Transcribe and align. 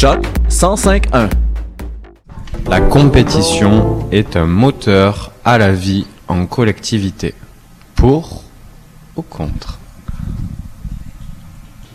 Choc 0.00 0.24
1051. 0.48 1.28
La 2.68 2.80
compétition 2.80 4.06
est 4.12 4.36
un 4.36 4.46
moteur 4.46 5.32
à 5.44 5.58
la 5.58 5.72
vie 5.72 6.06
en 6.28 6.46
collectivité. 6.46 7.34
Pour 7.96 8.44
ou 9.16 9.22
contre? 9.22 9.80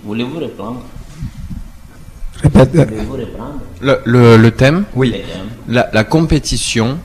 Voulez-vous 0.04 0.38
Répète. 2.42 2.72
Voulez-vous 2.76 3.14
répondre? 3.14 3.54
Le, 3.80 4.02
le- 4.04 4.36
le 4.36 4.52
thème? 4.52 4.84
Oui. 4.98 5.12
Le 5.12 5.20
thème. 5.20 5.48
La, 5.70 5.90
la 5.94 6.04
compétition 6.04 6.98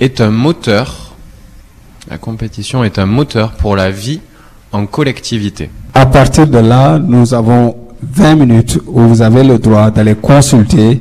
est 0.00 0.22
un 0.22 0.30
moteur. 0.30 1.14
La 2.08 2.16
compétition 2.16 2.84
est 2.84 2.98
un 2.98 3.04
moteur 3.04 3.52
pour 3.52 3.76
la 3.76 3.90
vie 3.90 4.22
en 4.72 4.86
collectivité. 4.86 5.68
À 5.92 6.06
partir 6.06 6.46
de 6.46 6.56
là, 6.56 6.98
nous 6.98 7.34
avons 7.34 7.76
20 8.02 8.34
minutes 8.36 8.78
où 8.86 9.00
vous 9.00 9.22
avez 9.22 9.44
le 9.44 9.58
droit 9.58 9.90
d'aller 9.90 10.14
consulter 10.14 11.00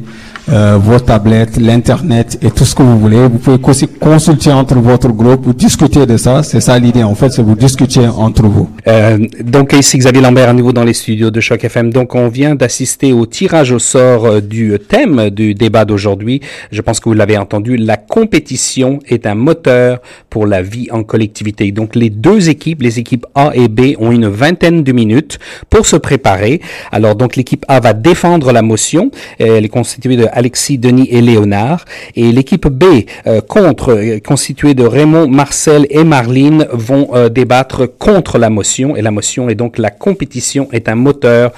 euh, 0.52 0.78
vos 0.78 1.00
tablettes, 1.00 1.58
l'internet 1.58 2.38
et 2.42 2.52
tout 2.52 2.66
ce 2.66 2.76
que 2.76 2.84
vous 2.84 3.00
voulez. 3.00 3.22
Vous 3.28 3.38
pouvez 3.38 3.58
aussi 3.64 3.88
consulter 3.88 4.52
entre 4.52 4.76
votre 4.76 5.08
groupe, 5.10 5.46
vous 5.46 5.54
discuter 5.54 6.06
de 6.06 6.18
ça. 6.18 6.44
C'est 6.44 6.60
ça 6.60 6.78
l'idée. 6.78 7.04
En 7.04 7.16
fait, 7.16 7.30
c'est 7.30 7.42
vous 7.42 7.56
discuter 7.56 8.06
entre 8.08 8.44
vous. 8.44 8.70
Euh, 8.88 9.18
donc 9.44 9.74
ici 9.74 9.98
Xavier 9.98 10.22
Lambert 10.22 10.50
à 10.50 10.54
nouveau 10.54 10.74
dans 10.74 10.84
les 10.84 10.94
studios 10.94 11.32
de 11.32 11.40
Choc 11.40 11.64
FM. 11.64 11.94
Donc 11.94 12.16
on 12.16 12.28
vient 12.28 12.56
d'assister 12.56 13.14
au 13.14 13.26
tirage 13.26 13.72
au 13.72 13.80
sort 13.80 14.26
euh, 14.26 14.42
du 14.42 14.78
thème 14.80 15.30
du 15.30 15.54
débat 15.54 15.86
d'aujourd'hui. 15.86 16.42
Je 16.72 16.82
pense 16.82 17.00
que 17.00 17.08
vous 17.08 17.16
l'avez 17.16 17.38
entendu. 17.38 17.78
La 17.78 17.96
compétition 17.98 19.00
est 19.08 19.26
un 19.26 19.36
moteur 19.36 20.00
pour 20.30 20.46
la 20.48 20.62
vie 20.62 20.90
en 20.92 21.04
collectivité. 21.04 21.72
Donc 21.72 21.96
les 21.96 22.10
deux 22.10 22.50
équipes, 22.50 22.82
les 22.82 23.00
équipes 23.00 23.26
A 23.36 23.52
et 23.54 23.70
B, 23.70 23.96
ont 24.00 24.12
une 24.12 24.28
vingtaine 24.28 24.84
de 24.84 24.92
minutes 24.92 25.40
pour 25.70 25.86
se 25.86 25.96
préparer. 25.96 26.60
Alors 26.92 27.16
donc 27.16 27.38
l'équipe 27.38 27.64
A 27.68 27.80
va 27.80 27.94
défendre 27.94 28.52
la 28.52 28.62
motion. 28.62 29.12
Elle 29.40 29.64
est 29.64 29.70
constituée 29.70 30.18
de 30.18 30.28
Alexis, 30.42 30.78
Denis 30.78 31.08
et 31.10 31.22
Léonard. 31.22 31.86
Et 32.16 32.32
l'équipe 32.32 32.68
B 32.68 32.84
euh, 33.28 33.42
contre, 33.42 33.94
euh, 33.94 34.20
constituée 34.20 34.74
de 34.74 34.84
Raymond, 34.84 35.28
Marcel 35.28 35.88
et 35.90 36.04
Marline, 36.04 36.68
vont 36.72 37.10
euh, 37.14 37.30
débattre 37.30 37.82
contre 37.98 38.38
la 38.38 38.50
motion. 38.50 38.96
Et 38.98 39.02
la 39.02 39.12
motion 39.12 39.50
est 39.50 39.56
donc 39.56 39.78
la 39.78 39.92
compétition 39.92 40.68
est 40.72 40.90
un 40.90 40.96
moteur 40.96 41.52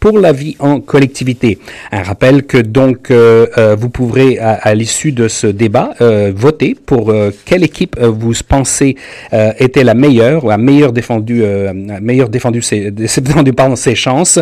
pour 0.00 0.18
la 0.18 0.32
vie 0.32 0.56
en 0.58 0.80
collectivité. 0.80 1.58
Un 1.92 2.02
rappel 2.02 2.44
que 2.44 2.58
donc 2.58 3.10
euh, 3.10 3.46
euh, 3.58 3.76
vous 3.78 3.90
pourrez 3.90 4.38
à, 4.38 4.52
à 4.52 4.74
l'issue 4.74 5.12
de 5.12 5.28
ce 5.28 5.46
débat 5.46 5.90
euh, 6.00 6.32
voter 6.34 6.74
pour 6.74 7.12
quelle 7.44 7.62
équipe 7.62 7.98
vous 8.00 8.32
pensez 8.48 8.96
était 9.58 9.84
la 9.84 9.94
meilleure 9.94 10.44
ou 10.44 10.50
a 10.50 10.56
meilleur 10.56 10.92
défendu, 10.92 11.42
euh, 11.42 11.70
a 11.70 12.00
meilleur 12.00 12.28
défendu 12.28 12.62
ses, 12.62 12.90
défendu 12.90 13.52
pardon, 13.52 13.76
ses 13.76 13.94
chances, 13.94 14.38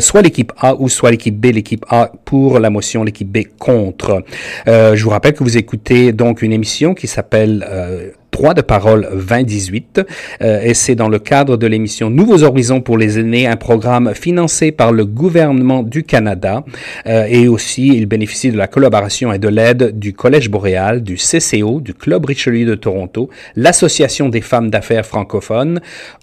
soit 0.00 0.22
l'équipe 0.22 0.52
A 0.60 0.74
ou 0.76 0.88
soit 0.88 1.10
l'équipe 1.10 1.38
B. 1.38 1.46
L'équipe 1.46 1.84
A 1.88 2.12
pour 2.24 2.58
la 2.58 2.70
motion, 2.70 3.04
l'équipe 3.04 3.30
B 3.30 3.39
contre. 3.44 4.22
Euh, 4.68 4.94
je 4.96 5.04
vous 5.04 5.10
rappelle 5.10 5.34
que 5.34 5.44
vous 5.44 5.56
écoutez 5.56 6.12
donc 6.12 6.42
une 6.42 6.52
émission 6.52 6.94
qui 6.94 7.06
s'appelle 7.06 7.66
euh, 7.68 8.10
Droit 8.32 8.54
de 8.54 8.62
parole 8.62 9.08
2018 9.12 10.00
euh, 10.40 10.60
et 10.62 10.72
c'est 10.72 10.94
dans 10.94 11.08
le 11.08 11.18
cadre 11.18 11.56
de 11.56 11.66
l'émission 11.66 12.10
Nouveaux 12.10 12.42
horizons 12.42 12.80
pour 12.80 12.96
les 12.96 13.18
aînés, 13.18 13.46
un 13.46 13.56
programme 13.56 14.14
financé 14.14 14.72
par 14.72 14.92
le 14.92 15.04
gouvernement 15.04 15.82
du 15.82 16.04
Canada. 16.04 16.64
Euh, 17.06 17.26
et 17.28 17.48
aussi 17.48 17.88
il 17.88 18.06
bénéficie 18.06 18.50
de 18.50 18.56
la 18.56 18.66
collaboration 18.66 19.32
et 19.32 19.38
de 19.38 19.48
l'aide 19.48 19.98
du 19.98 20.12
Collège 20.14 20.48
boréal, 20.48 21.02
du 21.02 21.16
CCO, 21.16 21.80
du 21.80 21.92
Club 21.92 22.24
Richelieu 22.24 22.64
de 22.64 22.76
Toronto, 22.76 23.28
l'Association 23.56 24.28
des 24.28 24.40
femmes 24.40 24.70
d'affaires 24.70 25.04
francophones, 25.04 25.80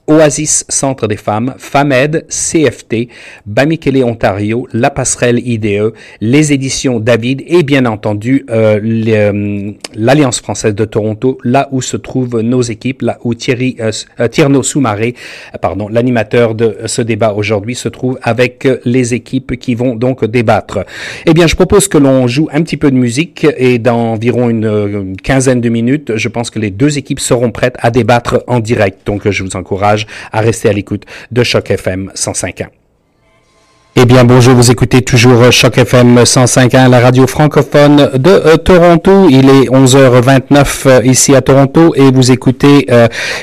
Oasis 0.07 0.65
Centre 0.69 1.07
des 1.07 1.17
femmes, 1.17 1.53
FAMED, 1.57 2.25
CFT, 2.29 3.09
Bamikele 3.45 4.03
Ontario, 4.05 4.65
La 4.71 4.89
Passerelle 4.89 5.39
IDE, 5.45 5.93
les 6.21 6.53
éditions 6.53 7.01
David 7.01 7.43
et 7.45 7.63
bien 7.63 7.85
entendu 7.85 8.45
euh, 8.49 8.79
euh, 8.81 9.71
l'Alliance 9.95 10.39
française 10.39 10.75
de 10.75 10.85
Toronto, 10.85 11.37
là 11.43 11.67
où 11.71 11.81
se 11.81 11.97
trouvent 11.97 12.39
nos 12.39 12.61
équipes, 12.61 13.01
là 13.01 13.17
où 13.23 13.33
Thierry 13.33 13.75
euh, 13.79 13.91
euh, 14.19 14.27
Tierno 14.27 14.63
Soumaré, 14.63 15.15
pardon, 15.61 15.89
l'animateur 15.89 16.55
de 16.55 16.77
ce 16.85 17.01
débat 17.01 17.33
aujourd'hui, 17.33 17.75
se 17.75 17.89
trouve 17.89 18.17
avec 18.21 18.67
les 18.85 19.13
équipes 19.13 19.57
qui 19.57 19.75
vont 19.75 19.95
donc 19.95 20.23
débattre. 20.23 20.85
Eh 21.25 21.33
bien, 21.33 21.47
je 21.47 21.55
propose 21.55 21.87
que 21.87 21.97
l'on 21.97 22.27
joue 22.27 22.47
un 22.53 22.61
petit 22.61 22.77
peu 22.77 22.91
de 22.91 22.95
musique 22.95 23.45
et 23.57 23.77
dans 23.77 24.13
environ 24.13 24.49
une 24.49 25.15
quinzaine 25.21 25.59
de 25.59 25.69
minutes, 25.69 26.13
je 26.15 26.29
pense 26.29 26.49
que 26.49 26.59
les 26.59 26.71
deux 26.71 26.97
équipes 26.97 27.19
seront 27.19 27.51
prêtes 27.51 27.75
à 27.79 27.91
débattre 27.91 28.43
en 28.47 28.59
direct. 28.59 29.05
Donc, 29.05 29.29
je 29.29 29.43
vous 29.43 29.55
encourage 29.55 29.96
à 30.31 30.41
rester 30.41 30.69
à 30.69 30.73
l'écoute 30.73 31.05
de 31.31 31.43
Choc 31.43 31.71
FM 31.71 32.11
105.1. 32.15 32.76
Eh 33.99 34.05
bien, 34.05 34.25
bonjour, 34.25 34.53
vous 34.53 34.69
écoutez 34.69 35.01
toujours 35.01 35.41
euh, 35.41 35.49
Choc 35.49 35.79
FM 35.79 36.19
105.1, 36.19 36.87
la 36.87 36.99
radio 36.99 37.25
francophone 37.25 38.11
de 38.13 38.29
euh, 38.29 38.55
Toronto. 38.57 39.27
Il 39.27 39.49
est 39.49 39.71
11h29 39.71 40.65
euh, 40.85 41.01
ici 41.03 41.33
à 41.35 41.41
Toronto 41.41 41.95
et 41.95 42.11
vous 42.11 42.31
écoutez 42.31 42.85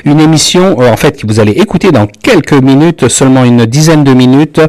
une 0.04 0.20
émission, 0.20 0.78
en 0.78 0.96
fait, 0.96 1.20
que 1.20 1.26
vous 1.26 1.40
allez 1.40 1.50
écouter 1.52 1.90
dans 1.90 2.06
quelques 2.06 2.52
minutes, 2.52 3.08
seulement 3.08 3.44
une 3.44 3.66
dizaine 3.66 4.04
de 4.04 4.12
minutes, 4.12 4.60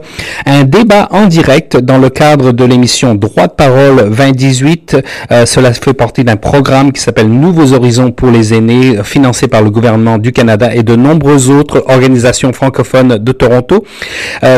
un 0.48 0.64
débat 0.64 1.08
en 1.12 1.28
direct 1.28 1.78
dans 1.78 2.00
le 2.00 2.10
cadre 2.10 2.52
de 2.52 2.66
l'émission 2.66 3.14
Droit 3.14 3.46
de 3.46 3.54
parole 3.54 4.10
2018. 4.10 4.98
Euh, 5.32 5.46
cela 5.46 5.72
fait 5.72 5.94
partie 5.94 6.24
d'un 6.24 6.36
programme 6.36 6.94
qui 6.94 7.02
s'appelle 7.02 7.30
Nouveaux 7.30 7.74
horizons 7.74 8.10
pour 8.12 8.32
les 8.32 8.56
aînés, 8.56 9.04
financé 9.04 9.48
par 9.48 9.62
le 9.62 9.70
gouvernement 9.70 10.18
du 10.18 10.32
Canada 10.32 10.74
et 10.74 10.82
de 10.82 10.96
nombreuses 10.96 11.52
autres 11.52 11.84
organisations 11.90 12.54
francophones 12.54 13.20
de 13.20 13.32
Toronto. 13.32 13.86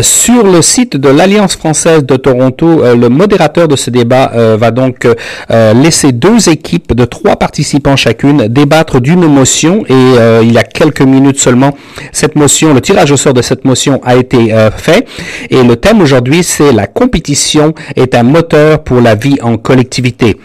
Sur 0.01 0.44
le 0.44 0.61
site 0.61 0.95
de 0.95 1.16
l'Alliance 1.17 1.55
française 1.55 2.05
de 2.05 2.16
Toronto, 2.16 2.83
euh, 2.83 2.95
le 2.95 3.09
modérateur 3.09 3.67
de 3.67 3.75
ce 3.75 3.89
débat 3.89 4.31
euh, 4.35 4.55
va 4.57 4.69
donc 4.69 5.05
euh, 5.05 5.73
laisser 5.73 6.11
deux 6.11 6.47
équipes 6.47 6.94
de 6.94 7.05
trois 7.05 7.35
participants 7.35 7.95
chacune 7.95 8.47
débattre 8.47 9.01
d'une 9.01 9.25
motion 9.25 9.83
et 9.89 10.44
il 10.44 10.51
y 10.51 10.57
a 10.57 10.63
quelques 10.63 11.01
minutes 11.01 11.39
seulement, 11.39 11.75
cette 12.11 12.35
motion, 12.35 12.73
le 12.73 12.81
tirage 12.81 13.11
au 13.11 13.17
sort 13.17 13.33
de 13.33 13.41
cette 13.41 13.66
motion 13.66 14.00
a 14.03 14.16
été 14.16 14.53
fait 14.77 15.07
et 15.50 15.63
le 15.63 15.75
thème 15.75 16.01
aujourd'hui 16.01 16.44
c'est 16.44 16.72
la 16.72 16.85
compétition 16.85 17.73
est 17.95 18.13
un 18.13 18.23
moteur 18.23 18.83
pour 18.83 19.01
la 19.01 19.16
vie 19.16 19.38
en 19.41 19.57
collectivité. 19.57 20.38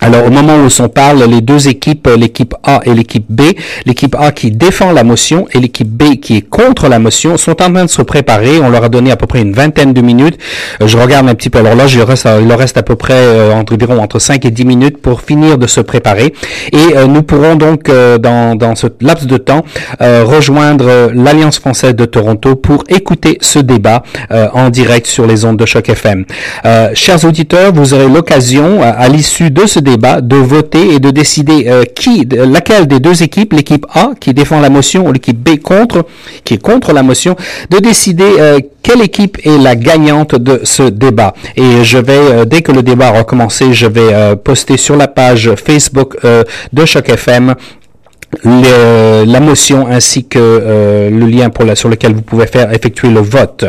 Alors 0.00 0.26
au 0.26 0.30
moment 0.30 0.56
où 0.56 0.68
on 0.80 0.88
parle, 0.88 1.24
les 1.24 1.40
deux 1.40 1.68
équipes, 1.68 2.06
euh, 2.06 2.16
l'équipe 2.16 2.54
A 2.62 2.80
et 2.84 2.94
l'équipe 2.94 3.26
B, 3.28 3.42
l'équipe 3.84 4.14
A 4.18 4.30
qui 4.30 4.50
défend 4.52 4.92
la 4.92 5.02
motion 5.02 5.46
et 5.52 5.58
l'équipe 5.58 5.88
B 5.88 6.14
qui 6.20 6.36
est 6.36 6.40
contre 6.48 6.88
la 6.88 6.98
motion 7.00 7.36
sont 7.36 7.50
en 7.62 7.72
train 7.72 7.84
de 7.84 7.90
se 7.90 8.02
préparer. 8.02 8.60
On 8.60 8.68
leur 8.70 8.84
a 8.84 8.88
donné 8.88 9.10
à 9.10 9.16
peu 9.16 9.26
près 9.26 9.40
une 9.40 9.52
vingtaine 9.52 9.92
de 9.92 10.00
minutes. 10.00 10.38
Euh, 10.80 10.86
Je 10.86 10.96
regarde 10.96 11.28
un 11.28 11.34
petit 11.34 11.50
peu. 11.50 11.58
Alors 11.58 11.74
là, 11.74 11.86
il 11.88 12.00
reste, 12.02 12.28
il 12.40 12.46
leur 12.46 12.58
reste 12.58 12.76
à 12.76 12.84
peu 12.84 12.94
près 12.94 13.14
euh, 13.14 13.52
entre, 13.52 13.74
environ 13.74 14.00
entre 14.00 14.20
5 14.20 14.44
et 14.44 14.50
10 14.52 14.64
minutes 14.64 14.98
pour 15.02 15.20
finir 15.20 15.58
de 15.58 15.66
se 15.66 15.80
préparer. 15.80 16.32
Et 16.72 16.96
euh, 16.96 17.06
nous 17.06 17.22
pourrons 17.22 17.56
donc 17.56 17.88
euh, 17.88 18.18
dans, 18.18 18.54
dans 18.54 18.76
ce 18.76 18.86
laps 19.00 19.26
de 19.26 19.36
temps 19.36 19.64
euh, 20.00 20.22
rejoindre 20.24 20.86
euh, 20.88 21.08
l'Alliance 21.12 21.58
française 21.58 21.96
de 21.96 22.04
Toronto 22.04 22.54
pour 22.54 22.84
écouter 22.88 23.38
ce 23.40 23.58
débat 23.58 24.04
euh, 24.30 24.46
en 24.54 24.70
direct 24.70 25.08
sur 25.08 25.26
les 25.26 25.44
ondes 25.44 25.56
de 25.56 25.66
choc 25.66 25.88
FM. 25.88 26.24
Euh, 26.64 26.90
chers 26.94 27.24
auditeurs, 27.24 27.72
vous 27.72 27.94
aurez 27.94 28.08
l'occasion 28.08 28.80
à, 28.80 28.88
à 28.90 29.08
l'issue 29.08 29.50
de 29.50 29.66
ce 29.66 29.80
débat 29.80 29.87
de 29.96 30.36
voter 30.36 30.94
et 30.94 30.98
de 30.98 31.10
décider 31.10 31.66
euh, 31.68 31.84
qui, 31.84 32.26
laquelle 32.30 32.86
des 32.86 33.00
deux 33.00 33.22
équipes, 33.22 33.52
l'équipe 33.52 33.86
A 33.94 34.10
qui 34.20 34.34
défend 34.34 34.60
la 34.60 34.70
motion 34.70 35.06
ou 35.06 35.12
l'équipe 35.12 35.38
B 35.38 35.60
contre, 35.60 36.06
qui 36.44 36.54
est 36.54 36.62
contre 36.62 36.92
la 36.92 37.02
motion, 37.02 37.36
de 37.70 37.78
décider 37.78 38.24
euh, 38.38 38.60
quelle 38.82 39.02
équipe 39.02 39.38
est 39.44 39.58
la 39.58 39.76
gagnante 39.76 40.34
de 40.34 40.60
ce 40.64 40.82
débat. 40.82 41.34
Et 41.56 41.84
je 41.84 41.98
vais, 41.98 42.12
euh, 42.18 42.44
dès 42.44 42.62
que 42.62 42.72
le 42.72 42.82
débat 42.82 43.10
aura 43.10 43.24
commencé, 43.24 43.72
je 43.72 43.86
vais 43.86 44.36
poster 44.36 44.76
sur 44.76 44.96
la 44.96 45.08
page 45.08 45.50
Facebook 45.54 46.16
de 46.72 46.84
Choc 46.84 47.08
FM 47.08 47.54
le- 48.44 49.24
la 49.24 49.40
motion 49.40 49.86
ainsi 49.88 50.24
que 50.24 50.38
euh, 50.38 51.10
le 51.10 51.26
lien 51.26 51.48
pour 51.50 51.64
la, 51.64 51.74
sur 51.74 51.88
lequel 51.88 52.12
vous 52.12 52.20
pouvez 52.22 52.46
faire 52.46 52.72
effectuer 52.72 53.08
le 53.10 53.20
vote. 53.20 53.64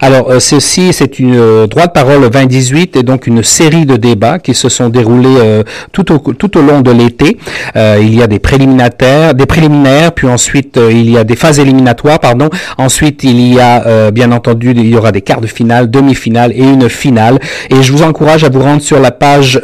Alors 0.00 0.30
euh, 0.30 0.40
ceci 0.40 0.92
c'est 0.92 1.18
une 1.18 1.34
euh, 1.36 1.66
droit 1.66 1.86
de 1.86 1.92
parole 1.92 2.28
2018 2.30 2.96
et 2.96 3.02
donc 3.02 3.26
une 3.26 3.42
série 3.42 3.84
de 3.84 3.96
débats 3.96 4.38
qui 4.38 4.54
se 4.54 4.68
sont 4.68 4.88
déroulés 4.88 5.36
euh, 5.38 5.62
tout 5.92 6.10
au 6.12 6.18
tout 6.32 6.56
au 6.56 6.62
long 6.62 6.80
de 6.82 6.90
l'été. 6.92 7.36
Euh, 7.76 7.98
il 8.00 8.14
y 8.14 8.22
a 8.22 8.26
des 8.26 8.38
préliminaires, 8.38 9.34
des 9.34 9.46
préliminaires, 9.46 10.12
puis 10.12 10.28
ensuite 10.28 10.76
euh, 10.76 10.90
il 10.92 11.10
y 11.10 11.18
a 11.18 11.24
des 11.24 11.36
phases 11.36 11.58
éliminatoires, 11.58 12.20
pardon. 12.20 12.48
Ensuite 12.78 13.24
il 13.24 13.52
y 13.54 13.60
a 13.60 14.10
bien 14.12 14.30
entendu 14.32 14.70
il 14.70 14.86
y 14.86 14.96
aura 14.96 15.12
des 15.12 15.20
quarts 15.22 15.40
de 15.40 15.46
finale, 15.46 15.90
demi-finale 15.90 16.52
et 16.52 16.62
une 16.62 16.88
finale. 16.88 17.38
Et 17.70 17.82
je 17.82 17.92
vous 17.92 18.02
encourage 18.02 18.44
à 18.44 18.48
vous 18.50 18.60
rendre 18.62 18.82
sur 18.82 19.00
la 19.00 19.10
page 19.10 19.60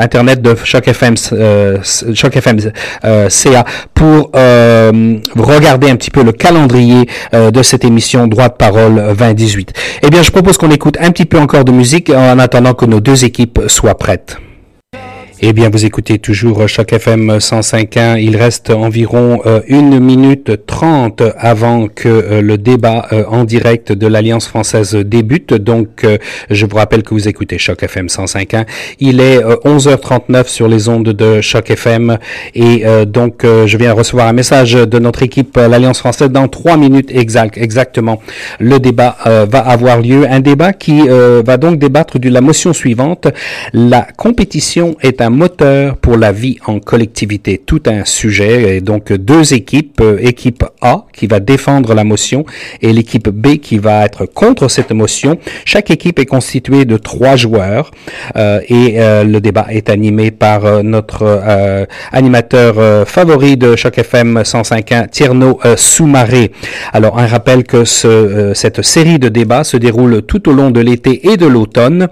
internet 0.00 0.42
de 0.42 0.54
Choc 0.64 0.88
FM, 0.88 1.14
Choc 2.14 2.36
FM 2.36 2.58
Pour 3.94 4.30
euh, 4.34 5.16
regarder 5.36 5.90
un 5.90 5.96
petit 5.96 6.10
peu 6.10 6.22
le 6.22 6.32
calendrier 6.32 7.08
euh, 7.32 7.50
de 7.50 7.62
cette 7.62 7.84
émission 7.84 8.26
Droit 8.26 8.48
de 8.48 8.54
parole 8.54 9.14
2018. 9.16 9.72
Eh 10.02 10.10
bien, 10.10 10.22
je 10.22 10.30
propose 10.30 10.56
qu'on 10.56 10.70
écoute 10.70 10.96
un 11.00 11.10
petit 11.10 11.24
peu 11.24 11.38
encore 11.38 11.64
de 11.64 11.72
musique 11.72 12.10
en 12.10 12.38
attendant 12.38 12.74
que 12.74 12.86
nos 12.86 13.00
deux 13.00 13.24
équipes 13.24 13.60
soient 13.68 13.98
prêtes. 13.98 14.36
Eh 15.46 15.52
bien, 15.52 15.68
vous 15.68 15.84
écoutez 15.84 16.18
toujours 16.18 16.66
Choc 16.66 16.94
FM 16.94 17.36
105.1. 17.36 18.18
Il 18.18 18.34
reste 18.38 18.70
environ 18.70 19.42
euh, 19.44 19.60
une 19.68 20.00
minute 20.00 20.64
trente 20.64 21.22
avant 21.36 21.86
que 21.88 22.08
euh, 22.08 22.40
le 22.40 22.56
débat 22.56 23.08
euh, 23.12 23.24
en 23.28 23.44
direct 23.44 23.92
de 23.92 24.06
l'Alliance 24.06 24.48
française 24.48 24.94
débute. 24.94 25.52
Donc, 25.52 26.06
je 26.48 26.64
vous 26.64 26.76
rappelle 26.76 27.02
que 27.02 27.10
vous 27.12 27.28
écoutez 27.28 27.58
Choc 27.58 27.82
FM 27.82 28.06
105.1. 28.06 28.64
Il 29.00 29.20
est 29.20 29.38
11h39 29.42 30.48
sur 30.48 30.66
les 30.66 30.88
ondes 30.88 31.10
de 31.10 31.42
Choc 31.42 31.70
FM 31.70 32.16
et 32.54 32.84
donc 33.06 33.42
je 33.44 33.76
viens 33.76 33.92
recevoir 33.92 34.28
un 34.28 34.32
message 34.32 34.72
de 34.72 34.98
notre 34.98 35.22
équipe 35.22 35.56
l'Alliance 35.56 35.98
française 35.98 36.30
dans 36.30 36.48
trois 36.48 36.76
minutes 36.76 37.10
exact, 37.14 37.58
exactement. 37.58 38.20
Le 38.60 38.78
débat 38.78 39.16
va 39.26 39.58
avoir 39.58 40.00
lieu. 40.00 40.26
Un 40.28 40.40
débat 40.40 40.72
qui 40.72 41.06
va 41.08 41.56
donc 41.58 41.78
débattre 41.78 42.18
de 42.18 42.30
la 42.30 42.40
motion 42.40 42.72
suivante. 42.72 43.28
La 43.72 44.06
compétition 44.16 44.96
est 45.02 45.20
un 45.20 45.33
moteur 45.34 45.96
pour 45.96 46.16
la 46.16 46.32
vie 46.32 46.58
en 46.66 46.78
collectivité. 46.78 47.60
Tout 47.64 47.82
un 47.86 48.04
sujet 48.04 48.76
et 48.76 48.80
donc 48.80 49.12
deux 49.12 49.52
équipes, 49.52 50.00
euh, 50.00 50.18
équipe 50.20 50.64
A 50.80 51.04
qui 51.12 51.26
va 51.26 51.40
défendre 51.40 51.94
la 51.94 52.04
motion 52.04 52.44
et 52.80 52.92
l'équipe 52.92 53.28
B 53.28 53.56
qui 53.56 53.78
va 53.78 54.04
être 54.04 54.26
contre 54.26 54.68
cette 54.68 54.92
motion. 54.92 55.38
Chaque 55.64 55.90
équipe 55.90 56.18
est 56.18 56.26
constituée 56.26 56.84
de 56.84 56.96
trois 56.96 57.36
joueurs 57.36 57.90
euh, 58.36 58.60
et 58.68 59.00
euh, 59.00 59.24
le 59.24 59.40
débat 59.40 59.66
est 59.70 59.90
animé 59.90 60.30
par 60.30 60.82
notre 60.82 61.86
animateur 62.12 63.06
favori 63.06 63.56
de 63.56 63.76
Choc 63.76 63.98
FM 63.98 64.40
105.1, 64.40 65.10
Tierno 65.10 65.58
Soumaré. 65.76 66.52
Alors 66.92 67.18
un 67.18 67.26
rappel 67.26 67.64
que 67.64 67.84
ce, 67.84 68.52
cette 68.54 68.82
série 68.82 69.18
de 69.18 69.28
débats 69.28 69.64
se 69.64 69.76
déroule 69.76 70.22
tout 70.22 70.48
au 70.48 70.52
long 70.52 70.70
de 70.70 70.80
l'été 70.80 71.28
et 71.30 71.36
de 71.36 71.46
l'automne 71.46 72.08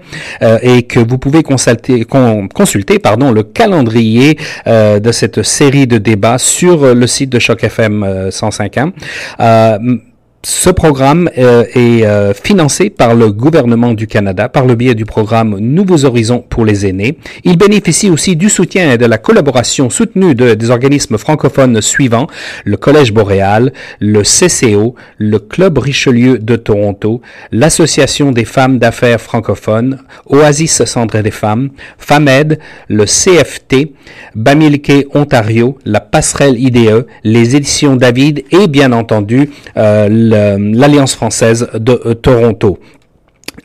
et 0.61 0.83
que 0.83 0.99
vous 0.99 1.17
pouvez 1.17 1.43
consulter, 1.43 2.05
consulter 2.53 2.99
pardon, 3.13 3.31
le 3.31 3.43
calendrier 3.43 4.39
euh, 4.65 4.99
de 4.99 5.11
cette 5.11 5.43
série 5.43 5.85
de 5.85 5.99
débats 5.99 6.39
sur 6.39 6.95
le 6.95 7.05
site 7.05 7.29
de 7.29 7.37
Choc 7.37 7.63
FM 7.63 8.29
105.1. 8.29 8.91
Euh, 9.39 9.97
ce 10.45 10.69
programme 10.69 11.29
euh, 11.37 11.63
est 11.73 12.05
euh, 12.05 12.33
financé 12.33 12.89
par 12.89 13.15
le 13.15 13.31
gouvernement 13.31 13.93
du 13.93 14.07
Canada 14.07 14.49
par 14.49 14.65
le 14.65 14.75
biais 14.75 14.93
du 14.93 15.05
programme 15.05 15.57
Nouveaux 15.57 16.03
Horizons 16.03 16.43
pour 16.47 16.65
les 16.65 16.85
aînés. 16.85 17.17
Il 17.45 17.57
bénéficie 17.57 18.09
aussi 18.09 18.35
du 18.35 18.49
soutien 18.49 18.91
et 18.91 18.97
de 18.97 19.05
la 19.05 19.17
collaboration 19.17 19.89
soutenue 19.89 20.35
de, 20.35 20.53
des 20.53 20.69
organismes 20.69 21.17
francophones 21.17 21.81
suivants, 21.81 22.27
le 22.65 22.75
Collège 22.75 23.13
Boréal, 23.13 23.71
le 24.01 24.21
CCO, 24.23 24.95
le 25.17 25.39
Club 25.39 25.77
Richelieu 25.77 26.39
de 26.39 26.57
Toronto, 26.57 27.21
l'Association 27.53 28.31
des 28.33 28.45
femmes 28.45 28.79
d'affaires 28.79 29.21
francophones, 29.21 29.99
Oasis 30.25 30.83
Centre 30.83 31.19
des 31.19 31.31
femmes, 31.31 31.69
FAMED, 31.97 32.59
le 32.89 33.05
CFT, 33.05 33.93
Bamileke 34.35 35.07
Ontario, 35.13 35.77
la 35.85 36.01
Passerelle 36.01 36.59
IDE, 36.59 37.05
les 37.23 37.55
éditions 37.55 37.95
David 37.95 38.43
et 38.51 38.67
bien 38.67 38.91
entendu 38.91 39.49
euh, 39.77 40.09
l'Alliance 40.33 41.15
française 41.15 41.69
de 41.73 42.01
euh, 42.05 42.13
Toronto. 42.13 42.79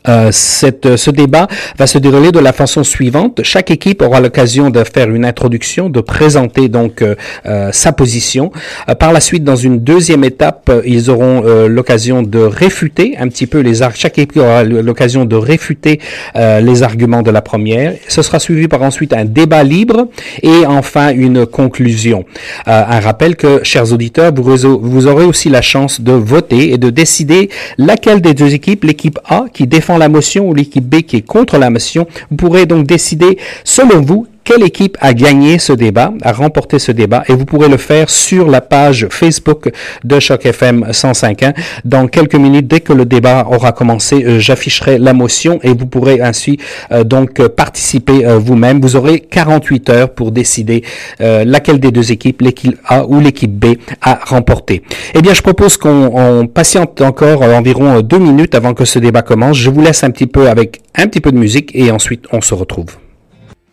Euh, 0.08 0.30
cette, 0.32 0.96
ce 0.96 1.10
débat 1.10 1.48
va 1.76 1.86
se 1.86 1.98
dérouler 1.98 2.32
de 2.32 2.38
la 2.38 2.52
façon 2.52 2.84
suivante. 2.84 3.40
Chaque 3.42 3.70
équipe 3.70 4.00
aura 4.02 4.20
l'occasion 4.20 4.70
de 4.70 4.82
faire 4.84 5.10
une 5.10 5.24
introduction, 5.24 5.90
de 5.90 6.00
présenter 6.00 6.68
donc 6.68 7.02
euh, 7.02 7.14
euh 7.46 7.70
sa 7.72 7.92
position. 7.92 8.50
Euh, 8.88 8.94
par 8.94 9.12
la 9.12 9.20
suite, 9.20 9.44
dans 9.44 9.56
une 9.56 9.80
deuxième 9.80 10.24
étape, 10.24 10.70
ils 10.84 11.10
auront 11.10 11.42
l'occasion 11.68 12.22
de 12.22 12.38
réfuter 12.38 13.16
un 13.18 13.28
petit 13.28 13.46
peu 13.46 13.60
les 13.60 13.78
chaque 13.94 14.18
équipe 14.18 14.36
aura 14.36 14.64
l'occasion 14.64 15.24
de 15.24 15.36
réfuter 15.36 16.00
les 16.34 16.82
arguments 16.82 17.22
de 17.22 17.30
la 17.30 17.42
première. 17.42 17.94
Ce 18.08 18.22
sera 18.22 18.38
suivi 18.38 18.68
par 18.68 18.82
ensuite 18.82 19.12
un 19.12 19.24
débat 19.24 19.62
libre 19.62 20.08
et 20.42 20.66
enfin 20.66 21.12
une 21.12 21.46
conclusion. 21.46 22.24
un 22.66 23.00
rappel 23.00 23.36
que, 23.36 23.60
chers 23.62 23.92
auditeurs, 23.92 24.32
vous, 24.34 24.80
vous 24.80 25.06
aurez 25.06 25.24
aussi 25.24 25.48
la 25.48 25.62
chance 25.62 26.00
de 26.00 26.12
voter 26.12 26.72
et 26.72 26.78
de 26.78 26.90
décider 26.90 27.50
laquelle 27.76 28.20
des 28.20 28.34
deux 28.34 28.54
équipes, 28.54 28.84
l'équipe 28.84 29.18
A 29.28 29.44
qui 29.52 29.66
défend 29.78 29.96
la 29.96 30.08
motion 30.08 30.48
ou 30.48 30.54
l'équipe 30.54 30.84
B 30.84 31.02
qui 31.02 31.14
est 31.18 31.22
contre 31.22 31.56
la 31.56 31.70
motion. 31.70 32.08
Vous 32.30 32.36
pourrez 32.36 32.66
donc 32.66 32.84
décider, 32.84 33.38
selon 33.62 34.00
vous, 34.00 34.26
quelle 34.48 34.62
équipe 34.62 34.96
a 35.02 35.12
gagné 35.12 35.58
ce 35.58 35.74
débat, 35.74 36.14
a 36.22 36.32
remporté 36.32 36.78
ce 36.78 36.90
débat, 36.90 37.22
et 37.28 37.34
vous 37.34 37.44
pourrez 37.44 37.68
le 37.68 37.76
faire 37.76 38.08
sur 38.08 38.48
la 38.48 38.62
page 38.62 39.06
Facebook 39.10 39.70
de 40.04 40.18
Choc 40.18 40.46
FM 40.46 40.86
105.1. 40.90 41.52
Dans 41.84 42.08
quelques 42.08 42.34
minutes, 42.34 42.66
dès 42.66 42.80
que 42.80 42.94
le 42.94 43.04
débat 43.04 43.46
aura 43.50 43.72
commencé, 43.72 44.24
euh, 44.24 44.38
j'afficherai 44.38 44.96
la 44.96 45.12
motion 45.12 45.60
et 45.62 45.74
vous 45.74 45.84
pourrez 45.84 46.22
ainsi 46.22 46.56
euh, 46.92 47.04
donc 47.04 47.46
participer 47.48 48.24
euh, 48.24 48.38
vous-même. 48.38 48.80
Vous 48.80 48.96
aurez 48.96 49.20
48 49.20 49.90
heures 49.90 50.10
pour 50.14 50.32
décider 50.32 50.82
laquelle 51.20 51.78
des 51.78 51.90
deux 51.90 52.10
équipes, 52.10 52.40
l'équipe 52.40 52.78
A 52.86 53.04
ou 53.04 53.20
l'équipe 53.20 53.52
B, 53.52 53.76
a 54.00 54.18
remporté. 54.24 54.82
Eh 55.14 55.20
bien, 55.20 55.34
je 55.34 55.42
propose 55.42 55.76
qu'on 55.76 56.48
patiente 56.52 57.02
encore 57.02 57.42
environ 57.42 58.00
deux 58.00 58.18
minutes 58.18 58.54
avant 58.54 58.72
que 58.72 58.86
ce 58.86 58.98
débat 58.98 59.20
commence. 59.20 59.58
Je 59.58 59.68
vous 59.68 59.82
laisse 59.82 60.04
un 60.04 60.10
petit 60.10 60.26
peu 60.26 60.48
avec 60.48 60.80
un 60.96 61.06
petit 61.06 61.20
peu 61.20 61.32
de 61.32 61.38
musique 61.38 61.70
et 61.74 61.90
ensuite 61.90 62.24
on 62.32 62.40
se 62.40 62.54
retrouve. 62.54 62.96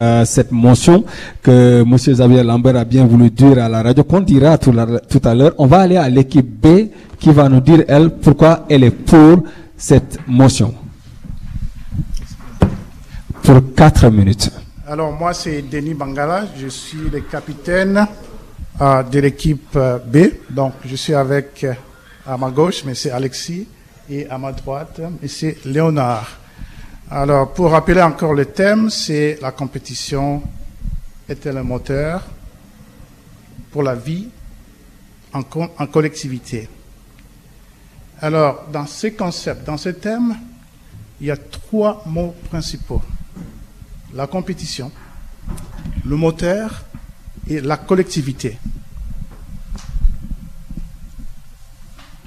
Euh, 0.02 0.26
cette 0.26 0.52
motion 0.52 1.06
que 1.42 1.84
M. 1.84 1.96
Xavier 1.96 2.44
Lambert 2.44 2.76
a 2.76 2.84
bien 2.84 3.06
voulu 3.06 3.30
dire 3.30 3.64
à 3.64 3.70
la 3.70 3.82
radio, 3.82 4.04
qu'on 4.04 4.20
dira 4.20 4.58
tout, 4.58 4.74
à 5.24 5.34
l'heure. 5.34 5.54
On 5.58 5.68
va 5.68 5.80
aller 5.80 5.96
à 5.96 6.10
l'équipe 6.10 6.46
B 6.46 6.90
qui 7.18 7.32
va 7.32 7.48
nous 7.48 7.62
dire, 7.62 7.86
elle, 7.88 8.10
pourquoi 8.10 8.66
elle 8.70 8.84
est 8.84 8.92
pour 8.92 9.44
cette 9.78 10.20
motion. 10.28 10.74
Pour 13.42 13.74
quatre 13.74 14.10
minutes. 14.10 14.52
Alors, 14.86 15.14
moi, 15.14 15.34
c'est 15.34 15.62
Denis 15.62 15.94
Bangala. 15.94 16.44
Je 16.58 16.68
suis 16.68 17.10
le 17.10 17.22
capitaine 17.22 18.06
euh, 18.82 19.02
de 19.02 19.20
l'équipe 19.20 19.78
euh, 19.78 19.98
B. 19.98 20.18
Donc, 20.50 20.74
je 20.86 20.96
suis 20.98 21.14
avec, 21.14 21.66
à 22.28 22.36
ma 22.36 22.50
gauche, 22.50 22.84
c'est 22.94 23.12
Alexis, 23.12 23.66
et 24.10 24.28
à 24.30 24.38
ma 24.38 24.52
droite, 24.52 25.00
c'est 25.26 25.56
Léonard. 25.64 26.45
Alors, 27.12 27.54
pour 27.54 27.70
rappeler 27.70 28.02
encore 28.02 28.34
le 28.34 28.48
thème, 28.48 28.90
c'est 28.90 29.38
la 29.40 29.52
compétition 29.52 30.42
est-elle 31.30 31.58
un 31.58 31.64
moteur 31.64 32.24
pour 33.72 33.84
la 33.84 33.94
vie 33.94 34.28
en, 35.32 35.44
collectivité 35.44 36.68
Alors, 38.22 38.66
dans 38.72 38.88
ce 38.88 39.08
concept, 39.08 39.66
dans 39.66 39.78
ce 39.78 39.90
thème, 39.90 40.36
il 41.22 41.28
y 41.28 41.32
a 41.32 41.38
trois 41.38 42.02
mots 42.08 42.34
principaux. 42.50 43.02
La 44.14 44.26
compétition, 44.26 44.92
le 46.06 46.16
moteur 46.16 46.86
et 47.48 47.62
la 47.62 47.78
collectivité. 47.78 48.58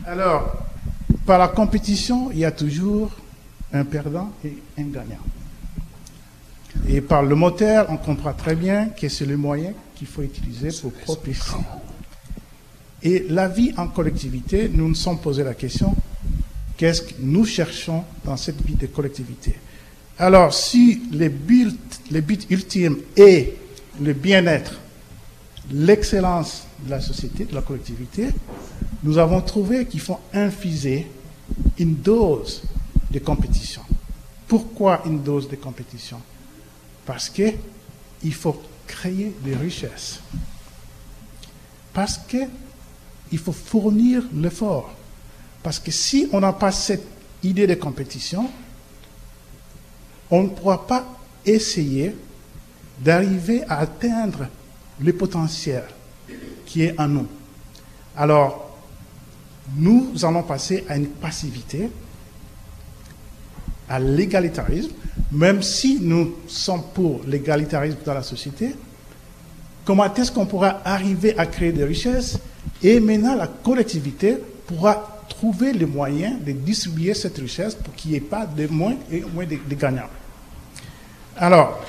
Alors, 0.07 0.57
par 1.27 1.39
la 1.39 1.49
compétition, 1.49 2.31
il 2.31 2.39
y 2.39 2.45
a 2.45 2.53
toujours 2.53 3.11
un 3.73 3.85
perdant 3.85 4.33
et 4.45 4.57
un 4.79 4.85
gagnant. 4.85 5.23
Et 6.89 7.01
par 7.01 7.23
le 7.23 7.35
moteur, 7.35 7.87
on 7.91 7.97
comprend 7.97 8.33
très 8.33 8.55
bien 8.55 8.91
que 8.91 9.09
c'est 9.09 9.27
le 9.27 9.37
moyen 9.37 9.73
qu'il 9.95 10.07
faut 10.07 10.23
utiliser 10.23 10.69
pour 10.81 10.93
propulser. 10.93 11.57
Et 13.03 13.27
la 13.29 13.49
vie 13.49 13.73
en 13.77 13.89
collectivité, 13.89 14.71
nous 14.73 14.89
nous 14.89 14.95
sommes 14.95 15.19
posé 15.19 15.45
la 15.45 15.55
question, 15.55 15.95
qu'est-ce 16.77 17.03
que 17.03 17.15
nous 17.21 17.45
cherchons 17.45 18.05
dans 18.25 18.37
cette 18.37 18.61
vie 18.63 18.75
de 18.75 18.87
collectivité? 18.87 19.55
Alors, 20.19 20.53
si 20.53 21.03
le 21.13 21.29
but, 21.29 21.79
le 22.11 22.21
but 22.21 22.47
ultime 22.51 22.99
est 23.17 23.57
le 24.01 24.13
bien-être, 24.13 24.81
l'excellence 25.71 26.65
de 26.85 26.91
la 26.91 27.01
société, 27.01 27.45
de 27.45 27.55
la 27.55 27.63
collectivité, 27.63 28.29
nous 29.05 29.19
avons 29.19 29.41
trouvé 29.41 29.87
qu'il 29.87 30.01
faut 30.01 30.19
infuser 30.33 31.07
une 31.79 31.95
dose 31.95 32.63
de 33.11 33.19
compétition. 33.19 33.83
Pourquoi 34.47 35.03
une 35.05 35.23
dose 35.23 35.49
de 35.49 35.57
compétition? 35.57 36.21
Parce 37.05 37.29
que 37.31 37.53
il 38.23 38.35
faut 38.35 38.61
créer 38.87 39.35
des 39.45 39.55
richesses. 39.55 40.21
Parce 41.93 42.19
que 42.19 42.39
il 43.31 43.39
faut 43.39 43.53
fournir 43.53 44.23
l'effort. 44.35 44.91
Parce 45.63 45.79
que 45.79 45.91
si 45.91 46.29
on 46.33 46.41
n'a 46.41 46.53
pas 46.53 46.73
cette 46.73 47.07
idée 47.43 47.67
de 47.67 47.75
compétition, 47.75 48.51
on 50.31 50.45
ne 50.45 50.49
pourra 50.49 50.87
pas 50.87 51.07
essayer 51.45 52.17
d'arriver 52.99 53.63
à 53.65 53.79
atteindre 53.79 54.49
le 55.01 55.13
potentiel 55.13 55.85
qui 56.67 56.83
est 56.83 56.99
en 56.99 57.09
nous. 57.09 57.27
Alors, 58.17 58.77
nous 59.77 60.13
allons 60.25 60.43
passer 60.43 60.85
à 60.89 60.97
une 60.97 61.09
passivité 61.09 61.91
à 63.89 63.99
l'égalitarisme, 63.99 64.93
même 65.33 65.63
si 65.63 65.99
nous 66.01 66.37
sommes 66.47 66.83
pour 66.95 67.21
l'égalitarisme 67.27 67.99
dans 68.05 68.15
la 68.15 68.23
société, 68.23 68.75
comment 69.85 70.13
est-ce 70.15 70.31
qu'on 70.33 70.47
pourra 70.47 70.81
arriver 70.85 71.37
à 71.39 71.47
créer 71.47 71.73
des 71.73 71.85
richesses 71.85 72.39
et 72.83 73.01
maintenant 73.01 73.35
la 73.35 73.47
collectivité 73.47 74.37
pourra 74.67 75.25
trouver 75.29 75.73
les 75.73 75.87
moyens 75.87 76.43
de 76.45 76.53
distribuer 76.53 77.15
cette 77.15 77.39
richesse 77.39 77.75
pour 77.75 77.95
qu'il 77.95 78.13
n'y 78.13 78.17
ait 78.17 78.21
pas 78.21 78.47
de 78.47 78.67
moins 78.67 78.97
et 79.11 79.23
moins 79.23 79.47
de, 79.47 79.75
gagnants? 79.75 80.09
Alors, 81.37 81.81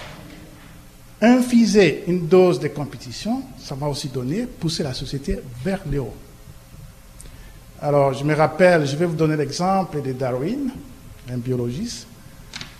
infuser 1.21 2.03
une 2.07 2.27
dose 2.27 2.59
de 2.59 2.67
compétition, 2.67 3.41
ça 3.57 3.75
va 3.75 3.87
aussi 3.87 4.07
donner, 4.07 4.45
pousser 4.45 4.83
la 4.83 4.93
société 4.93 5.39
vers 5.63 5.81
le 5.89 5.99
haut. 5.99 6.15
Alors, 7.81 8.13
je 8.13 8.23
me 8.23 8.35
rappelle, 8.35 8.85
je 8.85 8.95
vais 8.95 9.05
vous 9.05 9.15
donner 9.15 9.37
l'exemple 9.37 10.01
de 10.01 10.11
Darwin, 10.11 10.69
un 11.29 11.37
biologiste, 11.37 12.07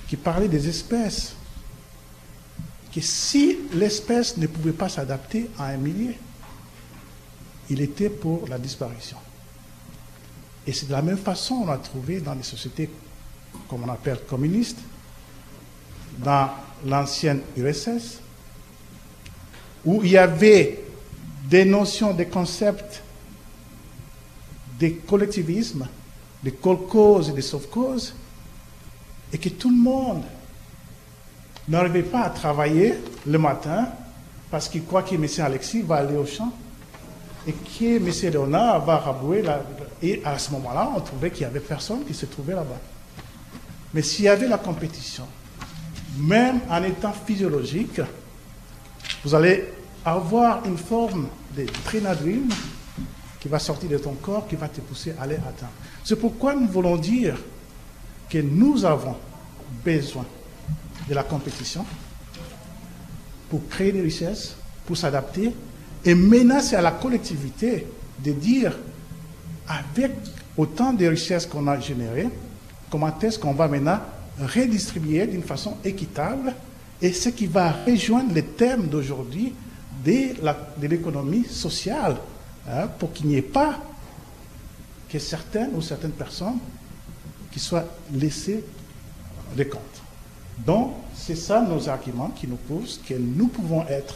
qui 0.08 0.15
parlait 0.15 0.48
des 0.48 0.68
espèces. 0.68 1.34
Que 2.94 3.01
si 3.01 3.58
l'espèce 3.74 4.38
ne 4.38 4.48
pouvait 4.48 4.72
pas 4.72 4.89
s'adapter 4.89 5.50
à 5.58 5.68
un 5.68 5.77
milieu, 5.77 6.13
il 7.70 7.82
était 7.82 8.10
pour 8.10 8.48
la 8.48 8.58
disparition. 8.58 9.18
Et 10.65 10.74
c'est 10.74 10.88
de 10.88 10.91
la 10.91 11.01
même 11.01 11.18
façon 11.18 11.60
qu'on 11.60 11.72
a 11.72 11.77
trouvé 11.77 12.20
dans 12.20 12.34
les 12.34 12.44
sociétés, 12.44 12.89
comme 13.70 13.84
on 13.84 13.89
appelle 13.89 14.20
communistes, 14.27 14.79
dans 16.18 16.50
l'ancienne 16.86 17.41
URSS, 17.56 18.20
où 19.86 20.03
il 20.03 20.12
y 20.12 20.18
avait 20.18 20.84
des 21.46 21.65
notions, 21.65 22.13
des 22.13 22.27
concepts 22.27 23.01
de 24.79 24.89
collectivisme, 25.08 25.88
de 26.44 26.50
cause 26.51 27.29
et 27.29 27.34
de 27.34 27.41
sauve-cause, 27.41 28.13
et 29.31 29.38
que 29.38 29.50
tout 29.50 29.69
le 29.69 29.77
monde 29.77 30.24
n'arrivait 31.67 32.03
pas 32.03 32.21
à 32.21 32.29
travailler 32.29 32.95
le 33.25 33.38
matin 33.38 33.88
parce 34.50 34.67
qu'il 34.67 34.83
croit 34.86 35.03
que 35.03 35.15
M. 35.15 35.27
Alexis 35.39 35.81
va 35.81 35.98
aller 35.98 36.15
au 36.15 36.25
champ 36.25 36.51
et 37.48 37.53
que 37.53 37.98
M. 37.98 38.31
Léonard 38.31 38.86
va 38.86 38.98
rabouer. 38.98 39.43
Et 40.01 40.21
à 40.25 40.38
ce 40.39 40.51
moment-là, 40.51 40.91
on 40.95 41.00
trouvait 41.00 41.29
qu'il 41.29 41.41
n'y 41.41 41.45
avait 41.51 41.59
personne 41.59 42.03
qui 42.05 42.13
se 42.13 42.25
trouvait 42.25 42.55
là-bas. 42.55 42.79
Mais 43.93 44.01
s'il 44.01 44.25
y 44.25 44.27
avait 44.27 44.48
la 44.48 44.57
compétition, 44.57 45.25
même 46.17 46.59
en 46.69 46.83
étant 46.83 47.13
physiologique, 47.13 48.01
vous 49.24 49.36
allez 49.36 49.65
avoir 50.05 50.65
une 50.65 50.77
forme 50.77 51.27
de 51.55 51.65
trénadrine 51.86 52.50
qui 53.39 53.48
va 53.48 53.59
sortir 53.59 53.89
de 53.89 53.98
ton 53.98 54.13
corps, 54.13 54.48
qui 54.48 54.55
va 54.55 54.67
te 54.67 54.81
pousser 54.81 55.13
à 55.19 55.24
aller 55.24 55.36
atteindre. 55.36 55.71
C'est 56.03 56.19
pourquoi 56.19 56.53
nous 56.55 56.67
voulons 56.67 56.98
dire 56.98 57.38
que 58.29 58.38
nous 58.38 58.86
avons 58.86 59.15
besoin 59.83 60.25
de 61.07 61.13
la 61.13 61.24
compétition 61.24 61.86
pour 63.50 63.67
créer 63.67 63.91
des 63.91 64.01
richesses, 64.01 64.55
pour 64.86 64.95
s'adapter. 64.95 65.51
Et 66.05 66.15
c'est 66.62 66.75
à 66.75 66.81
la 66.81 66.91
collectivité 66.91 67.88
de 68.24 68.31
dire, 68.31 68.77
avec 69.67 70.12
autant 70.55 70.93
de 70.93 71.05
richesses 71.07 71.45
qu'on 71.45 71.67
a 71.67 71.79
générées, 71.79 72.29
comment 72.89 73.17
est-ce 73.19 73.39
qu'on 73.39 73.53
va 73.53 73.67
maintenant 73.67 74.00
redistribuer 74.39 75.27
d'une 75.27 75.43
façon 75.43 75.77
équitable 75.83 76.53
et 77.01 77.13
ce 77.13 77.29
qui 77.29 77.48
va 77.48 77.71
rejoindre 77.86 78.33
les 78.33 78.43
thèmes 78.43 78.88
d'aujourd'hui 78.88 79.53
de 80.05 80.88
l'économie 80.88 81.45
sociale, 81.45 82.17
hein, 82.69 82.88
pour 83.00 83.12
qu'il 83.12 83.27
n'y 83.27 83.36
ait 83.36 83.41
pas 83.41 83.79
que 85.09 85.19
certaines 85.19 85.71
ou 85.75 85.81
certaines 85.81 86.12
personnes 86.12 86.59
qui 87.51 87.60
soient 87.60 87.86
laissées 88.13 88.63
des 89.56 89.68
comptes. 89.68 90.01
Donc, 90.65 90.94
c'est 91.15 91.36
ça 91.36 91.62
nos 91.62 91.88
arguments 91.89 92.29
qui 92.29 92.48
nous 92.48 92.58
poussent 92.58 93.00
que 93.08 93.13
nous 93.13 93.48
pouvons 93.48 93.86
être, 93.88 94.15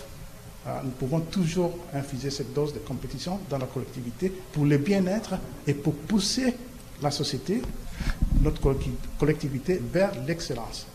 euh, 0.67 0.79
nous 0.83 0.91
pouvons 0.91 1.19
toujours 1.19 1.77
infuser 1.93 2.29
cette 2.29 2.53
dose 2.53 2.73
de 2.73 2.79
compétition 2.79 3.39
dans 3.49 3.57
la 3.57 3.65
collectivité 3.65 4.31
pour 4.51 4.65
le 4.65 4.77
bien-être 4.77 5.35
et 5.65 5.73
pour 5.73 5.93
pousser 5.93 6.53
la 7.01 7.11
société, 7.11 7.61
notre 8.41 8.61
collectivité 9.17 9.81
vers 9.91 10.11
l'excellence. 10.25 10.85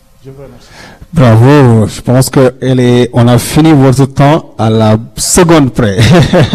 Bravo, 1.12 1.86
je 1.86 2.00
pense 2.00 2.28
que 2.28 2.54
elle 2.60 2.80
est, 2.80 3.08
on 3.12 3.28
a 3.28 3.38
fini 3.38 3.72
votre 3.72 4.04
temps 4.06 4.50
à 4.58 4.68
la 4.68 4.96
seconde 5.16 5.72
près, 5.72 5.96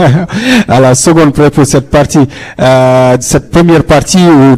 à 0.67 0.81
la 0.81 0.93
seconde 0.95 1.31
près 1.31 1.49
pour 1.49 1.65
cette 1.65 1.89
partie, 1.89 2.27
euh, 2.59 3.15
cette 3.21 3.51
première 3.51 3.85
partie 3.85 4.19
où, 4.19 4.57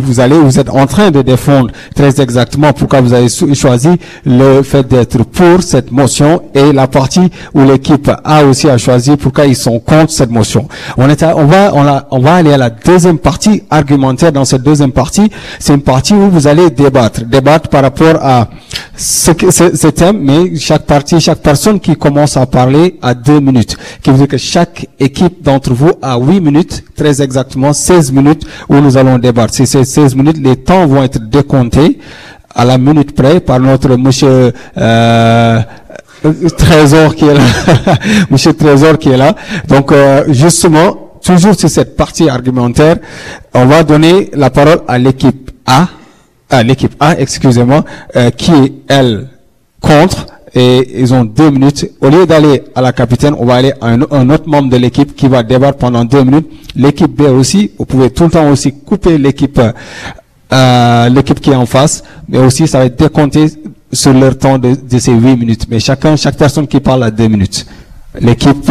vous 0.00 0.18
allez, 0.20 0.36
vous 0.36 0.58
êtes 0.58 0.68
en 0.68 0.84
train 0.86 1.12
de 1.12 1.22
défendre 1.22 1.70
très 1.94 2.20
exactement 2.20 2.72
pourquoi 2.72 3.00
vous 3.00 3.12
avez 3.14 3.28
choisi 3.28 3.90
le 4.26 4.62
fait 4.62 4.86
d'être 4.86 5.22
pour 5.24 5.62
cette 5.62 5.92
motion 5.92 6.42
et 6.52 6.72
la 6.72 6.88
partie 6.88 7.30
où 7.54 7.62
l'équipe 7.62 8.10
A 8.24 8.44
aussi 8.44 8.68
a 8.68 8.78
choisi 8.78 9.16
pourquoi 9.16 9.46
ils 9.46 9.56
sont 9.56 9.78
contre 9.78 10.10
cette 10.10 10.30
motion. 10.30 10.66
On 10.98 11.08
est, 11.08 11.22
on 11.22 11.46
va, 11.46 11.72
on, 11.72 11.86
a, 11.86 12.06
on 12.10 12.18
va 12.18 12.34
aller 12.34 12.52
à 12.52 12.58
la 12.58 12.70
deuxième 12.70 13.18
partie 13.18 13.62
argumentaire. 13.70 14.32
Dans 14.32 14.44
cette 14.44 14.62
deuxième 14.62 14.92
partie, 14.92 15.30
c'est 15.60 15.72
une 15.74 15.82
partie 15.82 16.14
où 16.14 16.28
vous 16.30 16.46
allez 16.48 16.70
débattre, 16.70 17.24
débattre 17.24 17.68
par 17.68 17.82
rapport 17.82 18.16
à 18.20 18.39
ce, 18.96 19.32
ce, 19.50 19.86
thème, 19.88 20.18
mais 20.20 20.56
chaque 20.58 20.86
partie, 20.86 21.20
chaque 21.20 21.40
personne 21.40 21.80
qui 21.80 21.96
commence 21.96 22.36
à 22.36 22.46
parler 22.46 22.98
a 23.02 23.14
deux 23.14 23.40
minutes. 23.40 23.76
Qui 24.02 24.10
veut 24.10 24.18
dire 24.18 24.28
que 24.28 24.36
chaque 24.38 24.86
équipe 24.98 25.42
d'entre 25.42 25.72
vous 25.72 25.92
a 26.02 26.18
huit 26.18 26.40
minutes, 26.40 26.84
très 26.96 27.22
exactement 27.22 27.72
16 27.72 28.12
minutes 28.12 28.42
où 28.68 28.76
nous 28.76 28.96
allons 28.96 29.18
débattre. 29.18 29.54
Si 29.54 29.66
ces 29.66 29.84
16 29.84 30.14
minutes, 30.14 30.38
les 30.38 30.56
temps 30.56 30.86
vont 30.86 31.02
être 31.02 31.18
décomptés 31.18 31.98
à 32.54 32.64
la 32.64 32.78
minute 32.78 33.14
près 33.14 33.40
par 33.40 33.60
notre 33.60 33.96
monsieur 33.96 34.52
euh, 34.76 35.60
Trésor 36.58 37.14
qui 37.14 37.24
est 37.26 37.34
là, 37.34 37.40
monsieur 38.30 38.52
Trésor 38.52 38.98
qui 38.98 39.10
est 39.10 39.16
là. 39.16 39.34
Donc 39.68 39.92
euh, 39.92 40.24
justement, 40.28 41.12
toujours 41.24 41.54
sur 41.54 41.70
cette 41.70 41.96
partie 41.96 42.28
argumentaire, 42.28 42.96
on 43.54 43.66
va 43.66 43.82
donner 43.82 44.30
la 44.34 44.50
parole 44.50 44.80
à 44.88 44.98
l'équipe 44.98 45.50
A 45.66 45.88
à 46.50 46.62
l'équipe 46.62 46.94
A, 47.00 47.18
excusez-moi, 47.18 47.84
euh, 48.16 48.30
qui 48.30 48.50
est, 48.52 48.72
elle, 48.88 49.28
contre, 49.80 50.26
et 50.54 51.00
ils 51.00 51.14
ont 51.14 51.24
deux 51.24 51.50
minutes. 51.50 51.86
Au 52.00 52.08
lieu 52.08 52.26
d'aller 52.26 52.64
à 52.74 52.80
la 52.82 52.92
capitaine, 52.92 53.34
on 53.38 53.46
va 53.46 53.54
aller 53.54 53.72
à 53.80 53.86
un, 53.88 54.30
autre 54.30 54.48
membre 54.48 54.68
de 54.68 54.76
l'équipe 54.76 55.14
qui 55.14 55.28
va 55.28 55.42
débattre 55.42 55.78
pendant 55.78 56.04
deux 56.04 56.24
minutes. 56.24 56.50
L'équipe 56.74 57.10
B 57.10 57.22
aussi, 57.22 57.70
vous 57.78 57.84
pouvez 57.86 58.10
tout 58.10 58.24
le 58.24 58.30
temps 58.30 58.50
aussi 58.50 58.72
couper 58.72 59.16
l'équipe, 59.16 59.60
euh, 60.52 61.08
l'équipe 61.08 61.40
qui 61.40 61.50
est 61.50 61.54
en 61.56 61.66
face, 61.66 62.02
mais 62.28 62.38
aussi 62.38 62.66
ça 62.66 62.78
va 62.78 62.86
être 62.86 62.98
décompté 62.98 63.46
sur 63.92 64.12
leur 64.12 64.36
temps 64.36 64.58
de, 64.58 64.74
de 64.74 64.98
ces 64.98 65.12
huit 65.12 65.36
minutes. 65.36 65.66
Mais 65.70 65.78
chacun, 65.78 66.16
chaque 66.16 66.36
personne 66.36 66.66
qui 66.66 66.80
parle 66.80 67.04
a 67.04 67.10
deux 67.10 67.28
minutes. 67.28 67.66
L'équipe 68.20 68.70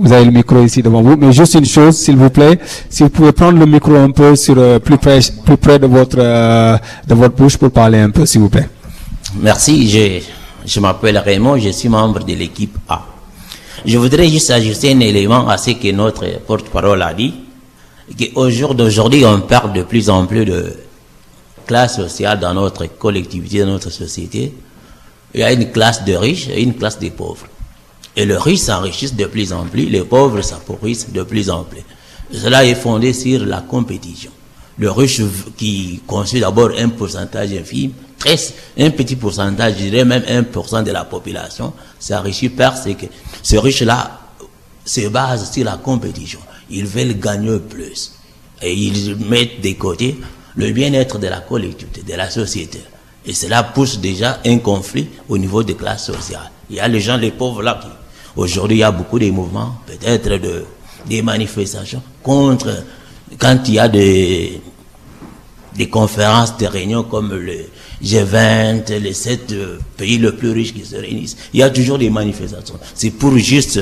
vous 0.00 0.12
avez 0.12 0.24
le 0.24 0.30
micro 0.30 0.62
ici 0.62 0.82
devant 0.82 1.02
vous. 1.02 1.16
Mais 1.16 1.32
juste 1.32 1.54
une 1.54 1.66
chose, 1.66 1.96
s'il 1.96 2.16
vous 2.16 2.30
plaît, 2.30 2.58
si 2.88 3.02
vous 3.02 3.10
pouvez 3.10 3.32
prendre 3.32 3.58
le 3.58 3.66
micro 3.66 3.94
un 3.94 4.10
peu 4.10 4.34
sur 4.34 4.56
euh, 4.58 4.78
plus 4.78 4.96
près, 4.96 5.20
plus 5.44 5.56
près 5.58 5.78
de 5.78 5.86
votre 5.86 6.16
euh, 6.18 6.76
de 7.06 7.14
votre 7.14 7.34
bouche 7.36 7.58
pour 7.58 7.70
parler 7.70 7.98
un 7.98 8.10
peu, 8.10 8.24
s'il 8.24 8.40
vous 8.40 8.48
plaît. 8.48 8.68
Merci. 9.40 9.88
Je 9.88 10.20
je 10.66 10.80
m'appelle 10.80 11.18
Raymond. 11.18 11.58
Je 11.58 11.70
suis 11.70 11.88
membre 11.88 12.24
de 12.24 12.34
l'équipe 12.34 12.76
A. 12.88 13.04
Je 13.84 13.98
voudrais 13.98 14.28
juste 14.28 14.50
ajouter 14.50 14.92
un 14.92 15.00
élément 15.00 15.48
à 15.48 15.56
ce 15.56 15.70
que 15.70 15.90
notre 15.92 16.26
porte-parole 16.46 17.00
a 17.02 17.14
dit, 17.14 17.34
qu'au 18.34 18.50
jour 18.50 18.74
d'aujourd'hui, 18.74 19.24
on 19.24 19.40
parle 19.40 19.72
de 19.72 19.82
plus 19.82 20.10
en 20.10 20.26
plus 20.26 20.44
de 20.44 20.74
classe 21.66 21.96
sociale 21.96 22.40
dans 22.40 22.52
notre 22.52 22.86
collectivité, 22.86 23.60
dans 23.60 23.72
notre 23.72 23.90
société. 23.90 24.52
Il 25.32 25.40
y 25.40 25.42
a 25.42 25.52
une 25.52 25.70
classe 25.70 26.04
de 26.04 26.14
riches 26.14 26.48
et 26.48 26.62
une 26.62 26.74
classe 26.74 26.98
de 26.98 27.08
pauvres. 27.08 27.46
Et 28.16 28.26
les 28.26 28.36
riches 28.36 28.60
s'enrichissent 28.60 29.14
de 29.14 29.26
plus 29.26 29.52
en 29.52 29.66
plus, 29.66 29.86
les 29.86 30.02
pauvres 30.02 30.42
s'appauvrissent 30.42 31.12
de 31.12 31.22
plus 31.22 31.50
en 31.50 31.64
plus. 31.64 31.82
cela 32.32 32.64
est 32.64 32.74
fondé 32.74 33.12
sur 33.12 33.44
la 33.44 33.60
compétition. 33.60 34.30
Le 34.78 34.90
riche 34.90 35.20
qui 35.56 36.00
conçoit 36.06 36.40
d'abord 36.40 36.70
un 36.78 36.88
pourcentage 36.88 37.52
infime, 37.52 37.92
très, 38.18 38.36
un 38.78 38.90
petit 38.90 39.16
pourcentage, 39.16 39.74
je 39.78 39.84
dirais 39.84 40.04
même 40.04 40.22
1% 40.22 40.84
de 40.84 40.90
la 40.90 41.04
population, 41.04 41.72
s'enrichit 41.98 42.48
parce 42.48 42.84
que 42.84 43.06
ce 43.42 43.56
riche-là 43.56 44.20
se 44.84 45.08
base 45.08 45.52
sur 45.52 45.64
la 45.64 45.76
compétition. 45.76 46.40
Ils 46.70 46.86
veulent 46.86 47.18
gagner 47.18 47.58
plus. 47.58 48.12
Et 48.62 48.74
ils 48.74 49.16
mettent 49.16 49.60
de 49.60 49.72
côté 49.72 50.18
le 50.56 50.70
bien-être 50.70 51.18
de 51.18 51.26
la 51.26 51.40
collectivité, 51.40 52.02
de 52.02 52.16
la 52.16 52.30
société. 52.30 52.80
Et 53.24 53.34
cela 53.34 53.62
pousse 53.62 53.98
déjà 53.98 54.40
un 54.44 54.58
conflit 54.58 55.08
au 55.28 55.36
niveau 55.38 55.62
des 55.62 55.74
classes 55.74 56.06
sociales. 56.06 56.50
Il 56.68 56.76
y 56.76 56.80
a 56.80 56.88
les 56.88 57.00
gens, 57.00 57.16
les 57.16 57.30
pauvres 57.30 57.62
là 57.62 57.78
qui 57.80 57.88
Aujourd'hui, 58.36 58.78
il 58.78 58.80
y 58.80 58.84
a 58.84 58.90
beaucoup 58.90 59.18
de 59.18 59.30
mouvements, 59.30 59.74
peut-être 59.86 60.28
de, 60.40 60.64
des 61.06 61.22
manifestations 61.22 62.02
contre, 62.22 62.84
quand 63.38 63.58
il 63.66 63.74
y 63.74 63.78
a 63.78 63.88
des, 63.88 64.60
conférences, 65.90 66.56
des 66.56 66.66
réunions 66.68 67.04
comme 67.04 67.34
le 67.34 67.66
G20, 68.04 68.98
les 68.98 69.14
sept 69.14 69.52
euh, 69.52 69.78
pays 69.96 70.18
les 70.18 70.32
plus 70.32 70.50
riches 70.50 70.74
qui 70.74 70.84
se 70.84 70.96
réunissent. 70.96 71.36
Il 71.54 71.60
y 71.60 71.62
a 71.62 71.70
toujours 71.70 71.98
des 71.98 72.10
manifestations. 72.10 72.78
C'est 72.94 73.10
pour 73.10 73.36
juste 73.38 73.80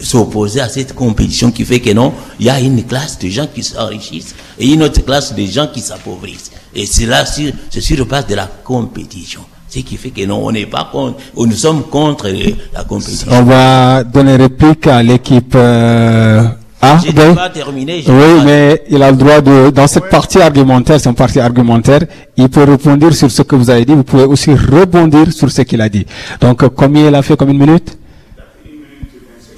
s'opposer 0.00 0.60
à 0.60 0.68
cette 0.68 0.94
compétition 0.94 1.50
qui 1.52 1.64
fait 1.64 1.80
que 1.80 1.90
non, 1.90 2.12
il 2.38 2.46
y 2.46 2.50
a 2.50 2.58
une 2.58 2.84
classe 2.84 3.18
de 3.18 3.28
gens 3.28 3.46
qui 3.46 3.62
s'enrichissent 3.62 4.34
et 4.58 4.72
une 4.72 4.82
autre 4.82 5.04
classe 5.04 5.34
de 5.34 5.44
gens 5.44 5.68
qui 5.68 5.80
s'appauvrissent. 5.80 6.50
Et 6.74 6.86
c'est 6.86 7.06
là, 7.06 7.24
c'est 7.26 7.80
sur 7.80 7.96
le 7.96 8.04
base 8.04 8.26
de 8.26 8.34
la 8.34 8.46
compétition. 8.46 9.42
Ce 9.72 9.78
qui 9.80 9.96
fait 9.96 10.10
que 10.10 10.26
non, 10.26 10.44
on 10.44 10.50
n'est 10.50 10.66
pas 10.66 10.88
contre, 10.90 11.18
nous 11.36 11.52
sommes 11.52 11.82
contre 11.84 12.26
la 12.74 12.82
compétition. 12.84 13.28
On 13.30 13.42
va 13.44 14.02
donner 14.02 14.34
réplique 14.36 14.86
à 14.88 15.00
l'équipe 15.00 15.54
euh, 15.54 16.42
Ah, 16.82 16.98
J'ai 17.04 17.12
ben, 17.12 17.34
pas 17.36 17.50
terminé. 17.50 18.02
j'ai 18.04 18.10
Oui, 18.10 18.38
pas- 18.38 18.44
mais 18.44 18.82
il 18.90 19.00
a 19.02 19.10
le 19.12 19.16
droit 19.16 19.40
de, 19.40 19.70
dans 19.70 19.86
cette 19.86 20.08
partie 20.08 20.40
argumentaire, 20.40 20.98
c'est 20.98 21.08
une 21.08 21.14
partie 21.14 21.38
argumentaire, 21.38 22.00
il 22.36 22.48
peut 22.48 22.64
rebondir 22.64 23.14
sur 23.14 23.30
ce 23.30 23.42
que 23.42 23.54
vous 23.54 23.70
avez 23.70 23.84
dit, 23.84 23.94
vous 23.94 24.02
pouvez 24.02 24.24
aussi 24.24 24.52
rebondir 24.54 25.32
sur 25.32 25.50
ce 25.52 25.62
qu'il 25.62 25.80
a 25.80 25.88
dit. 25.88 26.04
Donc, 26.40 26.62
euh, 26.64 26.68
combien 26.74 27.06
il 27.08 27.14
a 27.14 27.22
fait 27.22 27.36
comme 27.36 27.50
une 27.50 27.58
minute? 27.58 27.96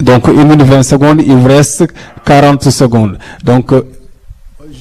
Donc, 0.00 0.26
une 0.28 0.42
minute 0.48 0.62
20 0.62 0.82
secondes, 0.82 1.22
il 1.24 1.36
vous 1.36 1.48
reste 1.48 1.86
40 2.24 2.68
secondes. 2.70 3.18
Donc, 3.44 3.72
euh, 3.72 3.82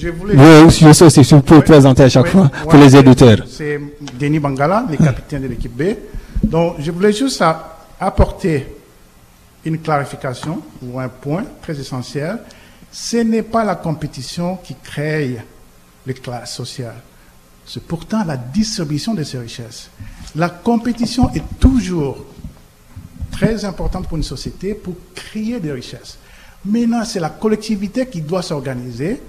Je 0.01 0.09
voulais 0.09 0.33
oui, 0.35 0.71
je 0.71 0.91
sais 0.93 1.05
aussi, 1.05 1.23
si 1.23 1.33
vous 1.35 1.41
pouvez 1.41 1.59
Oui, 1.59 1.65
présenter 1.65 2.01
à 2.03 2.09
chaque 2.09 2.25
oui, 2.25 2.31
fois 2.31 2.49
pour 2.63 2.73
les 2.73 2.95
éditeurs. 2.95 3.45
C'est 3.47 3.79
Denis 4.19 4.39
Bangala, 4.39 4.83
le 4.89 4.97
capitaine 4.97 5.43
de 5.43 5.47
l'équipe 5.47 5.75
B. 5.75 5.95
Donc, 6.43 6.77
je 6.79 6.89
voulais 6.89 7.13
juste 7.13 7.43
apporter 7.99 8.65
une 9.63 9.77
clarification 9.77 10.59
ou 10.81 10.99
un 10.99 11.07
point 11.07 11.43
très 11.61 11.79
essentiel. 11.79 12.39
Ce 12.91 13.17
n'est 13.17 13.43
pas 13.43 13.63
la 13.63 13.75
compétition 13.75 14.55
qui 14.63 14.75
crée 14.81 15.37
les 16.07 16.13
classes 16.15 16.55
sociales. 16.55 16.99
C'est 17.67 17.83
pourtant 17.83 18.23
la 18.25 18.37
distribution 18.37 19.13
de 19.13 19.21
ces 19.21 19.37
richesses. 19.37 19.91
La 20.35 20.49
compétition 20.49 21.29
est 21.35 21.59
toujours 21.59 22.25
très 23.31 23.63
importante 23.65 24.07
pour 24.07 24.17
une 24.17 24.23
société 24.23 24.73
pour 24.73 24.95
créer 25.13 25.59
des 25.59 25.71
richesses. 25.71 26.17
Maintenant, 26.65 27.05
c'est 27.05 27.19
la 27.19 27.29
collectivité 27.29 28.07
qui 28.07 28.21
doit 28.21 28.41
s'organiser. 28.41 29.21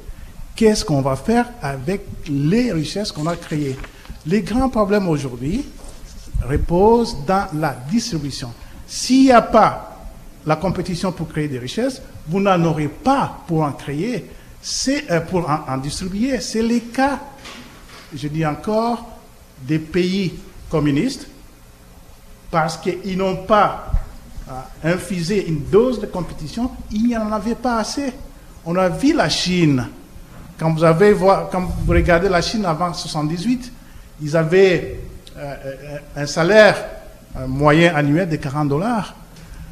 Qu'est-ce 0.54 0.85
qu'on 0.85 1.00
va 1.00 1.16
faire 1.16 1.47
avec 1.62 2.02
les 2.28 2.73
richesses 2.73 3.11
qu'on 3.11 3.26
a 3.26 3.37
créées? 3.37 3.76
Les 4.26 4.42
grands 4.42 4.68
problèmes 4.68 5.09
aujourd'hui 5.09 5.64
reposent 6.47 7.16
dans 7.26 7.47
la 7.54 7.76
distribution. 7.90 8.52
S'il 8.87 9.25
n'y 9.25 9.32
a 9.32 9.42
pas 9.42 10.09
la 10.44 10.56
compétition 10.56 11.12
pour 11.12 11.28
créer 11.28 11.49
des 11.49 11.59
richesses, 11.59 12.02
vous 12.28 12.40
n'en 12.40 12.62
aurez 12.64 12.88
pas 12.88 13.38
pour 13.47 13.62
en 13.62 13.73
créer, 13.73 14.30
c'est 14.61 15.11
euh, 15.11 15.21
pour 15.21 15.49
en, 15.49 15.76
distribuer. 15.78 16.40
C'est 16.40 16.62
le 16.62 16.78
cas, 16.80 17.18
je 18.14 18.28
dis 18.28 18.44
encore, 18.44 19.09
des 19.62 19.78
pays 19.78 20.35
communistes 20.71 21.28
parce 22.50 22.76
qu'ils 22.76 23.16
n'ont 23.16 23.44
pas 23.44 23.92
euh, 24.49 24.94
infusé 24.94 25.49
une 25.49 25.64
dose 25.64 26.00
de 26.00 26.06
compétition, 26.06 26.71
il 26.90 27.06
n'y 27.06 27.16
en 27.16 27.32
avait 27.32 27.54
pas 27.54 27.78
assez. 27.78 28.12
On 28.64 28.76
a 28.76 28.88
vu 28.88 29.14
la 29.14 29.28
Chine. 29.28 29.88
Quand 30.59 30.73
vous, 30.73 30.85
avez, 30.85 31.14
quand 31.50 31.61
vous 31.85 31.92
regardez 31.92 32.28
la 32.28 32.40
Chine 32.42 32.64
avant 32.64 32.92
78, 32.92 33.73
ils 34.23 34.37
avaient 34.37 34.99
euh, 35.37 35.54
euh, 35.64 35.99
un 36.23 36.26
salaire 36.26 36.76
moyen 37.49 37.94
annuel 37.94 38.28
de 38.28 38.37
40 38.37 38.68
dollars. 38.68 39.14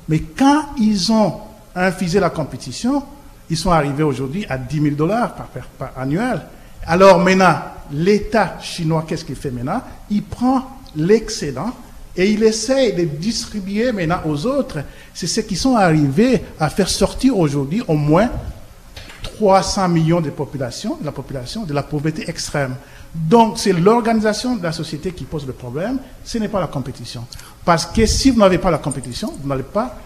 Mais 0.09 0.21
quand 0.21 0.65
ils 0.79 1.13
ont 1.13 1.35
infusé 1.75 2.19
la 2.19 2.31
compétition, 2.31 3.03
ils 3.49 3.57
sont 3.57 3.71
arrivés 3.71 4.03
aujourd'hui 4.03 4.47
à 4.49 4.57
10 4.59 4.83
000 4.83 4.95
dollars 4.97 5.35
par, 5.35 5.47
par- 5.79 5.93
annuel. 5.99 6.41
Alors 6.87 7.19
maintenant, 7.21 7.57
l'État 7.93 8.57
chinois, 8.61 9.05
qu'est-ce 9.07 9.25
qu'il 9.25 9.37
fait 9.37 9.51
maintenant? 9.51 9.83
Il 10.11 10.23
prend 10.25 10.65
l'excédent 10.97 11.71
et 12.17 12.31
il 12.31 12.43
essaye 12.43 12.95
de 12.95 13.05
distribuer 13.05 13.93
maintenant 13.93 14.21
aux 14.25 14.47
autres. 14.47 14.79
C'est 15.15 15.27
ce 15.27 15.41
qui 15.43 15.57
sont 15.57 15.77
arrivés 15.77 16.43
à 16.59 16.71
faire 16.71 16.89
sortir 16.89 17.37
aujourd'hui 17.39 17.83
au 17.87 17.95
moins 17.95 18.31
300 19.23 19.89
millions 19.89 20.21
de 20.21 20.31
population, 20.31 20.97
de 21.01 21.05
la 21.05 21.13
population 21.13 21.65
de 21.65 21.73
la 21.73 21.83
pauvreté 21.83 22.29
extrême. 22.29 22.77
Donc, 23.15 23.59
c'est 23.59 23.73
l'organisation 23.73 24.57
de 24.57 24.63
la 24.63 24.73
société 24.73 25.13
qui 25.13 25.25
pose 25.25 25.47
le 25.47 25.53
problème, 25.53 25.99
ce 26.25 26.39
n'est 26.39 26.49
pas 26.49 26.61
la 26.61 26.69
compétition. 26.69 27.25
Parce 27.65 27.87
que 27.87 28.07
si 28.07 28.31
vous 28.31 28.39
n'avez 28.39 28.59
pas 28.59 28.71
la 28.71 28.79
compétition, 28.79 29.33
vous 29.41 29.49
n'allez 29.49 29.63
pas 29.63 29.97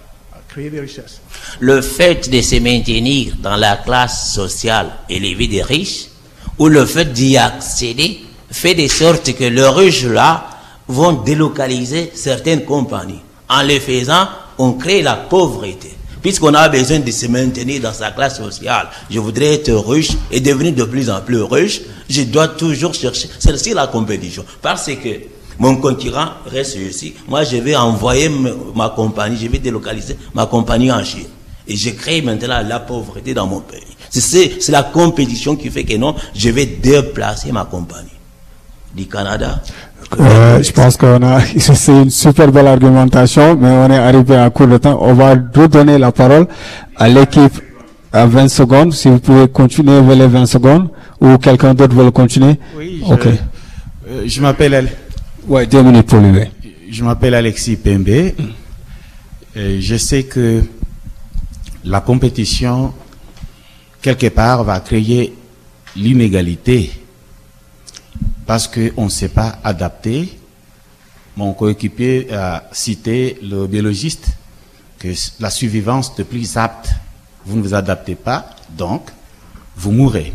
créer 0.48 0.70
des 0.70 0.80
richesses. 0.80 1.20
le 1.60 1.80
fait 1.80 2.30
de 2.30 2.40
se 2.40 2.56
maintenir 2.56 3.34
dans 3.40 3.56
la 3.56 3.76
classe 3.76 4.32
sociale 4.32 4.92
élevée 5.08 5.48
des 5.48 5.62
riches, 5.62 6.06
ou 6.58 6.68
le 6.68 6.84
fait 6.86 7.12
d'y 7.12 7.36
accéder, 7.36 8.24
fait 8.50 8.74
de 8.74 8.86
sorte 8.86 9.34
que 9.34 9.44
les 9.44 9.68
riches-là 9.68 10.46
vont 10.86 11.12
délocaliser 11.12 12.12
certaines 12.14 12.64
compagnies. 12.64 13.20
En 13.48 13.62
le 13.62 13.78
faisant, 13.80 14.28
on 14.58 14.74
crée 14.74 15.02
la 15.02 15.16
pauvreté. 15.16 15.93
Puisqu'on 16.24 16.54
a 16.54 16.70
besoin 16.70 17.00
de 17.00 17.10
se 17.10 17.26
maintenir 17.26 17.82
dans 17.82 17.92
sa 17.92 18.10
classe 18.10 18.38
sociale, 18.38 18.88
je 19.10 19.18
voudrais 19.18 19.56
être 19.56 19.74
riche 19.74 20.12
et 20.30 20.40
devenir 20.40 20.72
de 20.72 20.84
plus 20.84 21.10
en 21.10 21.20
plus 21.20 21.42
riche, 21.42 21.82
je 22.08 22.22
dois 22.22 22.48
toujours 22.48 22.94
chercher. 22.94 23.28
C'est 23.38 23.74
la 23.74 23.88
compétition. 23.88 24.42
Parce 24.62 24.86
que 24.86 25.20
mon 25.58 25.76
concurrent 25.76 26.30
reste 26.46 26.76
ici. 26.76 27.12
Moi, 27.28 27.44
je 27.44 27.58
vais 27.58 27.76
envoyer 27.76 28.30
ma 28.74 28.88
compagnie, 28.88 29.36
je 29.36 29.48
vais 29.48 29.58
délocaliser 29.58 30.16
ma 30.32 30.46
compagnie 30.46 30.90
en 30.90 31.04
Chine. 31.04 31.26
Et 31.68 31.76
je 31.76 31.90
crée 31.90 32.22
maintenant 32.22 32.62
la 32.66 32.80
pauvreté 32.80 33.34
dans 33.34 33.46
mon 33.46 33.60
pays. 33.60 33.82
C'est 34.08 34.68
la 34.70 34.82
compétition 34.82 35.56
qui 35.56 35.68
fait 35.68 35.84
que 35.84 35.98
non, 35.98 36.14
je 36.34 36.48
vais 36.48 36.64
déplacer 36.64 37.52
ma 37.52 37.66
compagnie 37.66 38.08
du 38.94 39.06
Canada. 39.06 39.60
Euh, 40.20 40.62
je 40.62 40.70
pense 40.72 40.96
qu'on 40.96 41.22
a, 41.22 41.40
c'est 41.58 41.92
une 41.92 42.10
super 42.10 42.52
belle 42.52 42.66
argumentation, 42.68 43.56
mais 43.56 43.68
on 43.68 43.90
est 43.90 43.96
arrivé 43.98 44.36
à 44.36 44.48
court 44.50 44.68
de 44.68 44.76
temps. 44.78 44.98
On 45.00 45.14
va 45.14 45.30
redonner 45.30 45.98
la 45.98 46.12
parole 46.12 46.46
à 46.96 47.08
l'équipe 47.08 47.60
à 48.12 48.26
20 48.26 48.48
secondes. 48.48 48.92
Si 48.92 49.08
vous 49.08 49.18
pouvez 49.18 49.48
continuer 49.48 50.00
vers 50.02 50.16
les 50.16 50.26
20 50.28 50.46
secondes, 50.46 50.88
ou 51.20 51.36
quelqu'un 51.38 51.74
d'autre 51.74 51.94
veut 51.94 52.04
le 52.04 52.10
continuer? 52.12 52.58
Oui, 52.76 53.02
je, 53.08 53.14
euh, 53.14 54.22
je 54.26 54.40
m'appelle 54.40 54.74
Al- 54.74 54.88
Ouais, 55.48 55.66
deux 55.66 55.82
minutes 55.82 56.06
pour 56.06 56.20
lui. 56.20 56.30
ouais. 56.30 56.50
je 56.90 57.02
m'appelle 57.04 57.34
Alexis 57.34 57.76
Pembe. 57.76 58.08
Et 58.08 59.80
je 59.80 59.96
sais 59.96 60.22
que 60.24 60.62
la 61.84 62.00
compétition 62.00 62.92
quelque 64.00 64.28
part 64.28 64.64
va 64.64 64.80
créer 64.80 65.34
l'inégalité 65.96 66.90
parce 68.46 68.68
qu'on 68.68 69.04
ne 69.04 69.10
s'est 69.10 69.28
pas 69.28 69.58
adapté. 69.64 70.38
Mon 71.36 71.52
coéquipier 71.52 72.32
a 72.32 72.68
cité 72.72 73.38
le 73.42 73.66
biologiste 73.66 74.28
que 74.98 75.08
la 75.40 75.50
survivance 75.50 76.14
de 76.16 76.22
plus 76.22 76.56
apte, 76.56 76.90
vous 77.44 77.56
ne 77.56 77.62
vous 77.62 77.74
adaptez 77.74 78.14
pas, 78.14 78.46
donc 78.70 79.10
vous 79.76 79.90
mourrez. 79.92 80.32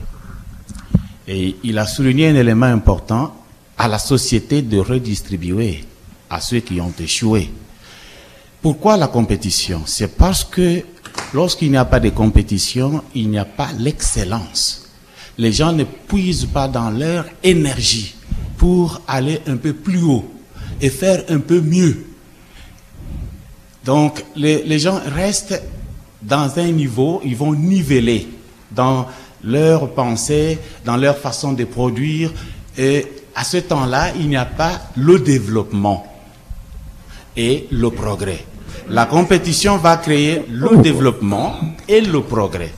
Et 1.27 1.55
il 1.63 1.77
a 1.77 1.85
souligné 1.85 2.27
un 2.27 2.35
élément 2.35 2.65
important 2.65 3.35
à 3.77 3.87
la 3.87 3.99
société 3.99 4.61
de 4.61 4.77
redistribuer 4.79 5.85
à 6.29 6.41
ceux 6.41 6.59
qui 6.59 6.81
ont 6.81 6.93
échoué. 6.99 7.51
Pourquoi 8.61 8.97
la 8.97 9.07
compétition? 9.07 9.83
C'est 9.85 10.17
parce 10.17 10.43
que 10.43 10.83
lorsqu'il 11.33 11.71
n'y 11.71 11.77
a 11.77 11.85
pas 11.85 12.01
de 12.01 12.09
compétition, 12.09 13.03
il 13.15 13.29
n'y 13.29 13.39
a 13.39 13.45
pas 13.45 13.69
l'excellence. 13.77 14.88
Les 15.39 15.53
gens 15.53 15.71
ne 15.71 15.85
puisent 15.85 16.45
pas 16.45 16.67
dans 16.67 16.89
leur 16.89 17.25
énergie 17.41 18.13
pour 18.57 19.01
aller 19.07 19.39
un 19.47 19.55
peu 19.55 19.71
plus 19.71 20.03
haut 20.03 20.29
et 20.81 20.89
faire 20.89 21.23
un 21.29 21.39
peu 21.39 21.61
mieux. 21.61 22.05
Donc 23.85 24.25
les, 24.35 24.79
gens 24.79 24.99
restent 25.15 25.63
dans 26.21 26.59
un 26.59 26.71
niveau, 26.71 27.21
ils 27.23 27.37
vont 27.37 27.53
niveler 27.53 28.27
dans 28.69 29.07
leur 29.41 29.93
pensée, 29.93 30.59
dans 30.83 30.97
leur 30.97 31.17
façon 31.17 31.53
de 31.53 31.63
produire. 31.63 32.33
Et 32.77 33.07
à 33.33 33.45
ce 33.45 33.57
temps-là, 33.57 34.11
il 34.19 34.27
n'y 34.27 34.35
a 34.35 34.43
pas 34.43 34.89
le 34.97 35.19
développement 35.19 36.05
et 37.37 37.65
le 37.71 37.89
progrès. 37.91 38.43
La 38.89 39.05
compétition 39.05 39.77
va 39.77 39.95
créer 39.95 40.43
le 40.49 40.81
développement 40.81 41.55
et 41.87 42.01
le 42.01 42.21
progrès. 42.23 42.73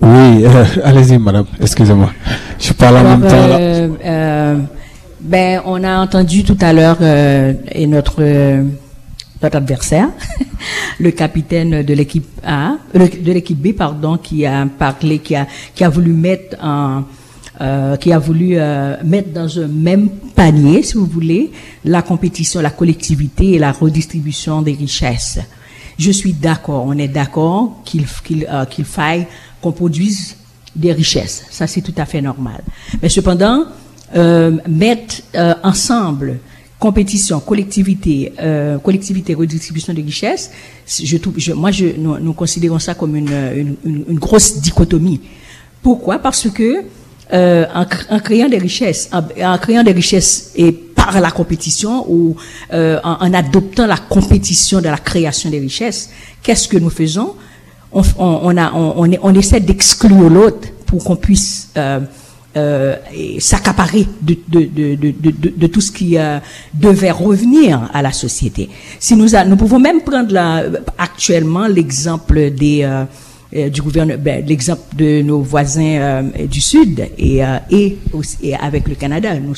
Oui, 0.00 0.44
euh, 0.44 0.64
allez-y, 0.84 1.18
madame. 1.18 1.46
Excusez-moi. 1.60 2.10
Je 2.58 2.72
parle 2.72 2.98
en 2.98 3.04
même 3.04 3.20
temps. 3.22 3.46
là. 3.46 3.58
euh, 3.58 3.88
euh, 4.04 4.58
ben, 5.20 5.60
on 5.66 5.82
a 5.82 5.98
entendu 5.98 6.44
tout 6.44 6.56
à 6.60 6.72
l'heure 6.72 6.98
euh, 7.00 7.52
et 7.72 7.86
notre 7.86 8.16
euh, 8.20 8.62
notre 9.42 9.56
adversaire, 9.56 10.08
le 11.00 11.10
capitaine 11.12 11.82
de 11.82 11.94
l'équipe 11.94 12.26
A, 12.44 12.72
de 12.94 13.32
l'équipe 13.32 13.60
B, 13.60 13.72
pardon, 13.72 14.16
qui 14.16 14.44
a 14.46 14.66
parlé, 14.66 15.18
qui 15.20 15.34
a 15.36 15.46
qui 15.74 15.84
a 15.84 15.88
voulu 15.88 16.12
mettre 16.12 16.56
en 16.64 17.02
euh, 17.60 17.96
qui 17.96 18.12
a 18.12 18.18
voulu 18.18 18.50
euh, 18.54 18.96
mettre 19.04 19.32
dans 19.32 19.58
un 19.58 19.66
même 19.68 20.08
panier, 20.34 20.82
si 20.84 20.94
vous 20.94 21.06
voulez, 21.06 21.50
la 21.84 22.02
compétition, 22.02 22.60
la 22.60 22.70
collectivité 22.70 23.52
et 23.54 23.58
la 23.58 23.72
redistribution 23.72 24.62
des 24.62 24.72
richesses. 24.72 25.40
Je 25.98 26.12
suis 26.12 26.32
d'accord, 26.32 26.84
on 26.86 26.96
est 26.96 27.08
d'accord 27.08 27.80
qu'il 27.84 28.06
qu'il 28.24 28.46
euh, 28.50 28.64
qu'il 28.66 28.84
faille 28.84 29.26
qu'on 29.60 29.72
produise 29.72 30.36
des 30.74 30.92
richesses. 30.92 31.44
Ça, 31.50 31.66
c'est 31.66 31.82
tout 31.82 31.94
à 31.96 32.06
fait 32.06 32.20
normal. 32.20 32.62
Mais 33.02 33.08
cependant, 33.08 33.64
euh, 34.16 34.56
mettre 34.68 35.16
euh, 35.34 35.54
ensemble 35.62 36.38
compétition, 36.78 37.40
collectivité, 37.40 38.32
euh, 38.40 38.78
collectivité, 38.78 39.34
redistribution 39.34 39.92
des 39.92 40.02
richesses, 40.02 40.50
je 40.86 41.52
moi, 41.52 41.72
je, 41.72 41.86
nous, 41.96 42.32
considérons 42.32 42.78
ça 42.78 42.94
comme 42.94 43.16
une, 43.16 43.76
une, 43.84 44.18
grosse 44.18 44.60
dichotomie. 44.60 45.20
Pourquoi? 45.82 46.20
Parce 46.20 46.48
que 46.48 46.84
euh, 47.32 47.66
en, 47.74 47.82
cr- 47.82 48.06
en 48.10 48.20
créant 48.20 48.48
des 48.48 48.58
richesses, 48.58 49.10
en, 49.12 49.58
créant 49.58 49.82
des 49.82 49.92
richesses 49.92 50.52
et 50.54 50.70
par 50.70 51.20
la 51.20 51.32
compétition 51.32 52.06
ou 52.08 52.36
en, 52.72 53.00
en 53.02 53.34
adoptant 53.34 53.86
la 53.86 53.96
compétition 53.96 54.80
de 54.80 54.86
la 54.86 54.98
création 54.98 55.50
des 55.50 55.58
richesses, 55.58 56.10
qu'est-ce 56.42 56.68
que 56.68 56.78
nous 56.78 56.90
faisons? 56.90 57.34
On, 57.92 58.02
on, 58.18 58.56
a, 58.56 58.72
on, 58.74 59.10
on, 59.22 59.34
essaie 59.34 59.60
d'exclure 59.60 60.28
l'autre 60.30 60.68
pour 60.86 61.02
qu'on 61.04 61.16
puisse 61.16 61.70
euh, 61.76 62.00
euh, 62.56 62.96
s'accaparer 63.38 64.06
de, 64.20 64.36
de, 64.48 64.64
de, 64.66 65.50
de, 65.56 65.66
tout 65.66 65.80
ce 65.80 65.92
qui 65.92 66.18
euh, 66.18 66.38
devait 66.74 67.10
revenir 67.10 67.88
à 67.92 68.02
la 68.02 68.12
société. 68.12 68.68
Si 68.98 69.14
nous, 69.16 69.34
a- 69.34 69.44
nous 69.44 69.56
pouvons 69.56 69.78
même 69.78 70.00
prendre 70.02 70.34
actuellement 70.98 71.66
l'exemple 71.66 72.50
des 72.50 72.82
euh, 72.82 73.04
du 73.52 73.80
gouvernement, 73.80 74.22
l'exemple 74.46 74.94
de 74.96 75.22
nos 75.22 75.40
voisins 75.40 75.82
euh, 75.82 76.46
du 76.46 76.60
Sud 76.60 77.08
et, 77.16 77.42
euh, 77.42 77.58
et, 77.70 77.96
avec 78.60 78.86
le 78.86 78.94
Canada, 78.94 79.34
nous 79.38 79.54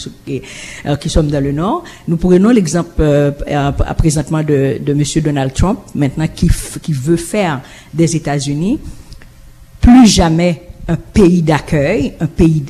euh, 0.87 0.97
qui 0.97 1.09
sommes 1.11 1.29
dans 1.29 1.43
le 1.43 1.51
Nord. 1.51 1.83
Nous 2.07 2.17
prenons 2.17 2.51
l'exemple 2.51 2.91
euh, 3.01 3.33
euh, 3.49 3.73
présentement 3.99 4.45
de, 4.45 4.79
de 4.81 4.95
Monsieur 4.95 5.21
Donald 5.21 5.53
Trump, 5.53 5.81
maintenant 5.95 6.29
qui, 6.29 6.49
veut 6.93 7.17
faire 7.17 7.63
des 7.93 8.15
États-Unis 8.15 8.79
plus 9.81 10.07
jamais 10.07 10.63
un 10.87 10.97
pays 10.97 11.43
d'accueil, 11.43 12.15
un 12.21 12.27
pays 12.27 12.65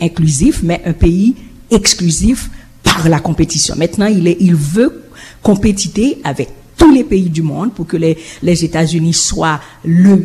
inclusif, 0.00 0.60
mais 0.62 0.80
un 0.84 0.92
pays 0.92 1.34
exclusif 1.70 2.50
par 2.82 3.08
la 3.08 3.18
compétition. 3.18 3.74
Maintenant, 3.76 4.06
il 4.06 4.54
veut 4.54 5.04
compétiter 5.42 6.18
avec 6.24 6.48
tous 6.76 6.90
les 6.92 7.04
pays 7.04 7.30
du 7.30 7.42
monde 7.42 7.72
pour 7.72 7.86
que 7.86 7.96
les, 7.96 8.16
États-Unis 8.42 9.12
soient 9.14 9.60
le, 9.84 10.16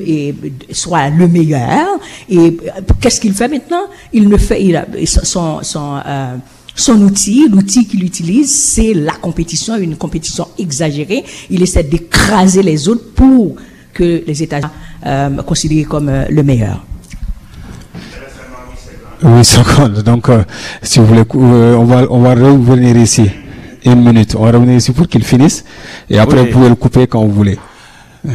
meilleur. 1.28 1.88
Et 2.30 2.38
euh, 2.38 2.82
qu'est-ce 3.00 3.22
qu'il 3.22 3.34
fait 3.34 3.48
maintenant? 3.48 3.84
Il 4.14 4.28
ne 4.28 4.38
fait 4.38 4.60
euh, 4.74 6.36
son 6.76 7.02
outil, 7.02 7.48
l'outil 7.50 7.88
qu'il 7.88 8.04
utilise, 8.04 8.54
c'est 8.54 8.94
la 8.94 9.14
compétition, 9.14 9.76
une 9.78 9.96
compétition 9.96 10.48
exagérée. 10.58 11.24
Il 11.50 11.62
essaie 11.62 11.84
d'écraser 11.84 12.64
les 12.64 12.88
autres 12.88 13.14
pour 13.14 13.56
que 13.94 14.24
les 14.26 14.44
États-Unis 14.44 14.70
euh, 15.06 15.42
considérés 15.44 15.84
comme 15.84 16.10
euh, 16.10 16.26
le 16.30 16.44
meilleur. 16.44 16.86
Oui, 19.24 19.46
secondes. 19.46 20.02
Donc, 20.06 20.28
si 20.82 21.00
vous 21.00 21.06
voulez, 21.06 21.24
on 21.34 21.86
va, 21.86 22.06
on 22.10 22.22
va 22.22 22.34
revenir 22.34 22.98
ici. 22.98 23.30
Une 23.86 24.04
minute. 24.04 24.36
On 24.36 24.44
va 24.46 24.52
revenir 24.52 24.76
ici 24.78 24.92
pour 24.92 25.08
qu'il 25.08 25.24
finisse. 25.24 25.64
Et 26.10 26.20
après, 26.20 26.40
Oui. 26.42 26.48
vous 26.48 26.52
pouvez 26.54 26.70
le 26.70 26.76
couper 26.76 27.08
quand 27.08 27.24
vous 27.26 27.32
voulez. 27.34 27.58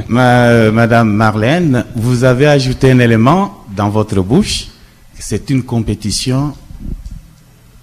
Ma- 0.08 0.70
Madame 0.72 1.10
Marlène, 1.12 1.84
vous 1.94 2.24
avez 2.24 2.46
ajouté 2.48 2.90
un 2.90 2.98
élément 2.98 3.58
dans 3.76 3.88
votre 3.88 4.20
bouche. 4.20 4.66
C'est 5.18 5.48
une 5.50 5.62
compétition 5.62 6.54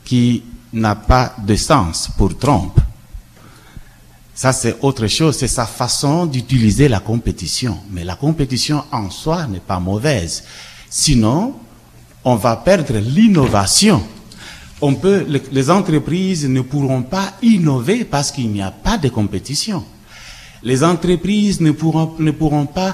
qui 0.04 0.44
n'a 0.74 0.96
pas 0.96 1.36
de 1.46 1.56
sens 1.56 2.10
pour 2.18 2.38
Trump. 2.38 2.74
Ça, 4.36 4.52
c'est 4.52 4.76
autre 4.82 5.08
chose. 5.08 5.38
C'est 5.38 5.48
sa 5.48 5.66
façon 5.66 6.26
d'utiliser 6.26 6.90
la 6.90 7.00
compétition. 7.00 7.78
Mais 7.92 8.04
la 8.04 8.16
compétition 8.16 8.84
en 8.92 9.10
soi 9.10 9.48
n'est 9.48 9.60
pas 9.60 9.80
mauvaise. 9.80 10.44
Sinon, 10.90 11.54
on 12.26 12.36
va 12.36 12.58
perdre 12.58 12.98
l'innovation. 12.98 14.04
On 14.86 14.96
peut, 14.96 15.24
les- 15.30 15.42
les 15.54 15.70
entreprises 15.72 16.46
ne 16.50 16.60
pourront 16.60 17.04
pas 17.04 17.28
innover 17.42 18.04
parce 18.04 18.32
qu'il 18.34 18.50
n'y 18.50 18.62
a 18.62 18.70
pas 18.70 18.98
de 18.98 19.08
compétition. 19.08 19.82
Les 20.62 20.84
entreprises 20.84 21.62
ne 21.62 21.72
pourront, 21.72 22.16
ne 22.20 22.32
pourront 22.32 22.66
pas 22.66 22.94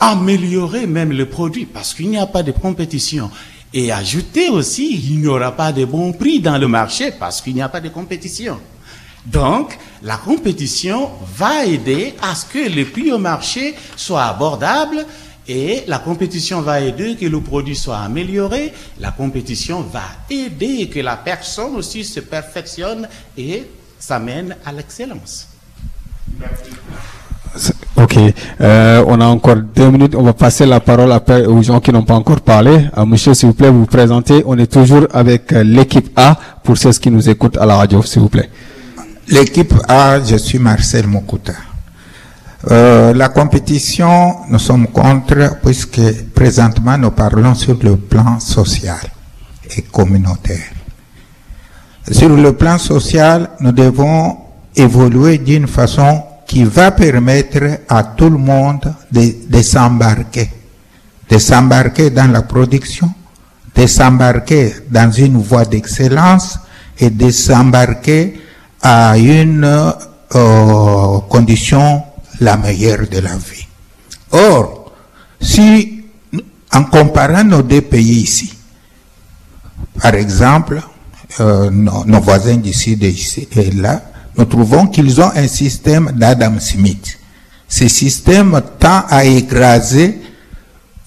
améliorer 0.00 0.88
même 0.88 1.12
le 1.12 1.26
produit 1.26 1.66
parce 1.66 1.94
qu'il 1.94 2.10
n'y 2.10 2.18
a 2.18 2.26
pas 2.26 2.42
de 2.42 2.50
compétition. 2.50 3.30
Et 3.72 3.92
ajouter 3.92 4.48
aussi, 4.48 4.86
il 5.08 5.20
n'y 5.20 5.28
aura 5.28 5.52
pas 5.52 5.72
de 5.72 5.84
bons 5.84 6.12
prix 6.12 6.40
dans 6.40 6.58
le 6.58 6.66
marché 6.66 7.12
parce 7.16 7.40
qu'il 7.40 7.54
n'y 7.54 7.62
a 7.62 7.68
pas 7.68 7.80
de 7.80 7.90
compétition. 7.90 8.58
Donc, 9.24 9.78
la 10.02 10.16
compétition 10.16 11.10
va 11.36 11.64
aider 11.64 12.14
à 12.20 12.34
ce 12.34 12.44
que 12.44 12.68
le 12.68 12.84
prix 12.86 13.12
au 13.12 13.18
marché 13.18 13.74
soit 13.96 14.24
abordable 14.24 15.06
et 15.48 15.84
la 15.86 15.98
compétition 15.98 16.60
va 16.62 16.80
aider 16.80 17.16
que 17.16 17.26
le 17.26 17.40
produit 17.40 17.76
soit 17.76 17.98
amélioré. 17.98 18.72
La 19.00 19.10
compétition 19.10 19.82
va 19.82 20.02
aider 20.30 20.88
que 20.88 21.00
la 21.00 21.16
personne 21.16 21.76
aussi 21.76 22.04
se 22.04 22.20
perfectionne 22.20 23.08
et 23.36 23.64
s'amène 23.98 24.56
à 24.64 24.72
l'excellence. 24.72 25.48
Ok. 27.96 28.18
Euh, 28.60 29.04
on 29.06 29.20
a 29.20 29.26
encore 29.26 29.56
deux 29.56 29.90
minutes. 29.90 30.14
On 30.14 30.22
va 30.22 30.32
passer 30.32 30.66
la 30.66 30.80
parole 30.80 31.12
après 31.12 31.44
aux 31.46 31.62
gens 31.62 31.80
qui 31.80 31.92
n'ont 31.92 32.02
pas 32.02 32.14
encore 32.14 32.40
parlé. 32.40 32.86
Euh, 32.96 33.04
monsieur, 33.04 33.34
s'il 33.34 33.48
vous 33.48 33.54
plaît, 33.54 33.70
vous 33.70 33.80
vous 33.80 33.86
présentez. 33.86 34.42
On 34.46 34.58
est 34.58 34.66
toujours 34.70 35.06
avec 35.12 35.52
euh, 35.52 35.62
l'équipe 35.62 36.10
A 36.16 36.36
pour 36.62 36.76
ceux 36.76 36.90
qui 36.92 37.10
nous 37.10 37.28
écoutent 37.28 37.58
à 37.58 37.66
la 37.66 37.76
radio, 37.76 38.02
s'il 38.02 38.22
vous 38.22 38.28
plaît. 38.28 38.50
L'équipe 39.28 39.74
A, 39.88 40.22
je 40.22 40.36
suis 40.36 40.58
Marcel 40.58 41.06
Mokuta. 41.06 41.52
Euh, 42.70 43.12
la 43.12 43.28
compétition, 43.28 44.36
nous 44.48 44.58
sommes 44.58 44.86
contre 44.88 45.58
puisque 45.62 46.00
présentement 46.34 46.96
nous 46.96 47.10
parlons 47.10 47.54
sur 47.54 47.76
le 47.82 47.96
plan 47.96 48.40
social 48.40 49.00
et 49.76 49.82
communautaire. 49.82 50.70
Sur 52.10 52.30
le 52.30 52.52
plan 52.54 52.78
social, 52.78 53.50
nous 53.60 53.72
devons 53.72 54.38
évoluer 54.74 55.38
d'une 55.38 55.66
façon 55.66 56.22
qui 56.46 56.64
va 56.64 56.90
permettre 56.90 57.80
à 57.88 58.02
tout 58.02 58.30
le 58.30 58.38
monde 58.38 58.94
de, 59.12 59.34
de 59.48 59.62
s'embarquer, 59.62 60.50
de 61.28 61.38
s'embarquer 61.38 62.10
dans 62.10 62.30
la 62.30 62.42
production, 62.42 63.10
de 63.74 63.86
s'embarquer 63.86 64.72
dans 64.90 65.10
une 65.10 65.36
voie 65.36 65.64
d'excellence 65.66 66.58
et 66.98 67.10
de 67.10 67.30
s'embarquer 67.30 68.40
à 68.82 69.18
une 69.18 69.64
euh, 70.34 71.18
condition 71.28 72.02
la 72.40 72.56
meilleure 72.56 73.08
de 73.08 73.18
la 73.18 73.36
vie. 73.36 73.66
Or, 74.32 74.92
si 75.40 76.04
en 76.72 76.84
comparant 76.84 77.44
nos 77.44 77.62
deux 77.62 77.82
pays 77.82 78.22
ici, 78.22 78.52
par 80.00 80.14
exemple, 80.14 80.80
euh, 81.40 81.70
nos, 81.70 82.20
voisins 82.20 82.56
d'ici 82.56 82.96
d'ici 82.96 83.48
et 83.56 83.70
là, 83.72 84.02
nous 84.36 84.44
trouvons 84.44 84.86
qu'ils 84.86 85.20
ont 85.20 85.30
un 85.34 85.46
système 85.46 86.12
d'Adam 86.14 86.58
Smith. 86.58 87.18
Ce 87.68 87.88
système 87.88 88.60
tend 88.78 89.04
à 89.08 89.24
écraser 89.24 90.20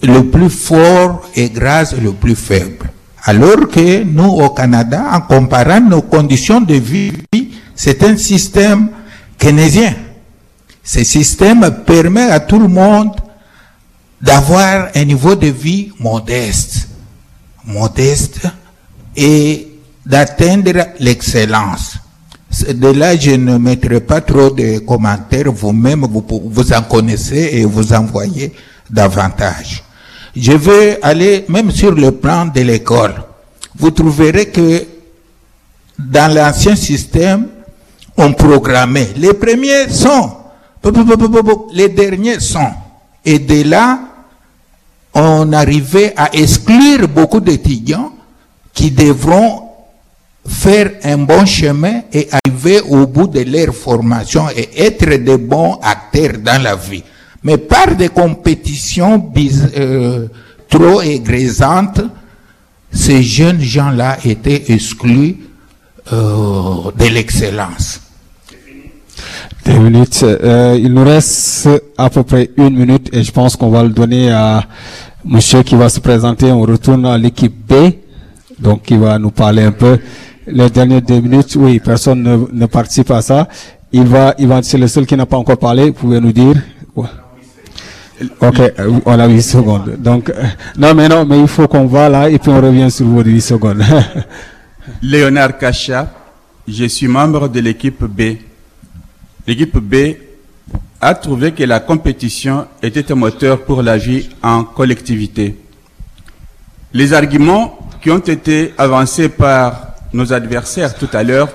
le 0.04 0.22
plus 0.30 0.50
fort 0.50 1.28
écrase 1.36 1.96
le 2.02 2.12
plus 2.14 2.36
faible. 2.36 2.90
Alors 3.24 3.68
que 3.68 4.04
nous, 4.04 4.30
au 4.30 4.50
Canada, 4.50 5.04
en 5.12 5.22
comparant 5.22 5.82
nos 5.82 6.02
conditions 6.02 6.62
de 6.62 6.76
vie, 6.76 7.12
c'est 7.76 8.02
un 8.04 8.16
système 8.16 8.90
keynésien. 9.38 9.94
Ce 10.88 11.04
système 11.04 11.70
permet 11.86 12.32
à 12.32 12.40
tout 12.40 12.60
le 12.60 12.70
monde 12.70 13.12
d'avoir 14.22 14.88
un 14.96 15.04
niveau 15.04 15.36
de 15.36 15.48
vie 15.48 15.92
modeste, 16.00 16.88
modeste 17.66 18.40
et 19.14 19.68
d'atteindre 20.06 20.72
l'excellence. 21.02 21.98
De 22.74 22.88
là, 22.88 23.18
je 23.18 23.32
ne 23.32 23.58
mettrai 23.58 24.00
pas 24.00 24.22
trop 24.22 24.50
de 24.50 24.80
commentaires. 24.80 25.52
Vous-même, 25.52 26.08
vous, 26.10 26.74
en 26.74 26.82
connaissez 26.84 27.50
et 27.52 27.66
vous 27.66 27.92
envoyez 27.92 28.54
davantage. 28.90 29.84
Je 30.34 30.54
vais 30.54 31.00
aller 31.02 31.44
même 31.50 31.70
sur 31.70 31.92
le 31.94 32.12
plan 32.14 32.46
de 32.46 32.62
l'école. 32.62 33.16
Vous 33.78 33.92
trouverez 33.92 34.46
que 34.46 34.86
dans 36.00 36.34
l'ancien 36.34 36.78
système, 36.78 37.48
on 38.16 38.32
programmait. 38.32 39.10
Les 39.18 39.34
premiers 39.34 39.90
sont, 39.90 40.37
les 41.74 41.90
derniers 41.90 42.40
sont. 42.40 42.72
Et 43.26 43.40
de 43.40 43.64
là, 43.70 44.00
on 45.14 45.52
arrivait 45.54 46.14
à 46.16 46.34
exclure 46.34 47.08
beaucoup 47.08 47.40
d'étudiants 47.40 48.14
qui 48.74 48.92
devront 48.92 49.64
faire 50.48 50.92
un 51.04 51.18
bon 51.18 51.46
chemin 51.46 52.02
et 52.14 52.28
arriver 52.32 52.82
au 52.82 53.06
bout 53.06 53.28
de 53.28 53.42
leur 53.42 53.74
formation 53.76 54.46
et 54.56 54.70
être 54.82 55.24
de 55.24 55.36
bons 55.36 55.80
acteurs 55.82 56.38
dans 56.40 56.62
la 56.62 56.76
vie. 56.76 57.04
Mais 57.44 57.58
par 57.58 57.96
des 57.96 58.10
compétitions 58.10 59.32
euh, 59.78 60.28
trop 60.70 61.02
aigrisantes, 61.02 62.02
ces 62.92 63.22
jeunes 63.24 63.62
gens-là 63.62 64.18
étaient 64.24 64.72
exclus 64.72 65.38
euh, 66.14 66.92
de 66.98 67.06
l'excellence. 67.06 68.02
Deux 69.68 69.80
minutes. 69.80 70.24
Euh, 70.24 70.80
il 70.82 70.94
nous 70.94 71.04
reste 71.04 71.68
à 71.98 72.10
peu 72.10 72.24
près 72.24 72.50
une 72.56 72.78
minute 72.78 73.10
et 73.12 73.22
je 73.22 73.32
pense 73.34 73.58
qu'on 73.58 73.70
va 73.70 73.84
le 73.84 73.90
donner 73.90 74.32
à 74.32 74.64
monsieur 75.26 75.62
qui 75.62 75.76
va 75.76 75.90
se 75.90 76.00
présenter. 76.00 76.50
On 76.54 76.62
retourne 76.62 77.06
à 77.06 77.18
l'équipe 77.18 77.54
B, 77.54 77.92
donc 78.58 78.84
qui 78.84 78.96
va 78.96 79.20
nous 79.20 79.30
parler 79.30 79.64
un 79.64 79.74
peu. 79.74 80.00
Les 80.48 80.70
dernières 80.70 81.02
deux 81.02 81.20
minutes, 81.20 81.58
oui, 81.60 81.82
personne 81.82 82.48
ne, 82.50 82.66
participe 82.66 83.12
à 83.12 83.22
ça. 83.22 83.50
Il 83.92 84.06
va, 84.06 84.36
il 84.40 84.48
va, 84.48 84.64
c'est 84.64 84.78
le 84.78 84.88
seul 84.88 85.06
qui 85.06 85.18
n'a 85.18 85.26
pas 85.26 85.36
encore 85.36 85.58
parlé. 85.58 85.88
Vous 85.88 85.94
pouvez 85.94 86.22
nous 86.22 86.32
dire? 86.32 86.56
Ok, 86.96 88.60
euh, 88.60 89.00
on 89.06 89.20
a 89.20 89.28
8 89.28 89.42
secondes. 89.42 89.98
Donc, 90.00 90.30
euh, 90.30 90.44
non, 90.78 90.94
mais 90.96 91.10
non, 91.10 91.26
mais 91.26 91.42
il 91.42 91.48
faut 91.48 91.68
qu'on 91.68 91.88
va 91.88 92.08
là 92.08 92.30
et 92.30 92.40
puis 92.40 92.52
on 92.52 92.62
revient 92.62 92.90
sur 92.90 93.06
vos 93.06 93.22
8 93.22 93.42
secondes. 93.42 93.84
Léonard 95.02 95.58
Kacha, 95.58 96.10
je 96.66 96.86
suis 96.86 97.10
membre 97.10 97.50
de 97.50 97.60
l'équipe 97.60 98.06
B. 98.06 98.38
L'équipe 99.48 99.78
B 99.78 100.18
a 101.00 101.16
trouvé 101.16 101.54
que 101.54 101.64
la 101.64 101.80
compétition 101.80 102.68
était 102.84 103.14
un 103.14 103.16
moteur 103.16 103.64
pour 103.64 103.82
la 103.82 103.98
vie 103.98 104.28
en 104.44 104.66
collectivité. 104.66 105.56
Les 106.92 107.14
arguments 107.14 107.80
qui 108.02 108.12
ont 108.12 108.20
été 108.20 108.74
avancés 108.78 109.30
par 109.30 109.94
nos 110.12 110.34
adversaires 110.34 110.96
tout 110.96 111.08
à 111.14 111.24
l'heure 111.24 111.50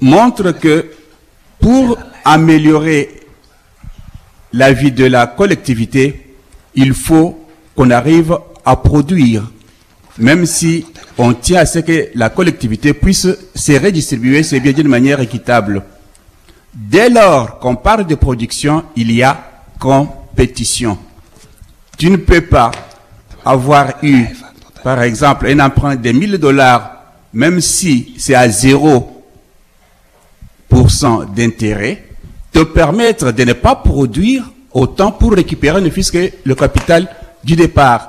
montrent 0.00 0.50
que 0.50 0.90
pour 1.60 1.96
améliorer 2.24 3.20
la 4.52 4.72
vie 4.72 4.90
de 4.90 5.04
la 5.04 5.28
collectivité, 5.28 6.34
il 6.74 6.92
faut 6.92 7.46
qu'on 7.76 7.90
arrive 7.90 8.36
à 8.64 8.74
produire, 8.74 9.48
même 10.18 10.44
si 10.44 10.86
on 11.18 11.34
tient 11.34 11.60
à 11.60 11.66
ce 11.66 11.78
que 11.78 12.08
la 12.16 12.30
collectivité 12.30 12.94
puisse 12.94 13.28
se 13.54 13.72
redistribuer 13.80 14.42
ses 14.42 14.58
biens 14.58 14.72
d'une 14.72 14.88
manière 14.88 15.20
équitable. 15.20 15.84
Dès 16.72 17.08
lors 17.10 17.58
qu'on 17.58 17.76
parle 17.76 18.06
de 18.06 18.14
production, 18.14 18.84
il 18.96 19.12
y 19.12 19.22
a 19.22 19.38
compétition. 19.78 20.98
Tu 21.98 22.10
ne 22.10 22.16
peux 22.16 22.42
pas 22.42 22.70
avoir 23.44 23.94
eu, 24.02 24.26
par 24.84 25.02
exemple, 25.02 25.46
un 25.46 25.58
emprunt 25.60 25.96
de 25.96 26.12
1000 26.12 26.38
dollars, 26.38 26.92
même 27.32 27.60
si 27.60 28.14
c'est 28.18 28.34
à 28.34 28.48
0% 28.48 29.04
d'intérêt, 31.34 32.04
te 32.52 32.60
permettre 32.60 33.32
de 33.32 33.44
ne 33.44 33.52
pas 33.52 33.76
produire 33.76 34.50
autant 34.72 35.12
pour 35.12 35.32
récupérer 35.32 35.80
ne 35.80 35.90
fût-ce 35.90 36.12
que 36.12 36.30
le 36.44 36.54
capital 36.54 37.08
du 37.42 37.56
départ. 37.56 38.08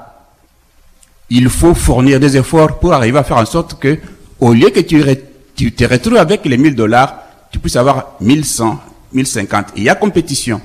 Il 1.29 1.49
faut 1.49 1.73
fournir 1.73 2.19
des 2.19 2.37
efforts 2.37 2.79
pour 2.79 2.93
arriver 2.93 3.17
à 3.19 3.23
faire 3.23 3.37
en 3.37 3.45
sorte 3.45 3.79
que, 3.79 3.97
au 4.39 4.53
lieu 4.53 4.69
que 4.69 4.81
tu, 4.81 5.71
te 5.71 5.83
retrouves 5.85 6.17
avec 6.17 6.45
les 6.45 6.57
1000 6.57 6.75
dollars, 6.75 7.15
tu 7.51 7.59
puisses 7.59 7.75
avoir 7.75 8.13
1100, 8.21 8.79
1050. 9.13 9.67
Il 9.75 9.83
y 9.83 9.89
a 9.89 9.95
compétition. 9.95 10.61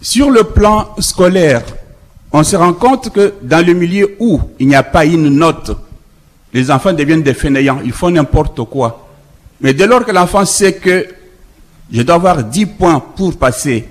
Sur 0.00 0.30
le 0.30 0.44
plan 0.44 0.94
scolaire, 0.98 1.62
on 2.32 2.42
se 2.42 2.56
rend 2.56 2.74
compte 2.74 3.10
que 3.10 3.34
dans 3.42 3.64
le 3.64 3.72
milieu 3.72 4.16
où 4.18 4.40
il 4.58 4.66
n'y 4.66 4.74
a 4.74 4.82
pas 4.82 5.04
une 5.04 5.28
note, 5.28 5.76
les 6.52 6.70
enfants 6.70 6.92
deviennent 6.92 7.22
des 7.22 7.34
fainéants, 7.34 7.80
ils 7.84 7.92
font 7.92 8.10
n'importe 8.10 8.62
quoi. 8.64 9.08
Mais 9.60 9.72
dès 9.72 9.86
lors 9.86 10.04
que 10.04 10.12
l'enfant 10.12 10.44
sait 10.44 10.74
que 10.74 11.06
je 11.90 12.02
dois 12.02 12.16
avoir 12.16 12.42
10 12.42 12.66
points 12.66 13.00
pour 13.00 13.36
passer 13.36 13.88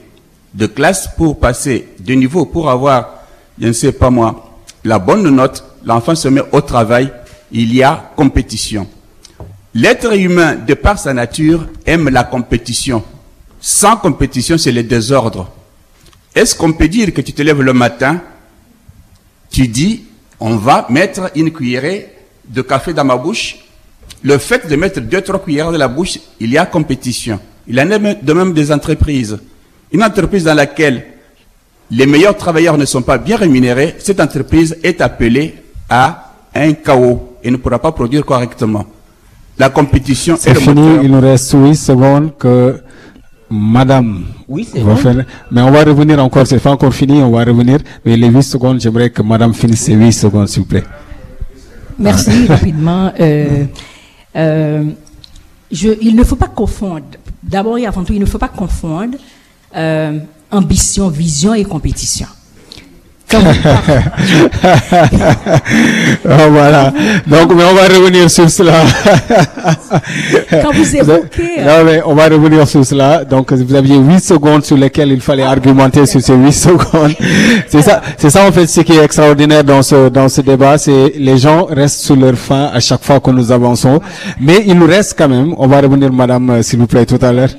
de 0.54 0.68
classe, 0.68 1.08
pour 1.18 1.40
passer 1.40 1.90
de 2.00 2.14
niveau, 2.14 2.46
pour 2.46 2.70
avoir, 2.70 3.24
je 3.60 3.68
ne 3.68 3.74
sais 3.74 3.92
pas 3.92 4.10
moi, 4.10 4.60
la 4.84 5.00
bonne 5.00 5.28
note, 5.30 5.64
l'enfant 5.86 6.16
se 6.16 6.28
met 6.28 6.44
au 6.52 6.62
travail, 6.62 7.12
il 7.52 7.74
y 7.74 7.82
a 7.82 8.12
compétition. 8.16 8.88
L'être 9.76 10.14
humain, 10.16 10.56
de 10.56 10.74
par 10.76 11.00
sa 11.00 11.14
nature, 11.14 11.68
aime 11.86 12.10
la 12.10 12.24
compétition. 12.24 13.04
Sans 13.60 13.98
compétition, 13.98 14.58
c'est 14.58 14.72
le 14.72 14.84
désordre. 14.84 15.50
Est-ce 16.36 16.56
qu'on 16.56 16.74
peut 16.74 16.88
dire 16.88 17.14
que 17.14 17.22
tu 17.22 17.34
te 17.34 17.42
lèves 17.42 17.62
le 17.62 17.74
matin, 17.74 18.22
tu 19.50 19.68
dis, 19.68 20.04
on 20.40 20.58
va 20.58 20.86
mettre 20.90 21.32
une 21.36 21.52
cuillerée 21.52 22.10
de 22.48 22.62
café 22.62 22.94
dans 22.94 23.06
ma 23.06 23.16
bouche? 23.18 23.58
Le 24.22 24.38
fait 24.38 24.68
de 24.68 24.76
mettre 24.76 25.00
deux, 25.02 25.22
trois 25.22 25.40
cuillères 25.42 25.72
dans 25.72 25.78
la 25.78 25.88
bouche, 25.88 26.20
il 26.40 26.52
y 26.52 26.58
a 26.58 26.66
compétition. 26.66 27.40
Il 27.68 27.80
en 27.80 27.86
même- 27.86 28.18
de 28.22 28.34
même 28.34 28.54
des 28.54 28.72
entreprises. 28.72 29.38
Une 29.92 30.04
entreprise 30.04 30.44
dans 30.44 30.54
laquelle 30.54 31.06
les 31.92 32.06
meilleurs 32.06 32.36
travailleurs 32.38 32.78
ne 32.78 32.86
sont 32.86 33.02
pas 33.02 33.18
bien 33.18 33.38
rémunérés, 33.38 33.96
cette 34.00 34.20
entreprise 34.20 34.78
est 34.84 35.02
appelée 35.02 35.56
à 35.90 36.32
un 36.54 36.74
chaos 36.74 37.38
et 37.44 37.50
ne 37.52 37.58
pourra 37.58 37.80
pas 37.80 37.92
produire 37.92 38.26
correctement. 38.26 38.86
La 39.58 39.70
compétition 39.70 40.36
est 40.36 40.40
C'est 40.40 40.56
fini, 40.56 40.82
moteur. 40.82 41.04
il 41.04 41.12
nous 41.12 41.22
reste 41.22 41.54
8 41.54 41.76
secondes 41.76 42.38
que 42.38 42.82
Madame 43.50 44.24
Oui, 44.48 44.68
c'est 44.72 44.80
va 44.82 44.92
bon. 44.94 44.96
faire. 44.96 45.26
Mais 45.52 45.62
on 45.62 45.70
va 45.72 45.84
revenir 45.84 46.24
encore, 46.24 46.48
c'est 46.48 46.60
pas 46.60 46.72
encore 46.72 46.94
fini, 46.94 47.22
on 47.22 47.32
va 47.32 47.44
revenir. 47.44 47.80
Mais 48.04 48.18
les 48.18 48.30
8 48.30 48.42
secondes, 48.44 48.82
j'aimerais 48.82 49.10
que 49.12 49.22
Madame 49.22 49.54
finisse 49.54 49.82
ses 49.82 49.94
8 49.94 50.12
secondes, 50.12 50.48
s'il 50.48 50.64
vous 50.64 50.68
plaît. 50.68 50.84
Merci 52.00 52.48
rapidement. 52.50 53.12
Euh, 53.20 53.66
euh, 54.36 54.84
je, 55.72 55.90
il 56.02 56.16
ne 56.16 56.24
faut 56.24 56.36
pas 56.36 56.48
confondre. 56.48 57.06
D'abord 57.44 57.78
et 57.78 57.86
avant 57.86 58.04
tout, 58.04 58.14
il 58.14 58.20
ne 58.20 58.26
faut 58.26 58.40
pas 58.40 58.48
confondre 58.48 59.18
euh, 59.76 60.18
ambition, 60.52 61.10
vision 61.10 61.54
et 61.54 61.64
compétition. 61.64 62.28
Quand 63.34 63.42
Ah, 66.30 66.48
voilà. 66.50 66.94
Donc, 67.28 67.54
mais 67.56 67.64
on 67.64 67.74
va 67.74 67.84
revenir 67.84 68.30
sur 68.30 68.50
cela. 68.50 68.74
quand 70.52 70.74
vous 70.74 70.96
évoquez, 70.96 71.60
euh, 71.60 71.66
Non, 71.66 71.84
mais 71.86 72.02
on 72.06 72.14
va 72.14 72.26
revenir 72.26 72.68
sur 72.68 72.86
cela. 72.86 73.24
Donc, 73.26 73.52
vous 73.52 73.76
aviez 73.76 73.98
8 73.98 74.20
secondes 74.20 74.64
sur 74.64 74.78
lesquelles 74.78 75.12
il 75.12 75.22
fallait 75.22 75.44
argumenter 75.44 76.06
sur 76.06 76.22
ces 76.22 76.34
8 76.36 76.52
secondes. 76.52 77.14
C'est 77.68 77.82
ça, 77.82 78.02
c'est 78.18 78.30
ça, 78.30 78.46
en 78.48 78.52
fait, 78.52 78.68
ce 78.68 78.82
qui 78.82 78.94
est 78.94 79.04
extraordinaire 79.04 79.64
dans 79.64 79.82
ce, 79.82 80.10
dans 80.10 80.30
ce 80.30 80.42
débat. 80.42 80.78
C'est 80.78 81.14
les 81.18 81.38
gens 81.38 81.66
restent 81.66 82.02
sur 82.02 82.16
leur 82.16 82.36
faim 82.36 82.70
à 82.74 82.80
chaque 82.80 83.04
fois 83.04 83.20
que 83.20 83.32
nous 83.32 83.52
avançons. 83.52 84.00
Mais 84.40 84.64
il 84.68 84.78
nous 84.78 84.88
reste 84.88 85.16
quand 85.18 85.30
même, 85.30 85.54
on 85.58 85.68
va 85.68 85.82
revenir, 85.82 86.12
madame, 86.14 86.50
euh, 86.52 86.62
s'il 86.62 86.80
vous 86.80 86.88
plaît, 86.88 87.06
tout 87.06 87.20
à 87.22 87.32
l'heure. 87.32 87.50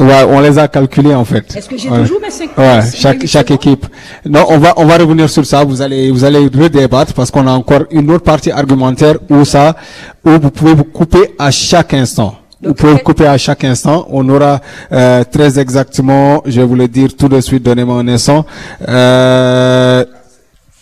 Ouais, 0.00 0.24
on 0.28 0.40
les 0.40 0.58
a 0.58 0.66
calculés 0.66 1.14
en 1.14 1.24
fait. 1.24 1.54
Est-ce 1.56 1.68
que 1.68 1.76
j'ai 1.76 1.88
Ouais. 1.90 2.00
toujours 2.02 2.20
mes 2.20 2.30
cinq 2.30 2.56
Ouais, 2.56 2.80
chaque 3.26 3.50
équipe. 3.50 3.86
Non, 4.24 4.46
on 4.48 4.58
va 4.58 4.72
on 4.76 4.86
va 4.86 4.96
revenir 4.96 5.28
sur 5.28 5.44
ça. 5.44 5.62
Vous 5.64 5.82
allez 5.82 6.10
vous 6.10 6.24
allez 6.24 6.38
redébattre 6.38 7.12
parce 7.14 7.30
qu'on 7.30 7.46
a 7.46 7.52
encore 7.52 7.82
une 7.90 8.10
autre 8.10 8.24
partie 8.24 8.50
argumentaire 8.50 9.16
où 9.28 9.44
ça 9.44 9.76
où 10.24 10.30
vous 10.30 10.50
pouvez 10.50 10.74
vous 10.74 10.84
couper 10.84 11.34
à 11.38 11.50
chaque 11.50 11.92
instant. 11.94 12.34
Vous 12.62 12.74
pouvez 12.74 12.92
vous 12.92 12.98
couper 12.98 13.26
à 13.26 13.38
chaque 13.38 13.64
instant. 13.64 14.06
On 14.10 14.28
aura 14.28 14.60
euh, 14.92 15.24
très 15.30 15.58
exactement, 15.58 16.42
je 16.46 16.60
vais 16.60 16.66
vous 16.66 16.74
le 16.76 16.88
dire 16.88 17.10
tout 17.16 17.28
de 17.28 17.40
suite. 17.40 17.62
Donnez-moi 17.62 17.96
un 18.00 18.08
instant. 18.08 18.44
Euh, 18.88 20.04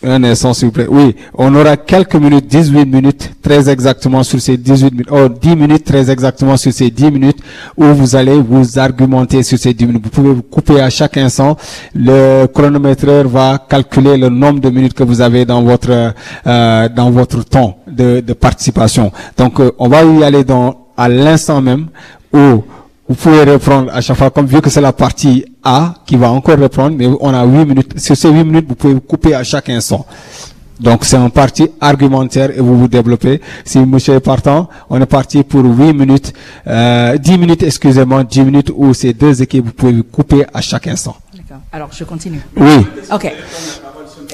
un 0.01 0.23
instant, 0.23 0.53
s'il 0.53 0.67
vous 0.67 0.71
plaît. 0.71 0.87
Oui, 0.89 1.15
on 1.33 1.53
aura 1.55 1.75
quelques 1.75 2.15
minutes, 2.15 2.47
18 2.47 2.85
minutes, 2.85 3.31
très 3.41 3.69
exactement 3.69 4.23
sur 4.23 4.39
ces 4.39 4.55
18 4.57 4.91
minutes, 4.91 5.07
oh, 5.11 5.27
10 5.27 5.55
minutes, 5.55 5.83
très 5.83 6.09
exactement 6.09 6.55
sur 6.55 6.71
ces 6.71 6.89
10 6.89 7.11
minutes, 7.11 7.39
où 7.75 7.83
vous 7.85 8.15
allez 8.15 8.39
vous 8.39 8.79
argumenter 8.79 9.43
sur 9.43 9.57
ces 9.57 9.73
10 9.73 9.85
minutes. 9.85 10.03
Vous 10.03 10.09
pouvez 10.09 10.33
vous 10.33 10.41
couper 10.41 10.79
à 10.79 10.89
chaque 10.89 11.17
instant. 11.17 11.57
Le 11.93 12.45
chronométreur 12.47 13.27
va 13.27 13.57
calculer 13.69 14.17
le 14.17 14.29
nombre 14.29 14.61
de 14.61 14.69
minutes 14.69 14.93
que 14.93 15.03
vous 15.03 15.19
avez 15.19 15.43
dans 15.45 15.63
votre, 15.63 16.13
euh, 16.47 16.89
dans 16.89 17.11
votre 17.11 17.43
temps 17.43 17.79
de, 17.87 18.21
de 18.21 18.33
participation. 18.33 19.11
Donc, 19.37 19.59
euh, 19.59 19.71
on 19.79 19.89
va 19.89 20.03
y 20.03 20.23
aller 20.23 20.45
dans, 20.45 20.87
à 20.95 21.09
l'instant 21.09 21.61
même 21.61 21.87
où 22.33 22.63
vous 23.09 23.15
pouvez 23.15 23.43
reprendre 23.43 23.91
à 23.91 24.01
chaque 24.01 24.17
fois, 24.17 24.29
comme 24.29 24.45
vu 24.45 24.61
que 24.61 24.69
c'est 24.69 24.81
la 24.81 24.93
partie 24.93 25.43
A 25.63 25.95
qui 26.05 26.15
va 26.15 26.29
encore 26.29 26.59
reprendre, 26.59 26.95
mais 26.95 27.07
on 27.19 27.33
a 27.33 27.43
8 27.43 27.65
minutes. 27.65 27.99
Sur 27.99 28.15
ces 28.15 28.29
8 28.29 28.43
minutes, 28.43 28.65
vous 28.69 28.75
pouvez 28.75 28.93
vous 28.93 29.01
couper 29.01 29.33
à 29.33 29.43
chaque 29.43 29.67
instant. 29.69 30.05
Donc 30.79 31.03
c'est 31.03 31.17
un 31.17 31.29
parti 31.29 31.67
argumentaire 31.81 32.51
et 32.55 32.61
vous 32.61 32.77
vous 32.77 32.87
développez. 32.87 33.41
Si 33.65 33.79
monsieur 33.79 34.13
est 34.13 34.19
partant, 34.19 34.69
on 34.91 35.01
est 35.01 35.07
parti 35.07 35.43
pour 35.43 35.63
8 35.65 35.91
minutes, 35.93 36.33
euh, 36.67 37.17
10 37.17 37.37
minutes, 37.39 37.63
excusez-moi, 37.63 38.23
10 38.23 38.41
minutes 38.43 38.71
où 38.75 38.93
ces 38.93 39.11
deux 39.13 39.41
équipes, 39.41 39.65
vous 39.65 39.73
pouvez 39.73 39.91
vous 39.93 40.03
couper 40.03 40.45
à 40.53 40.61
chaque 40.61 40.87
instant. 40.87 41.15
D'accord. 41.35 41.63
Alors, 41.73 41.89
je 41.91 42.03
continue. 42.03 42.39
Oui. 42.55 42.85
OK. 43.11 43.33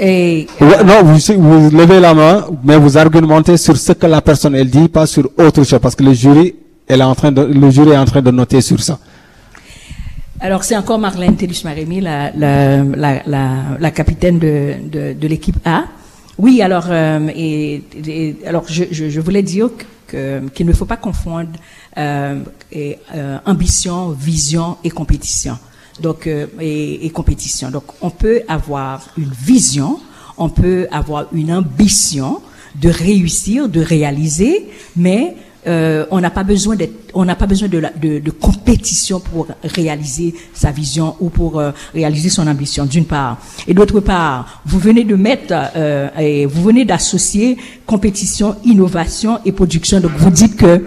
Et 0.02 0.48
Ouais, 0.60 0.84
non, 0.84 1.02
vous, 1.04 1.18
vous 1.38 1.78
levez 1.78 2.02
la 2.02 2.14
main, 2.14 2.46
mais 2.64 2.76
vous 2.78 2.98
argumentez 2.98 3.56
sur 3.56 3.78
ce 3.78 3.94
que 3.94 4.06
la 4.06 4.22
personne 4.22 4.54
elle 4.54 4.70
dit, 4.70 4.90
pas 4.90 5.06
sur 5.08 5.30
autre 5.38 5.64
chose, 5.64 5.80
parce 5.82 5.96
que 5.96 6.04
le 6.04 6.14
jury, 6.14 6.56
elle 6.88 7.02
est 7.02 7.04
en 7.04 7.16
train 7.16 7.32
de, 7.32 7.42
le 7.42 7.70
jury 7.72 7.92
est 7.92 7.98
en 7.98 8.06
train 8.06 8.22
de 8.22 8.32
noter 8.32 8.62
sur 8.62 8.82
ça. 8.82 9.00
Alors, 10.40 10.64
c'est 10.64 10.76
encore 10.76 11.00
Marlène 11.00 11.36
Télus-Marémy, 11.38 12.02
la, 12.02 12.32
la, 12.32 12.84
la, 12.84 13.22
la, 13.26 13.52
la 13.80 13.92
capitaine 13.92 14.38
de, 14.38 14.74
de, 14.92 15.14
de 15.14 15.28
l'équipe 15.28 15.58
A. 15.66 15.86
Oui, 16.38 16.62
alors, 16.62 16.88
euh, 16.90 17.30
et, 17.36 17.82
et- 18.06 18.36
alors 18.46 18.66
je, 18.68 18.84
je, 18.92 19.10
je 19.10 19.20
voulais 19.22 19.42
dire 19.44 19.70
qu'il 20.10 20.66
ne 20.66 20.74
faut 20.74 20.86
pas 20.86 20.98
confondre 20.98 21.52
euh, 21.98 22.42
et, 22.72 23.00
euh, 23.16 23.38
ambition, 23.46 24.10
vision 24.12 24.78
et 24.84 24.90
compétition. 24.90 25.58
Donc, 26.02 26.28
euh, 26.28 26.48
et 26.60 27.10
compétition. 27.12 27.72
Donc, 27.72 27.86
on 28.02 28.10
peut 28.10 28.42
avoir 28.50 29.08
une 29.18 29.32
vision, 29.32 30.00
on 30.38 30.50
peut 30.50 30.88
avoir 30.92 31.28
une 31.32 31.54
ambition 31.54 32.42
de 32.76 32.90
réussir, 32.90 33.70
de 33.70 33.80
réaliser, 33.80 34.68
mais 34.98 35.38
euh, 35.68 36.06
on 36.12 36.20
n'a 36.20 36.30
pas 36.30 36.44
besoin 36.44 36.76
on 37.14 37.26
n'a 37.26 37.36
pas 37.36 37.48
besoin 37.48 37.68
de, 37.68 38.30
compétition 38.32 39.20
pour 39.20 39.48
réaliser 39.64 40.36
sa 40.54 40.72
vision 40.72 41.16
ou 41.20 41.30
pour 41.30 41.60
euh, 41.60 41.72
réaliser 41.94 42.30
son 42.30 42.48
ambition, 42.48 42.86
d'une 42.86 43.06
part. 43.06 43.38
Et 43.68 43.74
d'autre 43.74 44.00
part, 44.00 44.62
vous 44.66 44.80
venez 44.80 45.04
de 45.04 45.16
mettre, 45.16 45.54
euh, 45.76 46.10
et 46.20 46.46
vous 46.46 46.64
venez 46.64 46.86
d'associer 46.86 47.58
compétition, 47.86 48.56
innovation 48.64 49.40
et 49.46 49.52
production. 49.52 50.00
Donc 50.00 50.12
vous 50.18 50.30
dites 50.30 50.56
que 50.56 50.86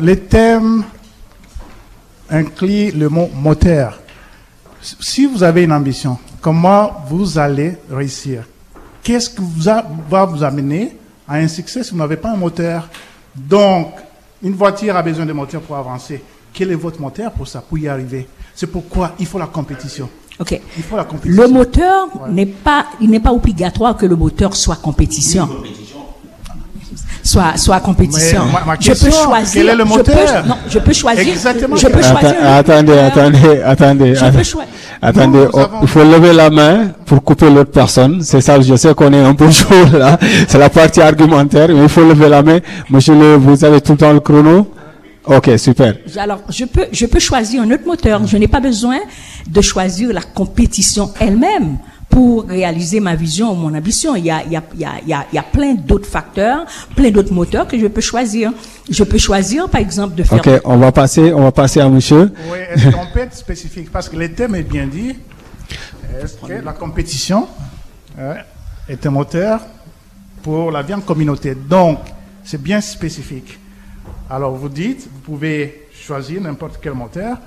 les 0.00 0.16
thèmes 0.16 0.84
incluent 2.28 2.92
le 2.92 3.08
mot 3.08 3.30
moteur. 3.34 4.00
Si 4.82 5.26
vous 5.26 5.42
avez 5.42 5.64
une 5.64 5.72
ambition, 5.72 6.18
comment 6.40 7.04
vous 7.08 7.38
allez 7.38 7.76
réussir? 7.90 8.44
Qu'est-ce 9.02 9.30
que 9.30 9.42
vous 9.42 9.62
va 10.10 10.24
vous 10.24 10.42
amener 10.42 10.96
à 11.30 11.36
un 11.36 11.48
succès 11.48 11.84
si 11.84 11.92
vous 11.92 11.96
n'avez 11.96 12.16
pas 12.16 12.32
un 12.32 12.36
moteur 12.36 12.88
Donc, 13.34 13.94
Une 14.42 14.54
voiture 14.54 14.96
a 14.96 15.02
besoin 15.02 15.26
de 15.26 15.32
moteur 15.32 15.60
pour 15.60 15.76
avancer. 15.76 16.22
Quel 16.52 16.72
est 16.72 16.74
votre 16.74 17.00
moteur 17.00 17.30
pour 17.32 17.46
ça, 17.46 17.60
pour 17.60 17.78
y 17.78 17.86
arriver? 17.86 18.26
C'est 18.54 18.66
pourquoi 18.66 19.12
il 19.18 19.26
faut 19.26 19.38
la 19.38 19.46
compétition. 19.46 20.08
Ok. 20.38 20.58
Il 20.76 20.82
faut 20.82 20.96
la 20.96 21.04
compétition. 21.04 21.42
Le 21.42 21.48
moteur 21.48 22.08
n'est 22.30 22.46
pas, 22.46 22.86
il 23.00 23.10
n'est 23.10 23.20
pas 23.20 23.32
obligatoire 23.32 23.96
que 23.96 24.06
le 24.06 24.16
moteur 24.16 24.56
soit 24.56 24.76
compétition. 24.76 25.48
Soit, 27.30 27.56
soit 27.56 27.80
compétition. 27.80 28.42
Ma- 28.66 28.74
je 28.80 28.90
peux 28.92 29.10
choisir. 29.10 29.52
quel 29.62 29.68
est 29.68 29.76
le 29.76 29.84
je 29.84 29.92
peux- 29.92 29.96
moteur? 29.98 30.46
non, 30.46 30.56
je 30.68 30.78
peux 30.80 30.92
choisir. 30.92 31.28
Exactement. 31.28 31.76
Je 31.76 31.86
peux 31.86 32.02
choisir. 32.02 32.34
Attendez, 32.60 32.98
attendez, 32.98 33.60
attendez. 33.64 34.14
Je 34.16 34.24
peux 34.36 34.42
choisir. 34.42 34.72
Attendez, 35.02 35.44
avons- 35.54 35.68
il 35.82 35.88
faut 35.88 36.02
lever 36.02 36.32
la 36.32 36.50
main 36.50 36.88
pour 37.06 37.22
couper 37.22 37.48
l'autre 37.48 37.70
personne. 37.70 38.20
C'est 38.22 38.40
ça, 38.40 38.60
je 38.60 38.74
sais 38.74 38.92
qu'on 38.94 39.12
est 39.12 39.22
un 39.32 39.34
peu 39.34 39.48
chaud 39.60 39.84
là. 39.92 40.18
C'est 40.48 40.58
la 40.58 40.70
partie 40.70 41.00
argumentaire, 41.00 41.68
mais 41.68 41.82
il 41.82 41.88
faut 41.88 42.04
lever 42.04 42.28
la 42.28 42.42
main. 42.42 42.58
Monsieur 42.90 43.14
le, 43.14 43.36
vous 43.36 43.64
avez 43.64 43.80
tout 43.80 43.92
le 43.92 43.98
temps 43.98 44.12
le 44.12 44.20
chrono? 44.20 44.72
Ok, 45.26 45.50
super. 45.58 45.94
Alors, 46.18 46.40
je 46.48 46.64
peux, 46.64 46.86
je 46.90 47.06
peux 47.06 47.20
choisir 47.20 47.62
un 47.62 47.70
autre 47.70 47.86
moteur. 47.86 48.26
Je 48.26 48.36
n'ai 48.38 48.48
pas 48.48 48.60
besoin 48.60 48.98
de 49.46 49.60
choisir 49.60 50.12
la 50.12 50.22
compétition 50.22 51.10
elle-même 51.20 51.76
pour 52.10 52.46
réaliser 52.46 52.98
ma 53.00 53.14
vision 53.14 53.52
ou 53.52 53.54
mon 53.54 53.72
ambition. 53.72 54.16
Il 54.16 54.26
y 54.26 54.30
a, 54.30 54.42
il 54.44 54.52
y 54.52 54.56
a, 54.56 54.62
il 54.74 54.80
y 54.80 54.84
a, 54.84 54.92
il 55.02 55.08
y 55.08 55.14
a, 55.14 55.26
il 55.32 55.36
y 55.36 55.38
a 55.38 55.42
plein 55.42 55.74
d'autres 55.74 56.08
facteurs, 56.08 56.66
plein 56.96 57.10
d'autres 57.10 57.32
moteurs 57.32 57.66
que 57.66 57.78
je 57.78 57.86
peux 57.86 58.00
choisir. 58.00 58.52
Je 58.90 59.04
peux 59.04 59.16
choisir, 59.18 59.68
par 59.70 59.80
exemple, 59.80 60.16
de 60.16 60.24
faire 60.24 60.38
Ok, 60.38 60.60
on 60.64 60.76
va 60.76 60.90
passer, 60.90 61.32
on 61.32 61.42
va 61.42 61.52
passer 61.52 61.80
à 61.80 61.88
monsieur. 61.88 62.32
Oui, 62.50 62.58
est-ce 62.70 62.90
qu'on 62.90 63.06
peut 63.12 63.20
être 63.20 63.34
spécifique? 63.34 63.90
Parce 63.92 64.08
que 64.08 64.16
le 64.16 64.32
thème 64.34 64.56
est 64.56 64.64
bien 64.64 64.86
dit. 64.86 65.14
Est-ce 66.20 66.34
que 66.34 66.64
la 66.64 66.72
compétition 66.72 67.46
euh, 68.18 68.34
est 68.88 69.06
un 69.06 69.10
moteur 69.10 69.60
pour 70.42 70.72
la 70.72 70.82
vie 70.82 70.94
en 70.94 71.00
communauté? 71.00 71.54
Donc, 71.54 72.00
c'est 72.44 72.60
bien 72.60 72.80
spécifique. 72.80 73.58
Alors, 74.28 74.56
vous 74.56 74.68
dites, 74.68 75.08
vous 75.12 75.20
pouvez 75.20 75.86
choisir 75.92 76.40
n'importe 76.40 76.80
quel 76.82 76.94
moteur. 76.94 77.38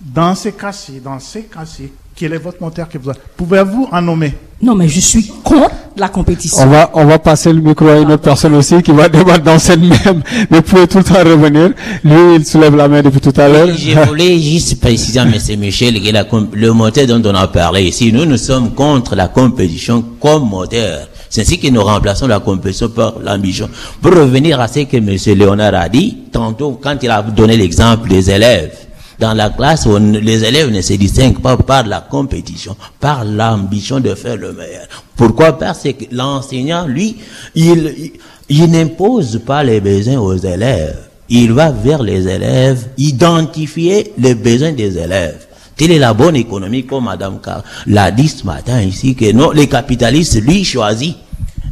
Dans 0.00 0.34
ces 0.34 0.52
cas-ci, 0.52 1.00
dans 1.00 1.18
ces 1.18 1.42
cas-ci, 1.44 1.92
quel 2.16 2.32
est 2.32 2.38
votre 2.38 2.62
moteur 2.62 2.88
que 2.88 2.96
vous 2.96 3.10
avez? 3.10 3.18
Pouvez-vous 3.36 3.88
en 3.92 4.00
nommer? 4.00 4.32
Non, 4.62 4.74
mais 4.74 4.88
je 4.88 5.00
suis 5.00 5.26
contre 5.44 5.70
la 5.98 6.08
compétition. 6.08 6.62
On 6.62 6.66
va, 6.66 6.90
on 6.94 7.04
va 7.04 7.18
passer 7.18 7.52
le 7.52 7.60
micro 7.60 7.86
à 7.88 7.98
une 7.98 8.10
autre 8.10 8.22
personne 8.22 8.54
aussi 8.54 8.82
qui 8.82 8.90
va 8.90 9.08
débattre 9.10 9.44
dans 9.44 9.58
cette 9.58 9.80
même, 9.80 10.22
mais 10.50 10.58
vous 10.58 10.62
pouvez 10.62 10.86
tout 10.88 10.98
le 10.98 11.04
temps 11.04 11.22
revenir. 11.22 11.72
Lui, 12.02 12.36
il 12.36 12.46
soulève 12.46 12.74
la 12.74 12.88
main 12.88 13.02
depuis 13.02 13.20
tout 13.20 13.34
à 13.38 13.48
l'heure. 13.48 13.68
Je 13.68 13.98
voulais 14.08 14.38
juste 14.38 14.80
préciser 14.80 15.20
à 15.20 15.24
M. 15.24 15.34
Michel 15.58 16.02
que 16.02 16.10
la 16.10 16.24
le 16.54 16.72
moteur 16.72 17.06
dont 17.06 17.22
on 17.30 17.34
a 17.34 17.48
parlé 17.48 17.82
ici, 17.82 18.10
nous, 18.12 18.24
nous 18.24 18.38
sommes 18.38 18.72
contre 18.72 19.14
la 19.14 19.28
compétition 19.28 20.02
comme 20.18 20.48
moteur. 20.48 21.08
C'est 21.28 21.42
ainsi 21.42 21.58
que 21.58 21.68
nous 21.68 21.82
remplaçons 21.82 22.26
la 22.26 22.40
compétition 22.40 22.88
par 22.88 23.18
l'ambition. 23.22 23.68
Pour 24.00 24.12
revenir 24.14 24.58
à 24.58 24.68
ce 24.68 24.80
que 24.80 24.96
M. 24.96 25.16
Léonard 25.38 25.74
a 25.74 25.90
dit, 25.90 26.16
tantôt, 26.32 26.80
quand 26.82 26.96
il 27.02 27.10
a 27.10 27.20
donné 27.22 27.58
l'exemple 27.58 28.08
des 28.08 28.30
élèves, 28.30 28.85
dans 29.18 29.32
la 29.34 29.50
classe, 29.50 29.86
on- 29.86 29.98
les 29.98 30.44
élèves 30.44 30.70
ne 30.70 30.80
se 30.80 30.92
distinguent 30.94 31.40
pas 31.40 31.56
par 31.56 31.86
la 31.86 32.00
compétition, 32.00 32.76
par 33.00 33.24
l'ambition 33.24 34.00
de 34.00 34.14
faire 34.14 34.36
le 34.36 34.52
meilleur. 34.52 34.86
Pourquoi? 35.16 35.58
Parce 35.58 35.82
que 35.84 36.04
l'enseignant, 36.12 36.86
lui, 36.86 37.16
il, 37.54 38.12
il, 38.48 38.70
n'impose 38.70 39.40
pas 39.44 39.64
les 39.64 39.80
besoins 39.80 40.18
aux 40.18 40.36
élèves. 40.36 40.98
Il 41.28 41.52
va 41.52 41.70
vers 41.70 42.02
les 42.02 42.28
élèves, 42.28 42.86
identifier 42.98 44.12
les 44.18 44.34
besoins 44.34 44.72
des 44.72 44.96
élèves. 44.98 45.46
Telle 45.76 45.90
est 45.92 45.98
la 45.98 46.14
bonne 46.14 46.36
économie, 46.36 46.84
comme 46.86 47.04
Madame 47.04 47.38
Car 47.42 47.62
l'a 47.86 48.10
dit 48.10 48.28
ce 48.28 48.44
matin 48.44 48.80
ici, 48.80 49.14
que 49.14 49.32
non, 49.32 49.50
les 49.50 49.66
capitalistes, 49.66 50.40
lui, 50.40 50.64
choisit. 50.64 51.16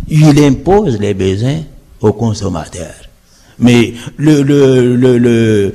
Il 0.08 0.38
impose 0.42 0.98
les 1.00 1.14
besoins 1.14 1.60
aux 2.00 2.12
consommateurs. 2.12 2.94
Mais 3.58 3.94
le, 4.16 4.42
le, 4.42 4.96
le, 4.96 5.18
le, 5.18 5.74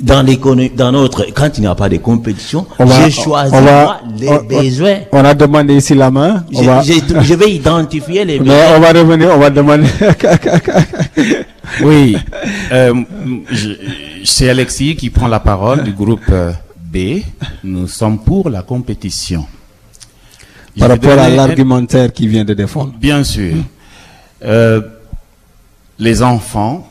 dans 0.00 0.22
l'économie, 0.22 0.70
dans 0.70 0.90
notre, 0.90 1.24
quand 1.32 1.50
il 1.56 1.60
n'y 1.62 1.66
a 1.68 1.74
pas 1.74 1.88
de 1.88 1.98
compétition, 1.98 2.66
je 2.80 3.10
choisis 3.10 3.54
on 3.54 3.60
va- 3.62 4.00
les 4.18 4.28
on- 4.28 4.42
besoins. 4.42 4.98
On 5.12 5.24
a 5.24 5.32
demandé 5.34 5.76
ici 5.76 5.94
la 5.94 6.10
main. 6.10 6.44
On 6.52 6.62
Je, 6.62 6.66
va, 6.68 6.82
je- 6.82 7.34
vais 7.34 7.52
identifier 7.52 8.24
les 8.24 8.38
mais 8.40 8.46
besoins. 8.46 8.76
on 8.76 8.80
va 8.80 8.92
revenir, 8.92 9.30
on 9.34 9.38
va 9.38 9.50
demander. 9.50 9.88
Oui, 11.82 12.16
euh, 12.72 12.92
c'est 14.24 14.48
Alexis 14.50 14.96
qui 14.96 15.10
prend 15.10 15.28
la 15.28 15.40
parole 15.40 15.82
du 15.84 15.92
groupe 15.92 16.20
euh, 16.30 16.52
B. 16.76 17.20
Nous 17.64 17.86
sommes 17.88 18.18
pour 18.18 18.50
la 18.50 18.62
compétition. 18.62 19.46
Je 20.76 20.80
Par 20.80 20.90
rapport 20.90 21.18
à 21.18 21.28
l'argumentaire 21.28 22.12
qui 22.12 22.26
vient 22.26 22.44
de 22.44 22.52
défendre. 22.54 22.92
Bien 23.00 23.24
sûr. 23.24 23.54
Euh, 24.44 24.80
les 25.98 26.22
enfants, 26.22 26.86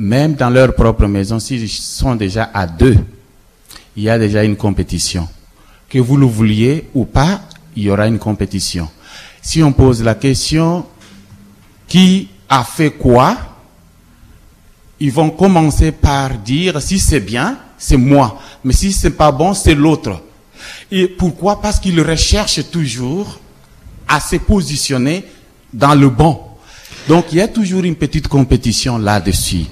même 0.00 0.32
dans 0.32 0.48
leur 0.48 0.74
propre 0.74 1.06
maison, 1.06 1.38
s'ils 1.38 1.68
sont 1.68 2.14
déjà 2.14 2.50
à 2.54 2.66
deux, 2.66 2.96
il 3.94 4.04
y 4.04 4.08
a 4.08 4.18
déjà 4.18 4.42
une 4.42 4.56
compétition. 4.56 5.28
Que 5.90 5.98
vous 5.98 6.16
le 6.16 6.24
vouliez 6.24 6.88
ou 6.94 7.04
pas, 7.04 7.42
il 7.76 7.82
y 7.82 7.90
aura 7.90 8.08
une 8.08 8.18
compétition. 8.18 8.88
Si 9.42 9.62
on 9.62 9.72
pose 9.72 10.02
la 10.02 10.14
question, 10.14 10.86
qui 11.86 12.28
a 12.48 12.64
fait 12.64 12.92
quoi 12.92 13.36
Ils 15.00 15.12
vont 15.12 15.28
commencer 15.28 15.92
par 15.92 16.30
dire, 16.38 16.80
si 16.80 16.98
c'est 16.98 17.20
bien, 17.20 17.58
c'est 17.76 17.98
moi. 17.98 18.40
Mais 18.64 18.72
si 18.72 18.92
c'est 18.92 19.10
pas 19.10 19.30
bon, 19.30 19.52
c'est 19.52 19.74
l'autre. 19.74 20.22
Et 20.90 21.08
pourquoi? 21.08 21.60
Parce 21.60 21.78
qu'ils 21.78 22.00
recherchent 22.00 22.70
toujours 22.70 23.38
à 24.08 24.18
se 24.18 24.36
positionner 24.36 25.26
dans 25.74 25.94
le 25.94 26.08
bon. 26.08 26.40
Donc 27.08 27.26
il 27.32 27.38
y 27.38 27.40
a 27.40 27.48
toujours 27.48 27.84
une 27.84 27.96
petite 27.96 28.28
compétition 28.28 28.98
là-dessus. 28.98 29.64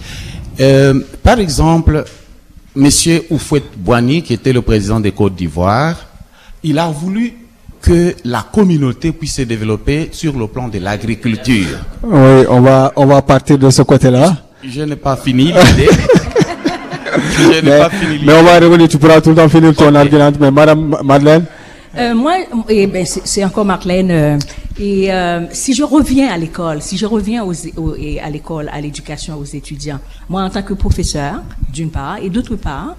Euh, 0.60 1.00
par 1.22 1.38
exemple, 1.38 2.04
Monsieur 2.74 3.22
Oufouet 3.30 3.62
Boigny, 3.76 4.22
qui 4.22 4.34
était 4.34 4.52
le 4.52 4.62
président 4.62 5.00
des 5.00 5.12
Côtes 5.12 5.34
d'Ivoire, 5.34 5.96
il 6.62 6.78
a 6.78 6.88
voulu 6.88 7.34
que 7.80 8.14
la 8.24 8.44
communauté 8.52 9.12
puisse 9.12 9.34
se 9.36 9.42
développer 9.42 10.08
sur 10.12 10.36
le 10.36 10.46
plan 10.48 10.68
de 10.68 10.78
l'agriculture. 10.78 11.78
Oui, 12.02 12.44
on 12.48 12.60
va, 12.60 12.92
on 12.96 13.06
va 13.06 13.22
partir 13.22 13.56
de 13.56 13.70
ce 13.70 13.82
côté-là. 13.82 14.36
Je 14.64 14.82
n'ai 14.82 14.96
pas 14.96 15.16
fini 15.16 15.44
l'idée. 15.46 15.88
Je 17.36 17.48
n'ai 17.48 17.62
Mais, 17.62 17.78
pas 17.78 17.90
fini 17.90 18.06
mais 18.12 18.18
l'idée. 18.18 18.32
on 18.32 18.42
va 18.42 18.58
revenir, 18.58 18.88
tu 18.88 18.98
pourras 18.98 19.20
tout 19.20 19.30
le 19.30 19.36
temps 19.36 19.48
finir 19.48 19.74
ton 19.74 19.94
argument. 19.94 20.32
Mais 20.40 20.50
Madame 20.50 20.96
Madeleine, 21.04 21.44
Euh, 21.96 22.14
moi, 22.14 22.34
eh 22.68 22.86
ben, 22.86 23.04
c'est 23.06 23.44
encore 23.44 23.64
Marlène. 23.64 24.10
euh, 24.10 24.38
et 24.78 25.12
euh, 25.12 25.46
si 25.52 25.74
je 25.74 25.82
reviens 25.82 26.28
à 26.30 26.36
l'école, 26.36 26.82
si 26.82 26.96
je 26.96 27.06
reviens 27.06 27.44
aux, 27.44 27.54
aux- 27.76 27.94
et 27.96 28.20
à 28.20 28.30
l'école, 28.30 28.68
à 28.72 28.80
l'éducation, 28.80 29.36
aux 29.36 29.44
étudiants, 29.44 29.98
moi 30.28 30.42
en 30.42 30.50
tant 30.50 30.62
que 30.62 30.74
professeur, 30.74 31.42
d'une 31.72 31.90
part, 31.90 32.18
et 32.18 32.30
d'autre 32.30 32.54
part, 32.56 32.94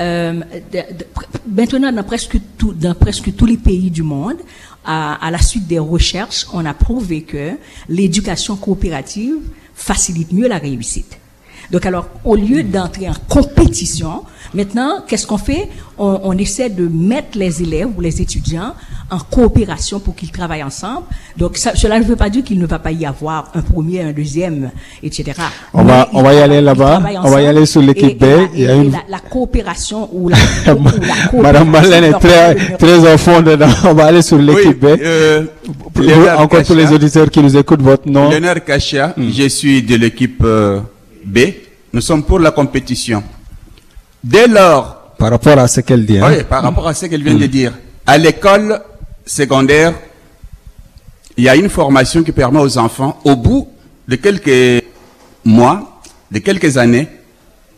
euh, 0.00 0.32
de- 0.72 0.94
de- 0.98 1.06
maintenant 1.46 1.92
dans 1.92 2.02
presque, 2.02 2.38
tout, 2.58 2.72
dans 2.72 2.94
presque 2.94 3.34
tous 3.36 3.46
les 3.46 3.58
pays 3.58 3.90
du 3.90 4.02
monde, 4.02 4.38
à, 4.84 5.24
à 5.24 5.30
la 5.30 5.38
suite 5.38 5.66
des 5.68 5.78
recherches, 5.78 6.46
on 6.52 6.64
a 6.64 6.74
prouvé 6.74 7.22
que 7.22 7.50
l'éducation 7.88 8.56
coopérative 8.56 9.34
facilite 9.74 10.32
mieux 10.32 10.48
la 10.48 10.58
réussite. 10.58 11.18
Donc 11.72 11.86
alors, 11.86 12.06
au 12.24 12.36
lieu 12.36 12.62
d'entrer 12.62 13.08
en 13.08 13.14
compétition, 13.28 14.22
maintenant, 14.54 15.02
qu'est-ce 15.08 15.26
qu'on 15.26 15.38
fait? 15.38 15.68
On, 15.98 16.20
on 16.24 16.32
essaie 16.36 16.68
de 16.68 16.86
mettre 16.86 17.38
les 17.38 17.62
élèves 17.62 17.88
ou 17.96 18.00
les 18.00 18.20
étudiants 18.20 18.74
en 19.10 19.18
coopération 19.18 19.98
pour 20.00 20.14
qu'ils 20.14 20.30
travaillent 20.30 20.62
ensemble. 20.62 21.02
Donc 21.36 21.56
ça, 21.56 21.74
cela 21.74 21.98
ne 21.98 22.04
veut 22.04 22.16
pas 22.16 22.28
dire 22.30 22.44
qu'il 22.44 22.58
ne 22.58 22.66
va 22.66 22.78
pas 22.78 22.92
y 22.92 23.04
avoir 23.06 23.50
un 23.54 23.62
premier, 23.62 24.02
un 24.02 24.12
deuxième, 24.12 24.70
etc. 25.02 25.32
On 25.74 25.82
va- 25.84 26.08
on 26.12 26.22
va 26.22 26.34
y 26.34 26.38
aller 26.38 26.60
là-bas. 26.60 27.02
On 27.24 27.30
va 27.30 27.42
y 27.42 27.46
aller 27.46 27.66
sur 27.66 27.80
l'équipe 27.82 28.18
B. 28.18 28.24
et 28.24 28.26
la- 28.26 28.48
Il 28.54 28.60
y 28.60 28.66
a 28.68 28.74
et 28.74 28.78
une- 28.78 28.92
la, 28.92 28.98
la 29.08 29.18
coopération 29.20 30.08
ou 30.12 30.28
la, 30.28 30.36
ou 30.66 30.68
la 30.68 30.74
coopération 30.92 31.42
Madame 31.42 31.70
Madeleine 31.70 32.04
est 32.04 32.18
très, 32.18 32.54
très 32.76 33.14
au 33.14 33.18
fond 33.18 33.40
dedans. 33.42 33.68
On 33.84 33.94
va 33.94 34.04
aller 34.06 34.22
sur 34.22 34.38
l'équipe 34.38 34.78
B. 34.80 34.84
euh, 35.00 35.44
Pour- 35.94 36.02
Léonard 36.04 36.40
encore 36.40 36.62
pour 36.64 36.74
les 36.76 36.82
Kacha. 36.84 36.94
auditeurs 36.94 37.30
qui 37.30 37.40
nous 37.40 37.56
écoutent, 37.56 37.82
votre 37.82 38.08
nom. 38.08 38.28
Léonard 38.30 38.64
Kachia, 38.64 39.14
je 39.16 39.48
suis 39.48 39.82
de 39.82 39.96
l'équipe 39.96 40.42
euh, 40.44 40.80
B. 41.24 41.38
Nous 41.92 42.00
sommes 42.00 42.22
pour 42.24 42.38
la 42.38 42.50
compétition. 42.50 43.22
Dès 44.24 44.46
lors, 44.46 45.14
Par 45.18 45.30
rapport 45.30 45.58
à 45.58 45.68
ce 45.68 45.80
qu'elle 45.80 46.06
dit. 46.06 46.18
hein. 46.18 46.28
oui, 46.30 46.42
par 46.48 46.62
rapport 46.62 46.88
à 46.88 46.94
ce 46.94 47.06
qu'elle 47.06 47.22
vient 47.22 47.34
de 47.34 47.46
dire, 47.46 47.72
à 48.06 48.18
l'école 48.18 48.80
secondaire, 49.26 49.94
il 51.36 51.44
y 51.44 51.48
a 51.48 51.56
une 51.56 51.68
formation 51.68 52.22
qui 52.22 52.32
permet 52.32 52.60
aux 52.60 52.78
enfants, 52.78 53.20
au 53.24 53.36
bout 53.36 53.68
de 54.08 54.16
quelques 54.16 54.84
mois, 55.44 56.00
de 56.30 56.38
quelques 56.38 56.76
années, 56.76 57.08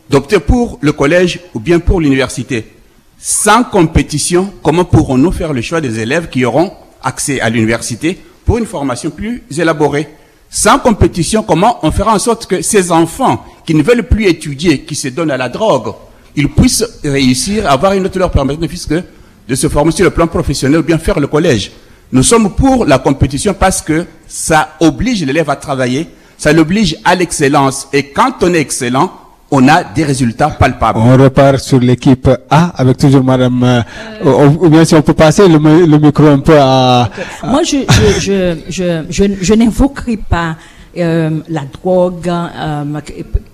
d'opter 0.09 0.39
pour 0.39 0.79
le 0.81 0.91
collège 0.93 1.39
ou 1.53 1.59
bien 1.59 1.79
pour 1.79 1.99
l'université. 2.01 2.71
Sans 3.19 3.63
compétition, 3.63 4.53
comment 4.63 4.85
pourrons-nous 4.85 5.31
faire 5.31 5.53
le 5.53 5.61
choix 5.61 5.81
des 5.81 5.99
élèves 5.99 6.29
qui 6.29 6.45
auront 6.45 6.71
accès 7.03 7.39
à 7.41 7.49
l'université 7.49 8.19
pour 8.45 8.57
une 8.57 8.65
formation 8.65 9.09
plus 9.09 9.43
élaborée? 9.57 10.07
Sans 10.57 10.79
compétition, 10.79 11.43
comment 11.43 11.79
on 11.83 11.91
fera 11.91 12.13
en 12.15 12.17
sorte 12.17 12.45
que 12.45 12.61
ces 12.61 12.89
enfants 12.89 13.45
qui 13.65 13.75
ne 13.75 13.83
veulent 13.83 14.07
plus 14.07 14.27
étudier, 14.27 14.83
qui 14.85 14.95
se 14.95 15.09
donnent 15.09 15.31
à 15.31 15.35
la 15.35 15.49
drogue, 15.49 15.93
ils 16.33 16.47
puissent 16.49 16.85
réussir 17.03 17.67
à 17.67 17.71
avoir 17.71 17.91
une 17.91 18.05
autre 18.05 18.17
leur 18.17 18.31
fût-ce 18.31 18.87
que 18.87 19.03
de 19.49 19.53
se 19.53 19.67
former 19.67 19.91
sur 19.91 20.05
le 20.05 20.11
plan 20.11 20.27
professionnel 20.27 20.79
ou 20.79 20.83
bien 20.83 20.97
faire 20.97 21.19
le 21.19 21.27
collège. 21.27 21.73
Nous 22.13 22.23
sommes 22.23 22.55
pour 22.55 22.85
la 22.85 22.99
compétition 22.99 23.53
parce 23.53 23.81
que 23.81 24.05
ça 24.29 24.77
oblige 24.79 25.25
l'élève 25.25 25.49
à 25.49 25.57
travailler, 25.57 26.07
ça 26.37 26.53
l'oblige 26.53 26.95
à 27.03 27.15
l'excellence. 27.15 27.89
Et 27.91 28.11
quand 28.11 28.35
on 28.41 28.53
est 28.53 28.61
excellent, 28.61 29.11
on 29.57 29.67
a 29.67 29.83
des 29.83 30.03
résultats 30.03 30.49
palpables. 30.49 30.99
On 30.99 31.15
repart 31.17 31.59
sur 31.59 31.79
l'équipe 31.79 32.29
A 32.49 32.73
avec 32.81 32.97
toujours 32.97 33.23
Madame. 33.23 33.63
euh, 33.63 33.81
ou- 34.23 34.65
ou 34.65 34.69
bien 34.69 34.83
si 34.85 34.95
on 34.95 35.01
peut 35.01 35.13
passer 35.13 35.47
le, 35.47 35.59
mi- 35.59 35.87
le 35.87 35.97
micro 35.97 36.25
un 36.27 36.39
peu 36.39 36.57
à. 36.59 37.09
Moi, 37.43 37.63
je, 37.63 37.77
je, 37.97 38.19
je, 38.19 38.57
je, 38.69 39.03
je, 39.09 39.23
je 39.41 39.53
n'invoquerai 39.53 40.17
pas 40.17 40.55
euh, 40.97 41.39
la 41.49 41.63
drogue 41.75 42.29
euh, 42.29 42.83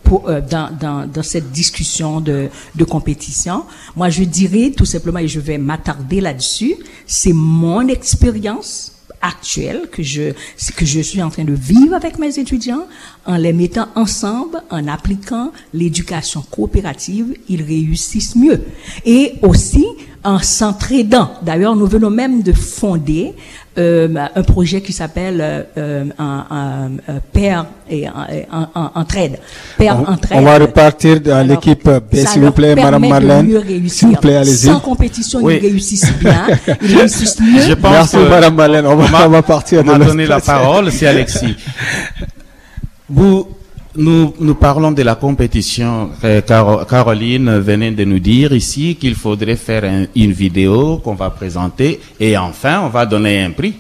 pour, 0.04 0.30
euh, 0.30 0.42
dans, 0.42 0.70
dans, 0.80 1.08
dans 1.08 1.24
cette 1.24 1.52
discussion 1.52 2.22
de, 2.22 2.50
de 2.76 2.84
compétition. 2.84 3.64
Moi, 3.96 4.10
je 4.10 4.24
dirais 4.24 4.72
tout 4.76 4.86
simplement, 4.86 5.20
et 5.20 5.28
je 5.28 5.40
vais 5.40 5.58
m'attarder 5.58 6.22
là-dessus, 6.22 6.76
c'est 7.08 7.34
mon 7.34 7.88
expérience 7.88 8.92
actuelle 9.22 9.90
que 9.92 10.04
je 10.04 10.34
que 10.76 10.86
je 10.86 11.00
suis 11.00 11.22
en 11.22 11.30
train 11.30 11.44
de 11.44 11.54
vivre 11.54 11.96
avec 11.96 12.18
mes 12.20 12.40
étudiants 12.40 12.88
en 13.26 13.38
les 13.38 13.54
mettant 13.54 13.88
ensemble 13.96 14.62
en 14.70 14.88
appliquant 14.88 15.52
l'éducation 15.74 16.42
coopérative 16.42 17.36
ils 17.50 17.64
réussissent 17.64 18.36
mieux. 18.36 18.62
Et 19.06 19.34
aussi 19.42 19.86
en 20.24 20.40
s'entraidant. 20.40 21.32
D'ailleurs 21.42 21.76
nous 21.76 21.88
venons 21.88 22.10
même 22.10 22.44
de 22.44 22.54
fonder 22.54 23.34
euh, 23.78 24.10
un 24.36 24.44
projet 24.44 24.82
qui 24.82 24.92
s'appelle 24.92 25.40
euh, 25.42 25.64
euh, 25.78 26.04
un, 26.20 26.46
un- 26.52 27.14
un 27.14 27.20
père 27.32 27.66
et 27.90 28.06
un- 28.06 28.28
et 28.32 28.46
un- 28.52 28.70
un- 28.76 28.92
entraide 28.96 29.40
père 29.78 29.98
On, 30.00 30.12
entraide 30.12 30.38
on 30.40 30.42
va 30.44 30.58
repartir 30.58 31.22
dans 31.22 31.48
l'équipe 31.48 31.88
B, 31.88 32.16
ça 32.18 32.28
s'il 32.32 32.42
vous 32.42 32.52
plaît, 32.52 32.76
Madame 32.76 33.08
Marlène. 33.08 33.50
S'il 33.88 34.10
vous 34.10 34.16
plaît, 34.16 34.36
allez-y. 34.36 34.68
Sans 34.68 34.80
compétition, 34.82 35.40
Oui. 35.42 35.60
ils 35.62 35.70
réussissent 35.70 36.14
bien. 36.20 36.48
Ils 36.82 36.98
réussissent 36.98 37.40
mieux. 37.40 37.62
Je 37.62 37.74
pense 37.74 37.92
Merci, 37.92 38.18
Madame 38.30 38.56
Marlène. 38.56 38.86
On 38.88 38.96
va, 38.98 39.26
on 39.26 39.30
va 39.30 39.42
partir 39.42 39.80
On 39.80 39.94
de 39.94 39.98
m'a 39.98 40.06
donné 40.06 40.26
la 40.26 40.40
parole, 40.42 40.92
c'est 40.92 41.08
Alexis. 41.08 41.56
Vous, 43.10 43.48
nous, 43.96 44.56
parlons 44.56 44.92
de 44.92 45.02
la 45.04 45.16
compétition. 45.16 46.12
Euh, 46.24 46.42
Caro- 46.42 46.86
Caroline 46.86 47.58
venait 47.60 47.92
de 47.92 48.06
nous 48.06 48.20
dire 48.20 48.54
ici 48.54 48.96
qu'il 48.96 49.16
faudrait 49.16 49.56
faire 49.58 49.84
un- 49.84 50.06
une 50.16 50.32
vidéo 50.32 50.98
qu'on 50.98 51.16
va 51.16 51.30
présenter 51.30 52.00
et 52.20 52.38
enfin 52.38 52.82
on 52.84 52.90
va 52.90 53.06
donner 53.06 53.42
un 53.44 53.52
prix. 53.52 53.76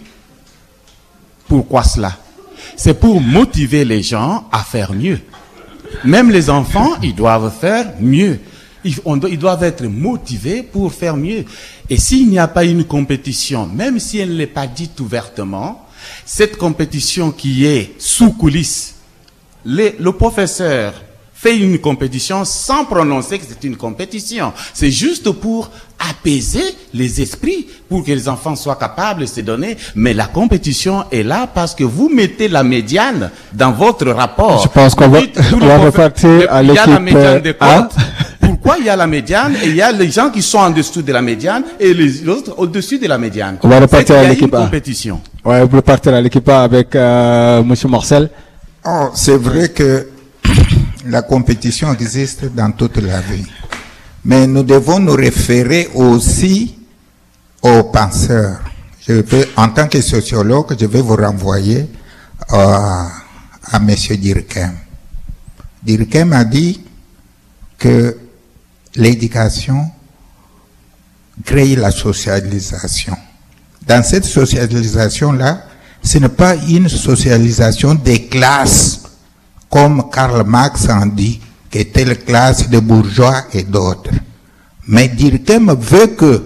Pourquoi 1.47 1.83
cela? 1.83 2.17
C'est 2.75 2.99
pour 2.99 3.21
motiver 3.21 3.85
les 3.85 4.01
gens 4.01 4.45
à 4.51 4.59
faire 4.59 4.93
mieux. 4.93 5.19
Même 6.05 6.29
les 6.31 6.49
enfants, 6.49 6.91
ils 7.03 7.15
doivent 7.15 7.51
faire 7.59 7.93
mieux. 7.99 8.39
Ils, 8.83 8.95
ils 9.29 9.37
doivent 9.37 9.63
être 9.63 9.83
motivés 9.85 10.63
pour 10.63 10.91
faire 10.91 11.15
mieux. 11.15 11.45
Et 11.89 11.97
s'il 11.97 12.29
n'y 12.29 12.39
a 12.39 12.47
pas 12.47 12.63
une 12.63 12.85
compétition, 12.85 13.67
même 13.67 13.99
si 13.99 14.17
elle 14.19 14.29
ne 14.31 14.35
l'est 14.37 14.47
pas 14.47 14.67
dite 14.67 14.99
ouvertement, 14.99 15.85
cette 16.25 16.57
compétition 16.57 17.31
qui 17.31 17.65
est 17.65 17.93
sous 17.99 18.31
coulisses, 18.31 18.95
les- 19.65 19.95
le 19.99 20.11
professeur 20.11 20.93
fait 21.33 21.57
une 21.57 21.79
compétition 21.79 22.45
sans 22.45 22.85
prononcer 22.85 23.39
que 23.39 23.45
c'est 23.49 23.63
une 23.67 23.75
compétition. 23.75 24.53
C'est 24.75 24.91
juste 24.91 25.31
pour 25.31 25.71
apaiser 26.09 26.63
les 26.93 27.19
esprits, 27.21 27.67
pour 27.89 28.03
que 28.03 28.11
les 28.11 28.29
enfants 28.29 28.55
soient 28.55 28.75
capables 28.75 29.21
de 29.21 29.25
se 29.25 29.41
donner. 29.41 29.75
Mais 29.95 30.13
la 30.13 30.25
compétition 30.27 31.03
est 31.11 31.23
là 31.23 31.47
parce 31.51 31.73
que 31.73 31.83
vous 31.83 32.09
mettez 32.13 32.47
la 32.47 32.63
médiane 32.63 33.31
dans 33.53 33.71
votre 33.71 34.07
rapport. 34.11 34.61
Je 34.63 34.67
pense 34.67 34.93
qu'on 34.93 35.07
va- 35.09 35.19
on 35.53 35.57
va 35.57 35.77
repartir 35.79 36.45
à 36.51 36.61
Il 36.61 36.73
y 36.73 36.77
a 36.77 36.85
la 36.85 36.99
l'équipe, 36.99 37.03
médiane 37.15 37.41
des 37.41 37.49
euh, 37.49 37.53
A. 37.59 37.81
cotes. 37.81 37.95
Pourquoi 38.41 38.75
il 38.79 38.85
y 38.85 38.89
a 38.89 38.95
la 38.95 39.07
médiane 39.07 39.55
et 39.63 39.67
il 39.67 39.75
y 39.75 39.81
a 39.81 39.91
les 39.91 40.11
gens 40.11 40.29
qui 40.29 40.43
sont 40.43 40.59
en 40.59 40.69
dessous 40.69 41.01
de 41.01 41.11
la 41.11 41.21
médiane 41.23 41.63
et 41.79 41.91
les 41.95 42.27
autres 42.29 42.53
au-dessus 42.57 42.99
de 42.99 43.07
la 43.07 43.17
médiane? 43.17 43.57
On 43.63 43.67
va 43.67 43.79
repartir 43.79 44.15
à 44.15 44.19
a 44.19 44.23
l'équipe 44.27 44.53
A. 44.53 44.61
compétition. 44.63 45.19
Ouais, 45.43 45.63
vous 45.65 45.77
repartir 45.77 46.13
à 46.13 46.21
l'équipe 46.21 46.47
A 46.49 46.61
avec 46.63 46.95
euh, 46.95 47.63
Monsieur 47.63 47.87
Marcel. 47.87 48.29
Oh, 48.83 49.11
c'est 49.13 49.37
vrai 49.37 49.69
que 49.69 50.09
la 51.05 51.21
compétition 51.21 51.93
existe 51.93 52.45
dans 52.45 52.71
toute 52.71 52.97
la 52.97 53.21
vie. 53.21 53.45
Mais 54.25 54.47
nous 54.47 54.63
devons 54.63 54.99
nous 54.99 55.13
référer 55.13 55.89
aussi 55.93 56.77
aux 57.61 57.83
penseurs. 57.83 58.59
Je 59.07 59.13
vais, 59.13 59.47
en 59.55 59.69
tant 59.69 59.87
que 59.87 60.01
sociologue, 60.01 60.75
je 60.79 60.85
vais 60.85 61.01
vous 61.01 61.15
renvoyer 61.15 61.89
euh, 62.51 62.55
à 62.55 63.77
M. 63.77 63.95
Durkheim. 64.17 64.73
Durkheim 65.83 66.31
a 66.33 66.43
dit 66.43 66.81
que 67.77 68.17
l'éducation 68.95 69.91
crée 71.45 71.75
la 71.75 71.91
socialisation. 71.91 73.17
Dans 73.85 74.03
cette 74.03 74.25
socialisation-là, 74.25 75.65
ce 76.03 76.17
n'est 76.17 76.29
pas 76.29 76.55
une 76.55 76.89
socialisation 76.89 77.93
des 77.95 78.23
classes, 78.27 79.01
comme 79.69 80.05
Karl 80.11 80.43
Marx 80.45 80.87
en 80.89 81.05
dit, 81.05 81.39
que 81.69 81.83
telle 81.83 82.19
classe 82.23 82.69
de 82.69 82.79
bourgeois 82.79 83.43
et 83.53 83.63
d'autres. 83.63 84.11
Mais 84.87 85.07
Durkheim 85.07 85.73
veut 85.79 86.07
que 86.07 86.43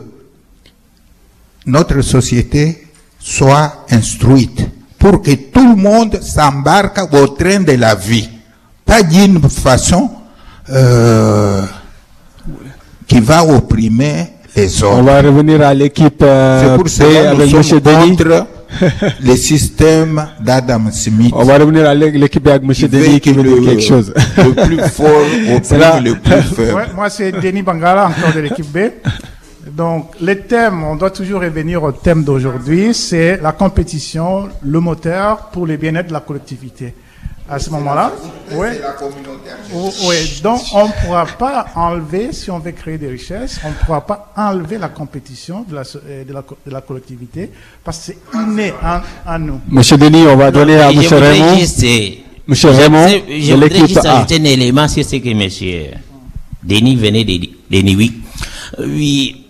notre 1.65 2.01
société 2.01 2.87
soit 3.19 3.85
instruite 3.89 4.67
pour 4.99 5.21
que 5.21 5.31
tout 5.31 5.67
le 5.67 5.75
monde 5.75 6.19
s'embarque 6.21 6.99
au 7.13 7.27
train 7.29 7.61
de 7.61 7.71
la 7.73 7.95
vie. 7.95 8.29
Pas 8.85 9.01
d'une 9.01 9.41
façon 9.49 10.11
euh, 10.69 11.63
qui 13.07 13.19
va 13.19 13.43
opprimer 13.45 14.27
les 14.55 14.83
autres. 14.83 14.95
On 14.97 15.03
va 15.03 15.21
revenir 15.21 15.61
à 15.61 15.73
l'équipe 15.73 16.21
euh, 16.21 16.61
C'est 16.61 16.77
pour 16.77 16.89
cela 16.89 17.35
que 17.35 17.55
nous 17.55 17.63
sommes 17.63 17.81
contre 17.81 18.47
le 19.23 19.35
système 19.35 20.25
d'Adam 20.39 20.91
Smith. 20.91 21.33
On 21.35 21.43
va 21.43 21.57
revenir 21.57 21.87
à 21.87 21.93
l'é- 21.93 22.11
l'équipe 22.11 22.43
B 22.43 22.47
avec 22.49 22.63
veut 22.63 22.87
Denis 22.87 23.19
qui 23.19 23.31
veut 23.33 23.43
dire 23.43 23.55
le- 23.55 23.65
quelque 23.65 23.81
chose. 23.83 24.13
Le 24.37 24.53
plus 24.65 24.79
fort 24.89 25.07
opprime 25.55 26.03
le 26.03 26.15
plus 26.15 26.41
faible. 26.55 26.73
Ouais, 26.73 26.83
moi, 26.95 27.09
c'est 27.09 27.31
Denis 27.31 27.61
Bangala, 27.61 28.07
encore 28.07 28.33
de 28.33 28.39
l'équipe 28.41 28.71
B. 28.71 28.77
Donc, 29.75 30.11
les 30.21 30.37
thèmes, 30.39 30.83
on 30.83 30.95
doit 30.95 31.09
toujours 31.09 31.41
revenir 31.41 31.81
au 31.83 31.91
thème 31.91 32.23
d'aujourd'hui, 32.23 32.93
c'est 32.93 33.39
la 33.41 33.51
compétition, 33.51 34.47
le 34.61 34.79
moteur 34.79 35.49
pour 35.51 35.65
le 35.65 35.75
bien-être 35.75 36.07
de 36.07 36.13
la 36.13 36.19
collectivité. 36.19 36.93
À 37.47 37.59
ce 37.59 37.69
moment-là, 37.69 38.11
oui. 38.53 38.67
Oui, 40.07 40.15
donc 40.41 40.61
on 40.73 40.87
ne 40.87 40.91
pourra 41.05 41.25
pas 41.27 41.67
enlever, 41.75 42.33
si 42.33 42.49
on 42.49 42.57
veut 42.57 42.71
créer 42.71 42.97
des 42.97 43.07
richesses, 43.07 43.59
on 43.63 43.69
ne 43.69 43.73
pourra 43.85 44.01
pas 44.01 44.31
enlever 44.35 44.79
la 44.79 44.89
compétition 44.89 45.63
de 45.69 45.75
la, 45.75 45.83
euh, 46.07 46.23
de 46.23 46.33
la, 46.33 46.41
de 46.65 46.71
la 46.71 46.81
collectivité 46.81 47.51
parce 47.83 47.99
que 47.99 48.03
c'est 48.13 48.17
inné 48.39 48.73
en, 48.83 48.99
en 49.31 49.37
nous. 49.39 49.59
Monsieur 49.69 49.95
Denis, 49.97 50.23
on 50.27 50.35
va 50.37 50.49
donner 50.49 50.77
à 50.79 50.91
Monsieur 50.91 51.17
Raymond. 51.17 51.55
juste, 51.57 51.83
euh, 51.83 52.09
Monsieur 52.47 52.71
je- 52.73 52.77
Raymond, 52.77 53.07
je, 53.09 53.53
voudrais 53.53 53.79
juste 53.87 53.97
ajouter 54.05 54.37
un 54.39 54.43
élément 54.45 54.87
sur 54.87 55.05
ce 55.05 55.15
que 55.17 55.33
monsieur 55.35 55.91
Denis 56.63 56.95
venait 56.95 57.23
de 57.25 57.37
dire. 57.37 57.49
Denis, 57.69 57.95
oui. 57.95 58.13
Oui, 58.79 59.45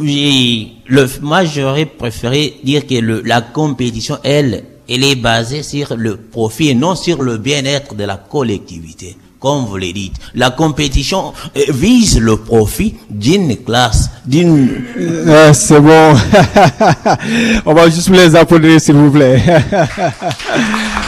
oui, 0.00 0.76
le, 0.86 1.06
moi 1.20 1.44
j'aurais 1.44 1.84
préféré 1.86 2.54
dire 2.64 2.86
que 2.86 2.94
le, 2.94 3.20
la 3.22 3.42
compétition, 3.42 4.16
elle, 4.24 4.64
elle 4.88 5.04
est 5.04 5.16
basée 5.16 5.62
sur 5.62 5.96
le 5.96 6.16
profit 6.16 6.70
et 6.70 6.74
non 6.74 6.94
sur 6.94 7.22
le 7.22 7.38
bien-être 7.38 7.94
de 7.94 8.04
la 8.04 8.16
collectivité. 8.16 9.16
Comme 9.40 9.66
vous 9.66 9.76
le 9.76 9.92
dites, 9.92 10.14
la 10.34 10.50
compétition 10.50 11.34
euh, 11.54 11.60
vise 11.68 12.18
le 12.18 12.38
profit 12.38 12.94
d'une 13.10 13.56
classe, 13.58 14.08
d'une 14.24 14.84
Euh, 14.96 15.52
c'est 15.52 15.80
bon. 15.80 16.14
On 17.66 17.74
va 17.74 17.90
juste 17.90 18.08
les 18.08 18.34
applaudir, 18.34 18.80
s'il 18.80 18.94
vous 18.94 19.10
plaît. 19.10 19.42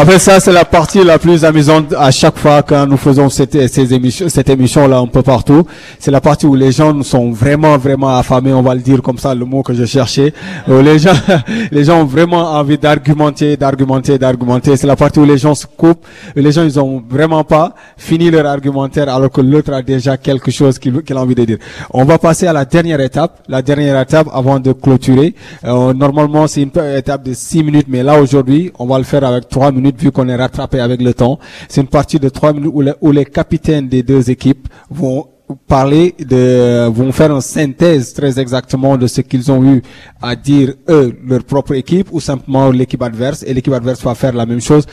Après 0.00 0.18
ça, 0.18 0.40
c'est 0.40 0.50
la 0.50 0.64
partie 0.64 1.04
la 1.04 1.18
plus 1.18 1.44
amusante 1.44 1.92
à 1.92 2.10
chaque 2.10 2.38
fois 2.38 2.62
quand 2.62 2.86
nous 2.86 2.96
faisons 2.96 3.28
cette, 3.28 3.68
ces 3.68 3.92
émissions, 3.92 4.30
cette 4.30 4.48
émission-là 4.48 4.96
un 4.96 5.06
peu 5.06 5.20
partout. 5.20 5.66
C'est 5.98 6.10
la 6.10 6.22
partie 6.22 6.46
où 6.46 6.54
les 6.54 6.72
gens 6.72 7.02
sont 7.02 7.32
vraiment, 7.32 7.76
vraiment 7.76 8.16
affamés, 8.16 8.54
on 8.54 8.62
va 8.62 8.74
le 8.74 8.80
dire 8.80 9.02
comme 9.02 9.18
ça, 9.18 9.34
le 9.34 9.44
mot 9.44 9.62
que 9.62 9.74
je 9.74 9.84
cherchais. 9.84 10.32
Où 10.66 10.80
les 10.80 10.98
gens, 10.98 11.12
les 11.70 11.84
gens 11.84 12.00
ont 12.00 12.06
vraiment 12.06 12.52
envie 12.52 12.78
d'argumenter, 12.78 13.58
d'argumenter, 13.58 14.16
d'argumenter. 14.16 14.74
C'est 14.78 14.86
la 14.86 14.96
partie 14.96 15.20
où 15.20 15.26
les 15.26 15.36
gens 15.36 15.54
se 15.54 15.66
coupent. 15.66 16.06
Les 16.34 16.50
gens, 16.50 16.64
ils 16.64 16.80
ont 16.80 17.04
vraiment 17.06 17.44
pas 17.44 17.74
fini 17.98 18.30
leur 18.30 18.46
argumentaire 18.46 19.10
alors 19.10 19.30
que 19.30 19.42
l'autre 19.42 19.74
a 19.74 19.82
déjà 19.82 20.16
quelque 20.16 20.50
chose 20.50 20.78
qu'il 20.78 21.02
qu'il 21.02 21.18
a 21.18 21.20
envie 21.20 21.34
de 21.34 21.44
dire. 21.44 21.58
On 21.92 22.06
va 22.06 22.16
passer 22.16 22.46
à 22.46 22.54
la 22.54 22.64
dernière 22.64 23.00
étape. 23.00 23.42
La 23.48 23.60
dernière 23.60 24.00
étape 24.00 24.28
avant 24.32 24.60
de 24.60 24.72
clôturer. 24.72 25.34
Euh, 25.66 25.92
normalement, 25.92 26.46
c'est 26.46 26.62
une 26.62 26.70
étape 26.96 27.22
de 27.22 27.34
six 27.34 27.62
minutes, 27.62 27.86
mais 27.86 28.02
là, 28.02 28.18
aujourd'hui, 28.18 28.72
on 28.78 28.86
va 28.86 28.96
le 28.96 29.04
faire 29.04 29.24
avec 29.24 29.46
trois 29.50 29.70
minutes 29.70 29.89
vu 29.98 30.10
qu'on 30.10 30.28
est 30.28 30.36
rattrapé 30.36 30.80
avec 30.80 31.00
le 31.00 31.14
temps. 31.14 31.38
C'est 31.68 31.80
une 31.80 31.86
partie 31.86 32.18
de 32.18 32.28
trois 32.28 32.52
minutes 32.52 32.72
où 33.00 33.12
les, 33.12 33.24
capitaines 33.24 33.88
des 33.88 34.02
deux 34.02 34.30
équipes 34.30 34.68
vont 34.90 35.26
parler 35.66 36.14
de, 36.18 36.86
vont 36.88 37.12
faire 37.12 37.32
une 37.34 37.40
synthèse 37.40 38.12
très 38.12 38.38
exactement 38.38 38.96
de 38.96 39.06
ce 39.06 39.20
qu'ils 39.20 39.50
ont 39.50 39.64
eu 39.64 39.82
à 40.22 40.36
dire 40.36 40.74
eux, 40.88 41.16
leur 41.26 41.42
propre 41.44 41.74
équipe 41.74 42.08
ou 42.12 42.20
simplement 42.20 42.70
l'équipe 42.70 43.02
adverse 43.02 43.42
et 43.46 43.52
l'équipe 43.52 43.72
adverse 43.72 44.02
va 44.02 44.14
faire 44.14 44.32
la 44.32 44.46
même 44.46 44.60
chose. 44.60 44.84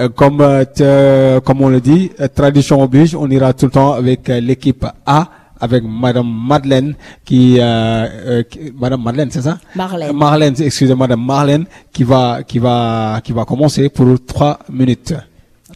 Euh, 0.00 0.08
comme, 0.08 0.38
euh, 0.40 1.40
comme 1.40 1.62
on 1.62 1.68
le 1.68 1.80
dit, 1.80 2.10
euh, 2.20 2.28
tradition 2.28 2.82
oblige, 2.82 3.14
on 3.14 3.28
ira 3.30 3.52
tout 3.52 3.66
le 3.66 3.72
temps 3.72 3.92
avec 3.92 4.28
l'équipe 4.28 4.86
A 5.04 5.28
avec 5.60 5.82
Madame 5.84 6.30
Madeleine 6.48 6.94
qui, 7.24 7.58
euh, 7.58 7.64
euh, 7.64 8.42
qui- 8.42 8.72
Madame 8.76 9.02
Madeleine, 9.02 9.30
c'est 9.30 9.42
ça? 9.42 9.58
Marlène. 9.74 10.16
Marlène, 10.16 10.54
excusez 10.60 10.94
Madame 10.94 11.24
Marlène 11.24 11.66
qui 11.92 12.04
va, 12.04 12.42
qui 12.42 12.58
va, 12.58 13.20
qui 13.22 13.32
va 13.32 13.44
commencer 13.44 13.88
pour 13.88 14.08
trois 14.24 14.58
minutes. 14.70 15.14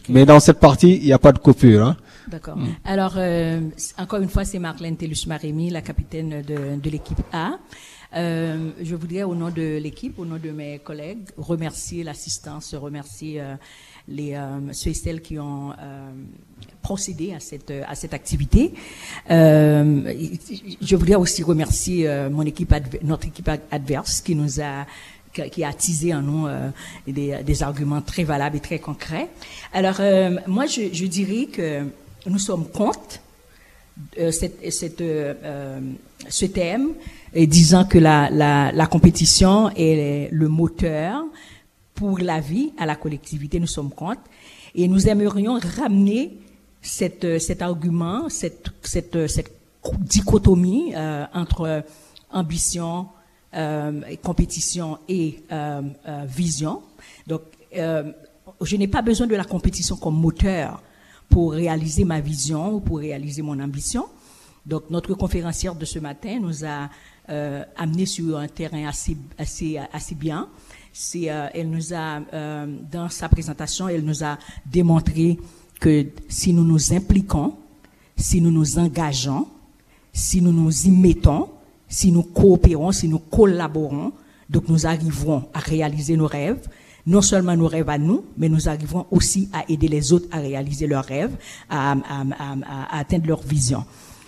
Mais 0.09 0.25
dans 0.25 0.39
cette 0.39 0.59
partie, 0.59 0.97
il 0.97 1.05
n'y 1.05 1.13
a 1.13 1.19
pas 1.19 1.31
de 1.31 1.39
coupure. 1.39 1.85
Hein. 1.85 1.97
D'accord. 2.27 2.57
Alors, 2.85 3.13
euh, 3.17 3.59
encore 3.97 4.21
une 4.21 4.29
fois, 4.29 4.45
c'est 4.45 4.59
Marlène 4.59 4.95
Tellus-Maremi, 4.95 5.69
la 5.69 5.81
capitaine 5.81 6.41
de, 6.41 6.79
de 6.81 6.89
l'équipe 6.89 7.19
A. 7.33 7.51
Euh, 8.13 8.71
je 8.81 8.95
voudrais, 8.95 9.23
au 9.23 9.35
nom 9.35 9.49
de 9.49 9.77
l'équipe, 9.81 10.17
au 10.19 10.25
nom 10.25 10.37
de 10.41 10.51
mes 10.51 10.79
collègues, 10.79 11.19
remercier 11.37 12.03
l'assistance, 12.03 12.75
remercier 12.75 13.39
euh, 13.39 13.55
les, 14.07 14.33
euh, 14.33 14.73
ceux 14.73 14.91
et 14.91 14.93
celles 14.93 15.21
qui 15.21 15.39
ont 15.39 15.71
euh, 15.71 16.11
procédé 16.81 17.33
à 17.33 17.39
cette, 17.39 17.71
à 17.87 17.95
cette 17.95 18.13
activité. 18.13 18.73
Euh, 19.29 20.13
je 20.81 20.95
voudrais 20.95 21.15
aussi 21.15 21.43
remercier 21.43 22.07
euh, 22.07 22.29
mon 22.29 22.43
équipe, 22.43 22.73
notre 23.03 23.27
équipe 23.27 23.47
ad- 23.47 23.61
adverse 23.71 24.21
qui 24.21 24.35
nous 24.35 24.61
a 24.61 24.85
qui 25.33 25.63
a 25.63 25.69
attisé 25.69 26.13
en 26.13 26.21
nous 26.21 26.45
euh, 26.45 26.69
des, 27.07 27.41
des 27.41 27.63
arguments 27.63 28.01
très 28.01 28.25
valables 28.25 28.57
et 28.57 28.59
très 28.59 28.79
concrets. 28.79 29.29
Alors, 29.71 29.95
euh, 30.01 30.37
moi, 30.45 30.65
je, 30.65 30.89
je 30.91 31.05
dirais 31.05 31.45
que 31.45 31.85
nous 32.25 32.37
sommes 32.37 32.67
contre 32.67 33.21
euh, 34.19 34.29
cette, 34.31 34.69
cette, 34.73 34.99
euh, 34.99 35.33
euh, 35.45 35.79
ce 36.27 36.45
thème, 36.47 36.89
et 37.33 37.47
disant 37.47 37.85
que 37.85 37.97
la, 37.97 38.29
la, 38.29 38.73
la 38.73 38.87
compétition 38.87 39.69
est 39.77 40.27
le 40.33 40.49
moteur 40.49 41.23
pour 42.01 42.17
la 42.17 42.39
vie 42.39 42.73
à 42.79 42.87
la 42.87 42.95
collectivité. 42.95 43.59
Nous 43.59 43.67
sommes 43.67 43.91
contre. 43.91 44.23
Et 44.73 44.87
nous 44.87 45.07
aimerions 45.07 45.59
ramener 45.77 46.35
cette, 46.81 47.25
euh, 47.25 47.37
cet 47.37 47.61
argument, 47.61 48.27
cette, 48.27 48.71
cette, 48.81 49.15
euh, 49.15 49.27
cette 49.27 49.51
dichotomie 49.99 50.95
euh, 50.95 51.25
entre 51.31 51.85
ambition, 52.31 53.07
euh, 53.53 54.01
compétition 54.23 54.97
et 55.07 55.43
vision. 56.25 56.81
Donc, 57.27 57.43
je 57.71 58.75
n'ai 58.77 58.87
pas 58.87 59.03
besoin 59.03 59.27
de 59.27 59.35
la 59.35 59.43
compétition 59.43 59.95
comme 59.95 60.19
moteur 60.19 60.81
pour 61.29 61.53
réaliser 61.53 62.03
ma 62.03 62.19
vision 62.19 62.73
ou 62.73 62.79
pour 62.79 62.97
réaliser 62.97 63.43
mon 63.43 63.59
ambition. 63.59 64.07
Donc, 64.65 64.89
notre 64.89 65.13
conférencière 65.13 65.75
de 65.75 65.85
ce 65.85 65.99
matin 65.99 66.39
nous 66.41 66.65
a 66.65 66.89
amené 67.77 68.07
sur 68.07 68.39
un 68.39 68.47
terrain 68.47 68.87
assez, 68.87 69.15
assez, 69.37 69.79
assez 69.93 70.15
bien. 70.15 70.49
Euh, 71.15 71.47
elle 71.53 71.69
nous 71.69 71.93
a, 71.93 72.19
euh, 72.33 72.65
dans 72.91 73.09
sa 73.09 73.29
présentation, 73.29 73.87
elle 73.87 74.03
nous 74.03 74.23
a 74.23 74.37
démontré 74.65 75.39
que 75.79 76.07
si 76.27 76.53
nous 76.53 76.65
nous 76.65 76.93
impliquons, 76.93 77.55
si 78.17 78.41
nous 78.41 78.51
nous 78.51 78.77
engageons, 78.77 79.47
si 80.11 80.41
nous 80.41 80.51
nous 80.51 80.85
y 80.85 80.91
mettons, 80.91 81.49
si 81.87 82.11
nous 82.11 82.23
coopérons, 82.23 82.91
si 82.91 83.07
nous 83.07 83.19
collaborons, 83.19 84.11
donc 84.49 84.67
nous 84.67 84.85
arriverons 84.85 85.47
à 85.53 85.59
réaliser 85.59 86.17
nos 86.17 86.27
rêves, 86.27 86.67
non 87.07 87.21
seulement 87.21 87.55
nos 87.55 87.67
rêves 87.67 87.89
à 87.89 87.97
nous, 87.97 88.25
mais 88.37 88.49
nous 88.49 88.67
arriverons 88.67 89.07
aussi 89.11 89.49
à 89.53 89.63
aider 89.69 89.87
les 89.87 90.11
autres 90.11 90.27
à 90.31 90.39
réaliser 90.39 90.87
leurs 90.87 91.05
rêves, 91.05 91.35
à 91.69 91.95
atteindre 92.91 93.27
leur 93.27 93.41
vision. 93.41 93.85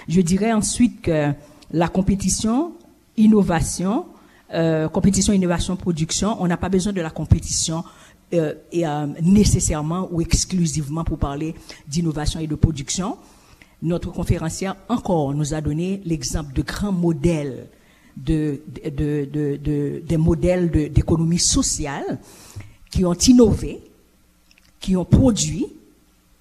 Je 0.07 0.21
dirais 0.21 0.53
ensuite 0.53 1.01
que 1.01 1.31
la 1.71 1.87
compétition, 1.89 2.71
innovation, 3.17 4.05
euh, 4.53 4.87
compétition, 4.89 5.33
innovation, 5.33 5.75
production, 5.75 6.37
on 6.41 6.47
n'a 6.47 6.57
pas 6.57 6.69
besoin 6.69 6.93
de 6.93 7.01
la 7.01 7.09
compétition 7.09 7.83
euh, 8.33 8.53
et, 8.71 8.85
euh, 8.87 9.07
nécessairement 9.21 10.07
ou 10.11 10.21
exclusivement 10.21 11.03
pour 11.03 11.17
parler 11.17 11.55
d'innovation 11.87 12.39
et 12.39 12.47
de 12.47 12.55
production. 12.55 13.17
Notre 13.81 14.11
conférencière 14.11 14.75
encore 14.89 15.33
nous 15.33 15.53
a 15.53 15.61
donné 15.61 16.01
l'exemple 16.05 16.53
de 16.53 16.61
grands 16.61 16.91
modèles, 16.93 17.67
de, 18.15 18.61
de, 18.85 19.25
de- 19.25 19.57
de- 19.57 20.01
des 20.05 20.17
modèles 20.17 20.69
d'économie 20.91 21.39
sociale 21.39 22.19
qui 22.89 23.03
ont 23.05 23.13
innové, 23.13 23.81
qui 24.79 24.95
ont 24.95 25.05
produit 25.05 25.65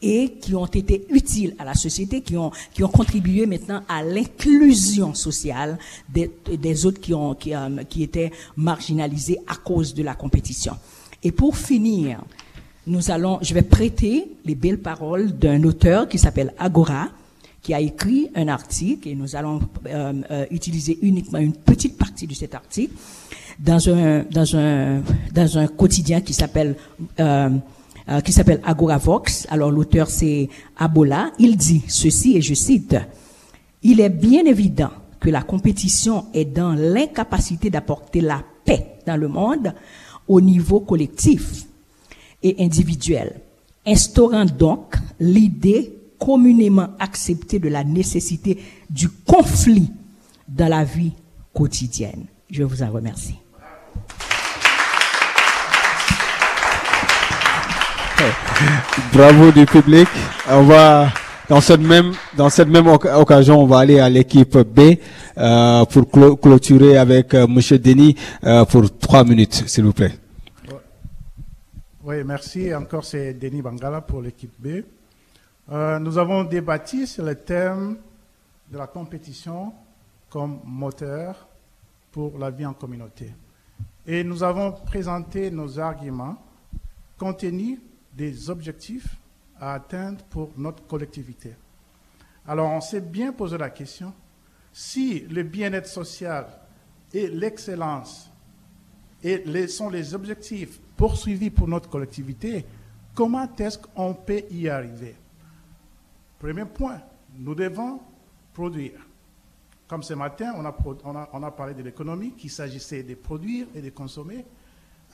et 0.02 0.32
qui 0.40 0.54
ont 0.54 0.66
été 0.66 1.06
utiles 1.10 1.54
à 1.58 1.64
la 1.64 1.74
société, 1.74 2.20
qui 2.20 2.36
ont, 2.36 2.50
qui 2.74 2.82
ont 2.82 2.88
contribué 2.88 3.46
maintenant 3.46 3.82
à 3.88 4.02
l'inclusion 4.02 5.14
sociale 5.14 5.78
des, 6.08 6.30
des 6.58 6.86
autres 6.86 7.00
qui, 7.00 7.14
ont, 7.14 7.34
qui, 7.34 7.54
euh, 7.54 7.84
qui 7.88 8.02
étaient 8.02 8.32
marginalisés 8.56 9.38
à 9.46 9.56
cause 9.56 9.94
de 9.94 10.02
la 10.02 10.14
compétition. 10.14 10.74
Et 11.22 11.30
pour 11.30 11.56
finir, 11.56 12.20
nous 12.86 13.10
allons, 13.10 13.38
je 13.42 13.54
vais 13.54 13.62
prêter 13.62 14.26
les 14.44 14.56
belles 14.56 14.80
paroles 14.80 15.38
d'un 15.38 15.62
auteur 15.62 16.08
qui 16.08 16.18
s'appelle 16.18 16.52
Agora, 16.58 17.08
qui 17.62 17.72
a 17.74 17.80
écrit 17.80 18.28
un 18.34 18.48
article 18.48 19.08
et 19.08 19.14
nous 19.14 19.36
allons 19.36 19.60
euh, 19.86 20.12
euh, 20.30 20.46
utiliser 20.50 20.98
uniquement 21.02 21.38
une 21.38 21.52
petite 21.52 21.96
partie 21.96 22.26
de 22.26 22.34
cet 22.34 22.54
article 22.54 22.92
dans 23.58 23.88
un 23.88 24.24
dans 24.30 24.56
un 24.56 25.00
dans 25.32 25.58
un 25.58 25.68
quotidien 25.68 26.20
qui 26.20 26.32
s'appelle 26.32 26.74
euh, 27.20 27.50
euh, 28.08 28.20
qui 28.20 28.32
s'appelle 28.32 28.60
Agoravox. 28.64 29.46
Alors 29.50 29.70
l'auteur 29.70 30.08
c'est 30.08 30.48
Abola. 30.76 31.32
Il 31.38 31.56
dit 31.56 31.82
ceci 31.88 32.36
et 32.36 32.42
je 32.42 32.54
cite 32.54 32.96
Il 33.82 34.00
est 34.00 34.10
bien 34.10 34.44
évident 34.44 34.90
que 35.20 35.30
la 35.30 35.42
compétition 35.42 36.26
est 36.34 36.44
dans 36.44 36.72
l'incapacité 36.72 37.70
d'apporter 37.70 38.20
la 38.20 38.42
paix 38.64 38.98
dans 39.06 39.16
le 39.16 39.28
monde 39.28 39.72
au 40.28 40.40
niveau 40.40 40.80
collectif 40.80 41.64
et 42.42 42.56
individuel, 42.58 43.40
instaurant 43.86 44.44
donc 44.44 44.96
l'idée 45.20 45.96
communément 46.18 46.88
acceptée 46.98 47.58
de 47.58 47.68
la 47.68 47.84
nécessité 47.84 48.58
du 48.90 49.08
conflit 49.08 49.90
dans 50.48 50.68
la 50.68 50.84
vie 50.84 51.12
quotidienne. 51.52 52.26
Je 52.50 52.62
vous 52.62 52.82
en 52.82 52.90
remercie. 52.90 53.34
Bravo 59.12 59.50
du 59.52 59.66
public. 59.66 60.08
On 60.48 60.62
va 60.64 61.08
dans 61.48 61.60
cette 61.60 61.80
même 61.80 62.12
dans 62.36 62.48
cette 62.48 62.68
même 62.68 62.86
oc- 62.86 63.06
occasion, 63.06 63.60
on 63.60 63.66
va 63.66 63.78
aller 63.80 63.98
à 64.00 64.08
l'équipe 64.08 64.56
B 64.58 64.98
euh, 65.38 65.84
pour 65.86 66.10
clôturer 66.40 66.96
avec 66.96 67.34
euh, 67.34 67.46
Monsieur 67.46 67.78
Denis 67.78 68.16
euh, 68.44 68.64
pour 68.64 68.96
trois 68.98 69.24
minutes, 69.24 69.64
s'il 69.66 69.84
vous 69.84 69.92
plaît. 69.92 70.12
Oui, 72.04 72.16
merci. 72.24 72.74
Encore, 72.74 73.04
c'est 73.04 73.34
Denis 73.34 73.62
Bangala 73.62 74.00
pour 74.00 74.20
l'équipe 74.22 74.52
B. 74.58 74.82
Euh, 75.70 75.98
nous 75.98 76.18
avons 76.18 76.42
débattu 76.44 77.06
sur 77.06 77.24
le 77.24 77.34
thème 77.36 77.96
de 78.70 78.78
la 78.78 78.86
compétition 78.86 79.72
comme 80.30 80.58
moteur 80.64 81.46
pour 82.10 82.38
la 82.38 82.50
vie 82.50 82.66
en 82.66 82.72
communauté. 82.72 83.32
Et 84.06 84.24
nous 84.24 84.42
avons 84.42 84.72
présenté 84.72 85.50
nos 85.50 85.78
arguments 85.78 86.36
compte 87.18 87.38
tenu 87.38 87.78
des 88.12 88.50
objectifs 88.50 89.16
à 89.58 89.74
atteindre 89.74 90.22
pour 90.24 90.50
notre 90.56 90.86
collectivité. 90.86 91.54
Alors, 92.46 92.70
on 92.70 92.80
s'est 92.80 93.00
bien 93.00 93.32
posé 93.32 93.56
la 93.56 93.70
question, 93.70 94.12
si 94.72 95.20
le 95.20 95.42
bien-être 95.42 95.86
social 95.86 96.46
et 97.12 97.28
l'excellence 97.28 98.30
sont 99.68 99.88
les 99.90 100.14
objectifs 100.14 100.80
poursuivis 100.96 101.50
pour 101.50 101.68
notre 101.68 101.88
collectivité, 101.88 102.64
comment 103.14 103.48
est-ce 103.56 103.78
qu'on 103.78 104.14
peut 104.14 104.42
y 104.50 104.68
arriver? 104.68 105.14
Premier 106.38 106.64
point, 106.64 107.00
nous 107.38 107.54
devons 107.54 108.00
produire. 108.52 109.06
Comme 109.86 110.02
ce 110.02 110.14
matin, 110.14 110.54
on 110.56 110.64
a, 110.64 110.72
pro- 110.72 110.98
on 111.04 111.14
a- 111.14 111.28
on 111.32 111.42
a 111.42 111.50
parlé 111.50 111.74
de 111.74 111.82
l'économie, 111.82 112.32
qu'il 112.32 112.50
s'agissait 112.50 113.02
de 113.02 113.14
produire 113.14 113.66
et 113.74 113.80
de 113.82 113.90
consommer. 113.90 114.44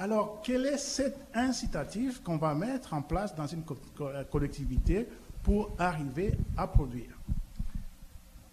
Alors, 0.00 0.40
quel 0.44 0.64
est 0.66 0.78
cet 0.78 1.16
incitatif 1.34 2.22
qu'on 2.22 2.36
va 2.36 2.54
mettre 2.54 2.94
en 2.94 3.02
place 3.02 3.34
dans 3.34 3.48
une 3.48 3.64
euh, 4.00 4.24
collectivité 4.24 5.08
pour 5.42 5.72
arriver 5.76 6.34
à 6.56 6.68
produire? 6.68 7.18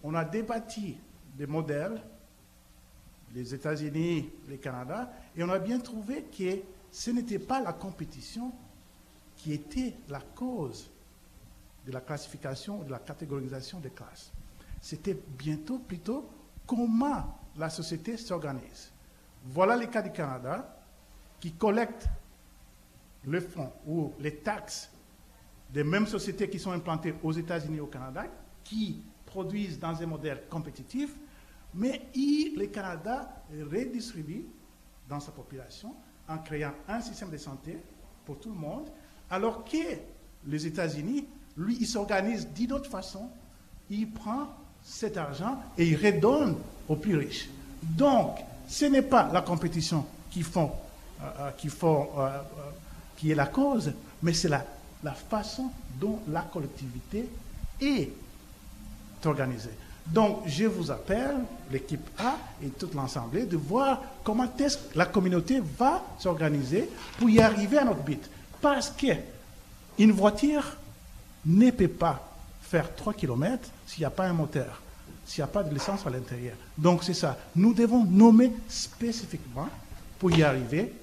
On 0.03 0.15
a 0.15 0.25
débattu 0.25 0.95
des 1.37 1.45
modèles 1.45 2.01
les 3.35 3.53
États-Unis, 3.53 4.29
le 4.49 4.57
Canada, 4.57 5.11
et 5.35 5.43
on 5.43 5.49
a 5.49 5.59
bien 5.59 5.79
trouvé 5.79 6.23
que 6.23 6.61
ce 6.91 7.11
n'était 7.11 7.39
pas 7.39 7.61
la 7.61 7.73
compétition 7.73 8.51
qui 9.35 9.53
était 9.53 9.93
la 10.09 10.21
cause 10.21 10.89
de 11.85 11.91
la 11.91 11.99
classification, 11.99 12.81
de 12.83 12.91
la 12.91 12.99
catégorisation 12.99 13.79
des 13.79 13.89
classes. 13.89 14.31
C'était 14.81 15.17
bientôt 15.37 15.79
plutôt 15.79 16.27
comment 16.65 17.37
la 17.57 17.69
société 17.69 18.17
s'organise. 18.17 18.91
Voilà 19.47 19.75
le 19.75 19.85
cas 19.87 20.01
du 20.01 20.11
Canada 20.11 20.74
qui 21.39 21.51
collecte 21.51 22.07
le 23.25 23.41
fonds 23.41 23.71
ou 23.87 24.13
les 24.19 24.35
taxes 24.35 24.89
des 25.71 25.83
mêmes 25.83 26.07
sociétés 26.07 26.49
qui 26.49 26.59
sont 26.59 26.71
implantées 26.71 27.15
aux 27.23 27.31
États-Unis 27.31 27.77
et 27.77 27.81
au 27.81 27.87
Canada, 27.87 28.25
qui 28.63 29.01
produisent 29.25 29.79
dans 29.79 30.01
un 30.01 30.05
modèle 30.05 30.43
compétitif, 30.49 31.11
mais 31.73 32.01
le 32.15 32.65
Canada 32.67 33.43
redistribue 33.71 34.45
dans 35.09 35.19
sa 35.19 35.31
population 35.31 35.93
en 36.27 36.37
créant 36.37 36.73
un 36.87 37.01
système 37.01 37.29
de 37.29 37.37
santé 37.37 37.77
pour 38.25 38.39
tout 38.39 38.49
le 38.49 38.55
monde, 38.55 38.89
alors 39.29 39.63
que 39.65 39.77
les 40.47 40.65
États-Unis, 40.65 41.25
lui, 41.57 41.77
il 41.79 41.87
s'organise 41.87 42.47
d'une 42.47 42.73
autre 42.73 42.89
façon, 42.89 43.29
il 43.89 44.09
prend 44.09 44.47
cet 44.83 45.17
argent 45.17 45.59
et 45.77 45.87
il 45.87 45.95
redonne 45.95 46.57
aux 46.87 46.95
plus 46.95 47.15
riches. 47.15 47.49
Donc, 47.81 48.37
ce 48.67 48.85
n'est 48.85 49.01
pas 49.01 49.31
la 49.31 49.41
compétition 49.41 50.05
qui, 50.31 50.41
font, 50.41 50.71
qui, 51.57 51.69
font, 51.69 52.09
euh, 52.17 52.27
euh, 52.27 52.41
qui 53.17 53.31
est 53.31 53.35
la 53.35 53.47
cause, 53.47 53.91
mais 54.21 54.33
c'est 54.33 54.49
la 54.49 54.65
la 55.05 55.13
façon 55.13 55.69
dont 56.01 56.19
la 56.29 56.41
collectivité 56.41 57.29
est 57.79 58.11
organisée. 59.23 59.71
Donc, 60.07 60.43
je 60.47 60.65
vous 60.65 60.91
appelle, 60.91 61.37
l'équipe 61.71 62.07
A 62.19 62.37
et 62.63 62.69
toute 62.69 62.93
l'Assemblée, 62.93 63.45
de 63.45 63.57
voir 63.57 64.01
comment 64.23 64.47
est-ce 64.59 64.77
que 64.77 64.97
la 64.97 65.05
communauté 65.05 65.61
va 65.77 66.03
s'organiser 66.19 66.89
pour 67.17 67.29
y 67.29 67.39
arriver 67.39 67.77
à 67.77 67.85
notre 67.85 68.01
but. 68.01 68.29
Parce 68.61 68.89
qu'une 68.91 70.11
voiture 70.11 70.75
ne 71.45 71.71
peut 71.71 71.87
pas 71.87 72.27
faire 72.61 72.93
3 72.95 73.13
km 73.13 73.69
s'il 73.87 74.01
n'y 74.01 74.05
a 74.05 74.11
pas 74.11 74.25
un 74.25 74.33
moteur, 74.33 74.81
s'il 75.25 75.43
n'y 75.43 75.49
a 75.49 75.53
pas 75.53 75.63
de 75.63 75.73
licence 75.73 76.05
à 76.05 76.09
l'intérieur. 76.09 76.55
Donc, 76.77 77.03
c'est 77.03 77.13
ça. 77.13 77.37
Nous 77.55 77.73
devons 77.73 78.03
nommer 78.03 78.51
spécifiquement, 78.67 79.69
pour 80.19 80.31
y 80.31 80.43
arriver, 80.43 80.93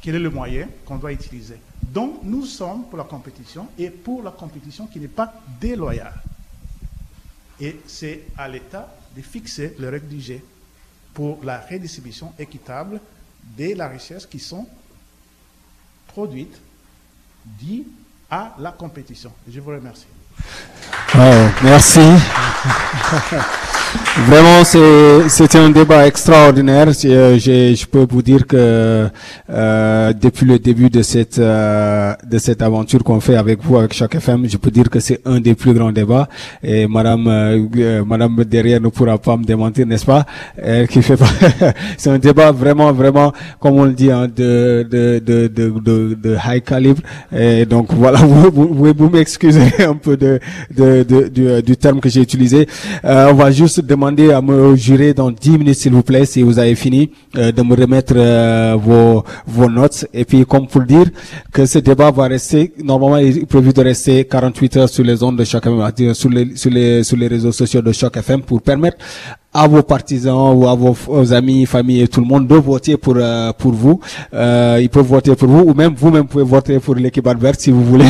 quel 0.00 0.14
est 0.16 0.20
le 0.20 0.30
moyen 0.30 0.68
qu'on 0.84 0.96
doit 0.96 1.12
utiliser. 1.12 1.56
Donc, 1.82 2.20
nous 2.22 2.44
sommes 2.44 2.84
pour 2.84 2.98
la 2.98 3.04
compétition 3.04 3.68
et 3.78 3.90
pour 3.90 4.22
la 4.22 4.30
compétition 4.30 4.86
qui 4.86 5.00
n'est 5.00 5.08
pas 5.08 5.32
déloyale. 5.60 6.14
Et 7.60 7.80
c'est 7.86 8.24
à 8.38 8.48
l'État 8.48 8.94
de 9.14 9.22
fixer 9.22 9.74
le 9.78 9.88
règles 9.88 10.08
du 10.08 10.20
jeu 10.20 10.40
pour 11.12 11.44
la 11.44 11.60
redistribution 11.60 12.32
équitable 12.38 13.00
de 13.56 13.74
la 13.74 13.88
richesse 13.88 14.26
qui 14.26 14.38
sont 14.38 14.66
produites 16.06 16.58
dit 17.44 17.84
à 18.30 18.54
la 18.58 18.72
compétition. 18.72 19.32
Je 19.48 19.60
vous 19.60 19.70
remercie. 19.70 20.06
Oh, 21.14 21.48
merci. 21.62 22.00
Vraiment, 24.28 24.64
c'était 24.64 25.58
un 25.58 25.70
débat 25.70 26.06
extraordinaire. 26.06 26.88
Euh, 27.04 27.38
je 27.38 27.86
peux 27.86 28.06
vous 28.08 28.22
dire 28.22 28.46
que 28.46 29.08
euh, 29.48 30.12
depuis 30.12 30.46
le 30.46 30.58
début 30.58 30.90
de 30.90 31.02
cette 31.02 31.38
euh, 31.38 32.14
de 32.28 32.38
cette 32.38 32.62
aventure 32.62 33.02
qu'on 33.02 33.20
fait 33.20 33.36
avec 33.36 33.62
vous, 33.62 33.78
avec 33.78 33.92
chaque 33.92 34.14
FM, 34.14 34.48
je 34.48 34.56
peux 34.58 34.70
dire 34.70 34.90
que 34.90 35.00
c'est 35.00 35.20
un 35.24 35.40
des 35.40 35.54
plus 35.54 35.72
grands 35.74 35.90
débats. 35.90 36.28
Et 36.62 36.86
Madame 36.86 37.26
euh, 37.28 38.04
Madame 38.04 38.44
derrière 38.44 38.80
ne 38.80 38.88
pourra 38.88 39.18
pas 39.18 39.36
me 39.36 39.44
démentir, 39.44 39.86
n'est-ce 39.86 40.06
pas? 40.06 40.24
Elle 40.56 40.86
qui 40.86 41.02
fait 41.02 41.18
c'est 41.96 42.10
un 42.10 42.18
débat 42.18 42.52
vraiment 42.52 42.92
vraiment, 42.92 43.32
comme 43.58 43.74
on 43.74 43.84
le 43.84 43.92
dit, 43.92 44.10
hein, 44.10 44.28
de, 44.28 44.86
de, 44.88 45.18
de, 45.18 45.48
de, 45.48 46.16
de, 46.22 46.36
high 46.46 46.62
calibre. 46.62 47.02
Et 47.36 47.64
donc 47.64 47.88
voilà, 47.92 48.18
vous 48.22 48.50
vous, 48.52 48.92
vous 48.96 49.08
m'excuser 49.08 49.70
un 49.80 49.94
peu 49.96 50.16
de, 50.16 50.38
de, 50.76 51.02
de 51.02 51.28
du, 51.28 51.62
du, 51.62 51.76
terme 51.76 52.00
que 52.00 52.08
j'ai 52.08 52.20
utilisé. 52.20 52.68
on 53.02 53.34
va 53.34 53.50
juste 53.50 53.79
demander 53.80 54.32
à 54.32 54.40
me 54.40 54.76
jurer 54.76 55.14
dans 55.14 55.30
10 55.30 55.58
minutes, 55.58 55.74
s'il 55.74 55.92
vous 55.92 56.02
plaît, 56.02 56.24
si 56.24 56.42
vous 56.42 56.58
avez 56.58 56.74
fini, 56.74 57.10
euh, 57.36 57.52
de 57.52 57.62
me 57.62 57.74
remettre 57.74 58.14
euh, 58.16 58.76
vos, 58.78 59.24
vos 59.46 59.68
notes. 59.68 60.06
Et 60.12 60.24
puis, 60.24 60.44
comme 60.46 60.66
pour 60.66 60.80
le 60.80 60.86
dire, 60.86 61.06
que 61.52 61.66
ce 61.66 61.78
débat 61.78 62.10
va 62.10 62.26
rester, 62.28 62.72
normalement, 62.82 63.16
il 63.18 63.38
est 63.38 63.46
prévu 63.46 63.72
de 63.72 63.80
rester 63.82 64.24
48 64.24 64.76
heures 64.76 64.88
sur 64.88 65.04
les 65.04 65.22
ondes 65.22 65.36
de 65.38 65.44
chaque 65.44 65.66
FM, 65.66 66.14
sur 66.14 66.28
les, 66.30 66.54
sur 67.04 67.16
les, 67.16 67.28
réseaux 67.28 67.52
sociaux 67.52 67.82
de 67.82 67.92
chaque 67.92 68.16
FM 68.16 68.42
pour 68.42 68.62
permettre 68.62 68.98
à 69.52 69.66
vos 69.66 69.82
partisans 69.82 70.54
ou 70.56 70.68
à 70.68 70.74
vos, 70.76 71.32
amis, 71.32 71.66
familles 71.66 72.02
et 72.02 72.08
tout 72.08 72.20
le 72.20 72.26
monde 72.26 72.46
de 72.46 72.54
voter 72.54 72.96
pour 72.96 73.14
euh, 73.16 73.52
pour 73.52 73.72
vous. 73.72 74.00
Euh, 74.32 74.78
ils 74.80 74.88
peuvent 74.88 75.06
voter 75.06 75.34
pour 75.34 75.48
vous 75.48 75.64
ou 75.70 75.74
même 75.74 75.92
vous-même 75.96 76.26
pouvez 76.26 76.44
voter 76.44 76.78
pour 76.78 76.94
l'équipe 76.94 77.26
adverse 77.26 77.58
si 77.58 77.70
vous 77.72 77.84
voulez, 77.84 78.06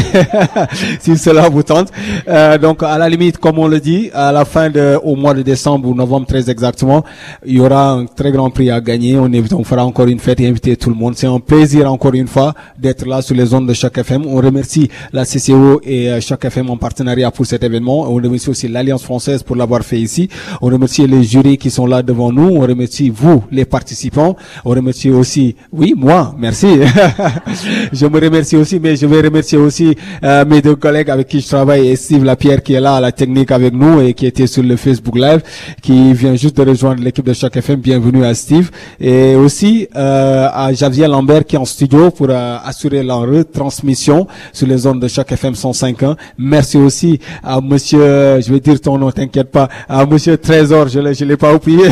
si 1.01 1.17
cela 1.17 1.49
vous 1.49 1.63
tente. 1.63 1.89
Euh, 2.29 2.59
donc 2.59 2.83
à 2.83 2.99
la 2.99 3.09
limite, 3.09 3.39
comme 3.39 3.59
on 3.59 3.69
le 3.69 3.81
dit, 3.81 4.11
à 4.13 4.33
la 4.33 4.45
fin 4.45 4.69
de 4.69 4.99
au 5.03 5.17
mois 5.17 5.33
de 5.33 5.41
décembre 5.41 5.89
ou 5.89 5.95
novembre 5.95 6.27
très 6.27 6.51
exactement, 6.51 7.05
il 7.47 7.57
y 7.57 7.61
aura 7.61 7.93
un 7.93 8.05
très 8.05 8.33
grand 8.33 8.51
prix 8.51 8.71
à 8.71 8.81
gagner. 8.81 9.19
On, 9.19 9.31
on 9.55 9.65
fera 9.65 9.85
encore 9.85 10.09
une 10.09 10.21
fête 10.21 10.41
et 10.41 10.47
inviter 10.47 10.77
tout 10.77 10.91
le 10.91 10.97
monde. 10.97 11.15
C'est 11.17 11.27
un 11.27 11.41
plaisir 11.41 11.91
encore 11.91 12.13
une 12.15 12.29
fois 12.29 12.55
d'être 12.79 13.07
là 13.07 13.23
sur 13.23 13.35
les 13.35 13.55
ondes 13.55 13.67
de 13.67 13.73
chaque 13.73 13.97
FM. 13.97 14.27
On 14.27 14.37
remercie 14.37 14.91
la 15.15 15.25
CCO 15.25 15.81
et 15.85 16.11
euh, 16.11 16.21
chaque 16.21 16.45
FM 16.45 16.69
en 16.69 16.77
partenariat 16.77 17.31
pour 17.31 17.47
cet 17.47 17.65
événement. 17.65 18.03
On 18.03 18.15
remercie 18.17 18.51
aussi 18.51 18.69
l'Alliance 18.69 19.03
française 19.03 19.43
pour 19.43 19.57
l'avoir 19.57 19.83
fait 19.83 19.99
ici. 19.99 20.29
On 20.61 20.67
remercie 20.67 21.07
les 21.07 21.30
jurys 21.31 21.59
qui 21.59 21.71
sont 21.71 21.87
là 21.87 22.03
devant 22.03 22.33
nous. 22.33 22.49
On 22.57 22.61
remercie 22.61 23.11
vous, 23.11 23.45
les 23.51 23.65
participants. 23.65 24.37
On 24.65 24.71
remercie 24.71 25.11
aussi, 25.11 25.55
oui, 25.73 25.95
moi, 25.97 26.35
merci. 26.39 26.67
je 27.93 28.07
me 28.07 28.21
remercie 28.21 28.57
aussi, 28.57 28.81
mais 28.81 28.97
je 28.97 29.07
vais 29.07 29.21
remercier 29.21 29.59
aussi 29.59 29.95
euh, 30.25 30.45
mes 30.45 30.61
deux 30.61 30.77
collègues 30.77 31.11
avec 31.11 31.29
qui 31.29 31.41
je 31.41 31.49
travaille 31.49 31.89
et 31.89 31.97
Steve 31.97 32.25
Lapierre 32.25 32.63
qui 32.63 32.75
est 32.75 32.81
là 32.81 32.97
à 32.97 33.01
la 33.01 33.13
technique 33.13 33.51
avec 33.53 33.73
nous 33.73 34.01
et 34.01 34.15
qui 34.15 34.27
était 34.27 34.47
sur 34.47 34.63
le 34.63 34.77
Facebook 34.77 35.17
Live, 35.17 35.43
qui 35.83 36.13
vient 36.13 36.35
juste 36.35 36.57
de 36.57 36.69
rejoindre 36.69 37.03
l'équipe 37.03 37.25
de 37.25 37.33
Choc 37.33 37.57
FM. 37.57 37.81
Bienvenue 37.81 38.25
à 38.25 38.35
Steve. 38.35 38.71
Et 39.01 39.35
aussi 39.37 39.87
euh, 39.97 40.49
à 40.53 40.73
Javier 40.73 41.07
Lambert 41.07 41.45
qui 41.45 41.57
est 41.57 41.59
en 41.59 41.65
studio 41.65 42.11
pour 42.11 42.29
euh, 42.31 42.57
assurer 42.65 43.03
la 43.03 43.15
retransmission 43.15 44.27
sur 44.53 44.67
les 44.67 44.79
zones 44.79 45.01
de 45.01 45.09
Choc 45.09 45.31
FM 45.31 45.55
105.1. 45.55 46.17
Merci 46.39 46.77
aussi 46.79 47.21
à 47.43 47.61
monsieur, 47.61 48.41
je 48.41 48.53
vais 48.53 48.61
dire 48.61 48.81
ton 48.81 48.99
nom, 48.99 49.11
t'inquiète 49.11 49.51
pas, 49.51 49.69
à 49.89 50.05
monsieur 50.07 50.37
Trésor, 50.37 50.89
ne 51.25 51.31
l'ai 51.31 51.37
pas 51.37 51.55
oublié, 51.55 51.85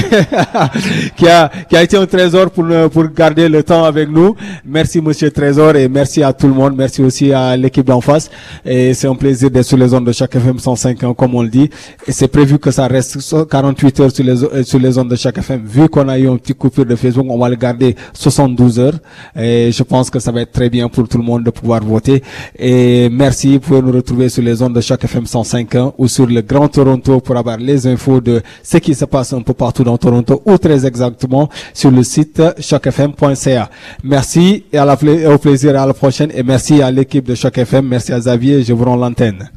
qui 1.16 1.28
a 1.28 1.50
qui 1.68 1.76
a 1.76 1.82
été 1.82 1.96
un 1.96 2.06
trésor 2.06 2.50
pour 2.50 2.66
pour 2.92 3.04
garder 3.08 3.48
le 3.48 3.62
temps 3.62 3.84
avec 3.84 4.08
nous. 4.10 4.34
Merci 4.64 5.00
Monsieur 5.00 5.30
Trésor 5.30 5.76
et 5.76 5.88
merci 5.88 6.22
à 6.22 6.32
tout 6.32 6.46
le 6.48 6.54
monde. 6.54 6.74
Merci 6.76 7.02
aussi 7.02 7.32
à 7.32 7.56
l'équipe 7.56 7.86
d'en 7.86 8.00
face. 8.00 8.30
Et 8.64 8.94
c'est 8.94 9.06
un 9.08 9.14
plaisir 9.14 9.50
d'être 9.50 9.64
sur 9.66 9.76
les 9.76 9.92
ondes 9.94 10.06
de 10.06 10.12
chaque 10.12 10.34
FM 10.34 10.58
105 10.58 11.02
ans, 11.04 11.14
comme 11.14 11.34
on 11.34 11.42
le 11.42 11.48
dit. 11.48 11.70
Et 12.06 12.12
c'est 12.12 12.28
prévu 12.28 12.58
que 12.58 12.70
ça 12.70 12.86
reste 12.86 13.18
48 13.48 14.00
heures 14.00 14.10
sur 14.10 14.24
les 14.24 14.44
euh, 14.44 14.62
sur 14.62 14.78
les 14.78 14.96
ondes 14.98 15.10
de 15.10 15.16
chaque 15.16 15.38
FM. 15.38 15.62
Vu 15.64 15.88
qu'on 15.88 16.08
a 16.08 16.18
eu 16.18 16.28
un 16.28 16.36
petit 16.36 16.54
coupure 16.54 16.86
de 16.86 16.96
Facebook, 16.96 17.26
on 17.28 17.38
va 17.38 17.48
le 17.48 17.56
garder 17.56 17.96
72 18.12 18.78
heures. 18.78 18.98
Et 19.36 19.70
je 19.72 19.82
pense 19.82 20.10
que 20.10 20.18
ça 20.18 20.32
va 20.32 20.42
être 20.42 20.52
très 20.52 20.70
bien 20.70 20.88
pour 20.88 21.08
tout 21.08 21.18
le 21.18 21.24
monde 21.24 21.44
de 21.44 21.50
pouvoir 21.50 21.82
voter. 21.82 22.22
Et 22.58 23.08
merci. 23.10 23.54
Vous 23.54 23.60
pouvez 23.60 23.82
nous 23.82 23.92
retrouver 23.92 24.28
sur 24.28 24.42
les 24.42 24.62
ondes 24.62 24.74
de 24.74 24.80
chaque 24.80 25.04
FM 25.04 25.26
105 25.26 25.74
ans 25.74 25.94
ou 25.98 26.08
sur 26.08 26.26
le 26.26 26.40
Grand 26.42 26.68
Toronto 26.68 27.20
pour 27.20 27.36
avoir 27.36 27.56
les 27.58 27.86
infos 27.86 28.20
de 28.20 28.42
ce 28.62 28.78
qui 28.78 28.94
se 28.94 29.04
passe 29.04 29.17
un 29.32 29.42
peu 29.42 29.54
partout 29.54 29.84
dans 29.84 29.96
Toronto 29.98 30.42
ou 30.44 30.58
très 30.58 30.86
exactement 30.86 31.48
sur 31.74 31.90
le 31.90 32.02
site 32.02 32.42
chocfm.ca. 32.60 33.70
Merci 34.04 34.64
et 34.72 34.78
à 34.78 34.84
la, 34.84 34.94
au 35.32 35.38
plaisir 35.38 35.78
à 35.80 35.86
la 35.86 35.94
prochaine 35.94 36.30
et 36.34 36.42
merci 36.42 36.82
à 36.82 36.90
l'équipe 36.90 37.26
de 37.26 37.34
Choc 37.34 37.58
FM. 37.58 37.86
Merci 37.86 38.12
à 38.12 38.18
Xavier. 38.18 38.62
Je 38.62 38.72
vous 38.72 38.84
rends 38.84 38.96
l'antenne. 38.96 39.50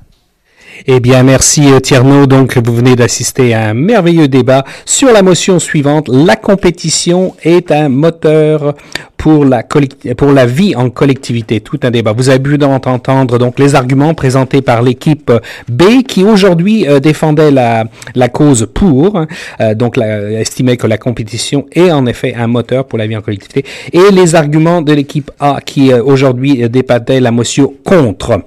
Eh 0.88 1.00
bien, 1.00 1.24
merci 1.24 1.72
euh, 1.72 1.80
Tierno. 1.80 2.26
Donc, 2.26 2.58
vous 2.58 2.76
venez 2.76 2.96
d'assister 2.96 3.54
à 3.54 3.70
un 3.70 3.74
merveilleux 3.74 4.28
débat 4.28 4.64
sur 4.86 5.12
la 5.12 5.22
motion 5.22 5.60
suivante. 5.60 6.08
La 6.08 6.36
compétition 6.36 7.36
est 7.44 7.72
un 7.72 7.90
moteur 7.90 8.76
pour 9.18 9.46
la, 9.46 10.46
vie 10.48 10.76
en 10.76 10.90
collectivité. 10.90 11.60
Tout 11.60 11.80
un 11.84 11.92
débat. 11.92 12.12
Vous 12.12 12.30
avez 12.30 12.40
pu 12.40 12.58
entendre 12.64 13.38
donc 13.38 13.60
les 13.60 13.76
arguments 13.76 14.16
présentés 14.16 14.64
par 14.64 14.82
l'équipe 14.82 15.32
B 15.70 16.02
qui 16.08 16.24
aujourd'hui 16.24 16.88
euh, 16.88 17.00
défendait 17.00 17.52
la, 17.52 17.86
cause 18.30 18.68
pour, 18.74 19.22
euh, 19.60 19.76
donc 19.76 19.98
estimait 20.00 20.78
que 20.78 20.88
la 20.88 20.98
compétition 20.98 21.68
est 21.72 21.92
en 21.92 22.08
effet 22.08 22.34
un 22.34 22.48
moteur 22.48 22.86
pour 22.86 22.98
la 22.98 23.06
vie 23.06 23.16
en 23.16 23.22
collectivité, 23.22 23.64
et 23.94 24.12
les 24.12 24.34
arguments 24.34 24.82
de 24.82 24.94
l'équipe 24.94 25.30
A 25.40 25.60
qui 25.64 25.94
aujourd'hui 25.94 26.68
débattait 26.70 27.20
la 27.20 27.32
motion 27.32 27.74
contre. 27.86 28.42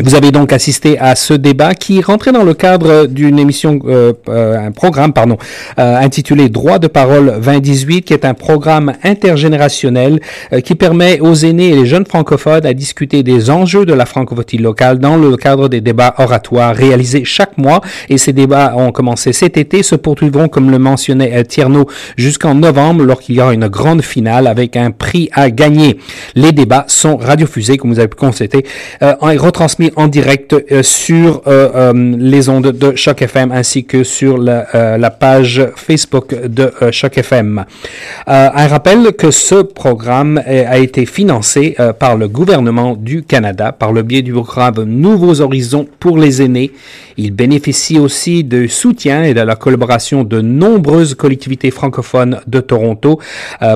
Vous 0.00 0.14
avez 0.14 0.30
donc 0.30 0.52
assisté 0.52 0.96
à 1.00 1.16
ce 1.16 1.34
débat 1.34 1.74
qui 1.74 2.00
rentrait 2.02 2.30
dans 2.30 2.44
le 2.44 2.54
cadre 2.54 3.06
d'une 3.06 3.36
émission, 3.36 3.80
euh, 3.84 4.12
euh, 4.28 4.56
un 4.56 4.70
programme, 4.70 5.12
pardon, 5.12 5.36
euh, 5.80 5.96
intitulé 5.96 6.48
Droit 6.48 6.78
de 6.78 6.86
parole 6.86 7.40
2018, 7.42 8.02
qui 8.02 8.14
est 8.14 8.24
un 8.24 8.34
programme 8.34 8.92
intergénérationnel 9.02 10.20
qui 10.62 10.76
permet 10.76 11.18
aux 11.18 11.34
aînés 11.34 11.70
et 11.70 11.74
les 11.74 11.86
jeunes 11.86 12.06
francophones 12.06 12.64
à 12.64 12.74
discuter 12.74 13.24
des 13.24 13.50
enjeux 13.50 13.84
de 13.86 13.92
la 13.92 14.06
francophonie 14.06 14.62
locale 14.62 15.00
dans 15.00 15.16
le 15.16 15.36
cadre 15.36 15.68
des 15.68 15.80
débats 15.80 16.14
oratoires 16.18 16.76
réalisés 16.76 17.24
chaque 17.24 17.58
mois. 17.58 17.80
Et 18.08 18.18
ces 18.18 18.32
débats 18.32 18.74
ont 18.76 18.92
commencé 18.92 19.32
cet 19.32 19.56
été, 19.56 19.82
se 19.82 19.96
poursuivront, 19.96 20.46
comme 20.46 20.70
le 20.70 20.78
mentionnait 20.78 21.42
Tierno, 21.42 21.88
jusqu'en 22.16 22.54
novembre, 22.54 23.02
lorsqu'il 23.02 23.34
y 23.34 23.40
aura 23.40 23.52
une 23.52 23.66
grande 23.66 24.02
finale 24.02 24.46
avec 24.46 24.76
un 24.76 24.92
prix 24.92 25.28
à 25.32 25.50
gagner. 25.50 25.98
Les 26.36 26.52
débats 26.52 26.84
sont 26.86 27.16
radiofusés, 27.16 27.78
comme 27.78 27.92
vous 27.92 27.98
avez 27.98 28.06
pu 28.06 28.16
constater, 28.16 28.64
euh, 29.02 29.14
retransmis 29.20 29.87
en 29.96 30.08
direct 30.08 30.54
euh, 30.54 30.82
sur 30.82 31.42
euh, 31.46 31.68
euh, 31.74 32.16
les 32.18 32.48
ondes 32.48 32.72
de 32.72 32.96
Choc 32.96 33.22
FM 33.22 33.52
ainsi 33.52 33.84
que 33.84 34.04
sur 34.04 34.38
la, 34.38 34.96
la 34.98 35.10
page 35.10 35.66
Facebook 35.76 36.34
de 36.46 36.72
Choc 36.90 37.18
FM. 37.18 37.64
un 38.26 38.66
rappel 38.68 39.12
que 39.12 39.30
ce 39.30 39.56
programme 39.56 40.40
a 40.46 40.78
été 40.78 41.06
financé 41.06 41.76
par 41.98 42.16
le 42.16 42.28
gouvernement 42.28 42.94
du 42.94 43.22
Canada 43.22 43.72
par 43.72 43.92
le 43.92 44.02
biais 44.02 44.22
du 44.22 44.32
programme 44.32 44.84
Nouveaux 44.84 45.40
Horizons 45.40 45.86
pour 45.98 46.18
les 46.18 46.42
aînés. 46.42 46.72
Il 47.16 47.32
bénéficie 47.32 47.98
aussi 47.98 48.44
de 48.44 48.66
soutien 48.66 49.24
et 49.24 49.34
de 49.34 49.40
la 49.40 49.56
collaboration 49.56 50.24
de 50.24 50.40
nombreuses 50.40 51.14
collectivités 51.14 51.70
francophones 51.70 52.40
de 52.46 52.60
Toronto, 52.60 53.18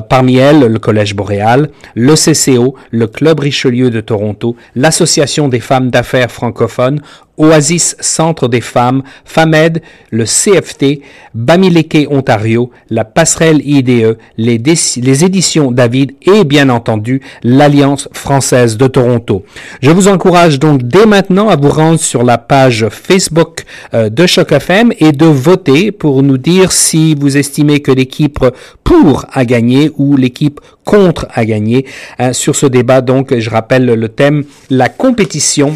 parmi 0.09 0.37
elles 0.37 0.61
le 0.61 0.79
Collège 0.79 1.15
Boréal, 1.15 1.69
le 1.95 2.15
CCO, 2.15 2.75
le 2.91 3.07
Club 3.07 3.39
Richelieu 3.39 3.89
de 3.89 4.01
Toronto, 4.01 4.55
l'Association 4.75 5.47
des 5.47 5.59
femmes 5.59 5.89
d'affaires 5.89 6.02
francophones, 6.03 7.01
Oasis 7.37 7.95
Centre 7.99 8.47
des 8.47 8.61
femmes, 8.61 9.03
FAMED, 9.25 9.81
le 10.11 10.25
CFT, 10.25 11.01
Bamileke 11.33 12.07
Ontario, 12.09 12.69
la 12.89 13.05
Passerelle 13.05 13.61
IDE, 13.65 14.17
les, 14.37 15.23
éditions 15.23 15.71
David 15.71 16.13
et 16.21 16.43
bien 16.43 16.69
entendu 16.69 17.21
l'Alliance 17.43 18.07
française 18.13 18.77
de 18.77 18.87
Toronto. 18.87 19.43
Je 19.81 19.91
vous 19.91 20.07
encourage 20.07 20.59
donc 20.59 20.83
dès 20.83 21.05
maintenant 21.05 21.49
à 21.49 21.55
vous 21.55 21.69
rendre 21.69 21.99
sur 21.99 22.23
la 22.23 22.37
page 22.37 22.87
Facebook 22.89 23.63
euh, 23.93 24.09
de 24.09 24.27
Choc 24.27 24.51
FM 24.51 24.93
et 24.99 25.11
de 25.11 25.25
voter 25.25 25.91
pour 25.91 26.21
nous 26.21 26.37
dire 26.37 26.71
si 26.71 27.15
vous 27.15 27.37
estimez 27.37 27.81
que 27.81 27.91
l'équipe 27.91 28.39
pour 28.83 29.25
a 29.31 29.45
gagné 29.45 29.91
ou 29.97 30.17
l'équipe 30.17 30.59
contre 30.85 31.27
a 31.33 31.45
gagné. 31.45 31.85
Euh, 32.19 32.33
sur 32.33 32.55
ce 32.55 32.65
débat, 32.65 33.01
donc, 33.01 33.37
je 33.37 33.49
rappelle 33.49 33.85
le 33.85 34.09
thème, 34.09 34.43
la 34.69 34.89
compétition 34.89 35.73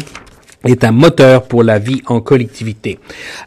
est 0.64 0.84
un 0.84 0.92
moteur 0.92 1.44
pour 1.44 1.62
la 1.62 1.78
vie 1.78 2.02
en 2.06 2.20
collectivité. 2.20 2.98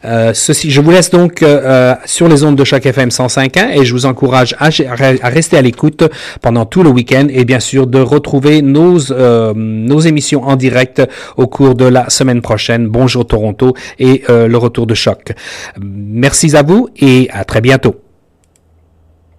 Euh, 0.04 0.32
ceci, 0.34 0.70
je 0.70 0.80
vous 0.80 0.90
laisse 0.90 1.10
donc 1.10 1.42
euh, 1.42 1.60
euh 1.64 1.94
sur 2.06 2.28
les 2.28 2.42
ondes 2.42 2.56
de 2.56 2.64
chaque 2.64 2.86
FM 2.86 3.10
105.1 3.10 3.78
et 3.78 3.84
je 3.84 3.92
vous 3.92 4.06
encourage 4.06 4.54
à, 4.58 4.66
à 4.66 5.28
rester 5.28 5.56
à 5.56 5.62
l'écoute 5.62 6.04
pendant 6.40 6.64
tout 6.64 6.82
le 6.82 6.90
week-end 6.90 7.26
et 7.30 7.44
bien 7.44 7.60
sûr 7.60 7.86
de 7.86 8.00
retrouver 8.00 8.62
nos, 8.62 9.12
euh, 9.12 9.52
nos 9.54 10.00
émissions 10.00 10.42
en 10.44 10.56
direct 10.56 11.02
au 11.36 11.46
cours 11.46 11.74
de 11.74 11.84
la 11.84 12.08
semaine 12.10 12.40
prochaine. 12.40 12.88
Bonjour 12.88 13.26
Toronto 13.26 13.74
et 13.98 14.22
euh, 14.30 14.48
le 14.48 14.56
retour 14.56 14.86
de 14.86 14.94
choc. 14.94 15.32
Merci 15.80 16.56
à 16.56 16.62
vous 16.62 16.88
et 16.96 17.28
à 17.30 17.44
très 17.44 17.60
bientôt. 17.60 18.01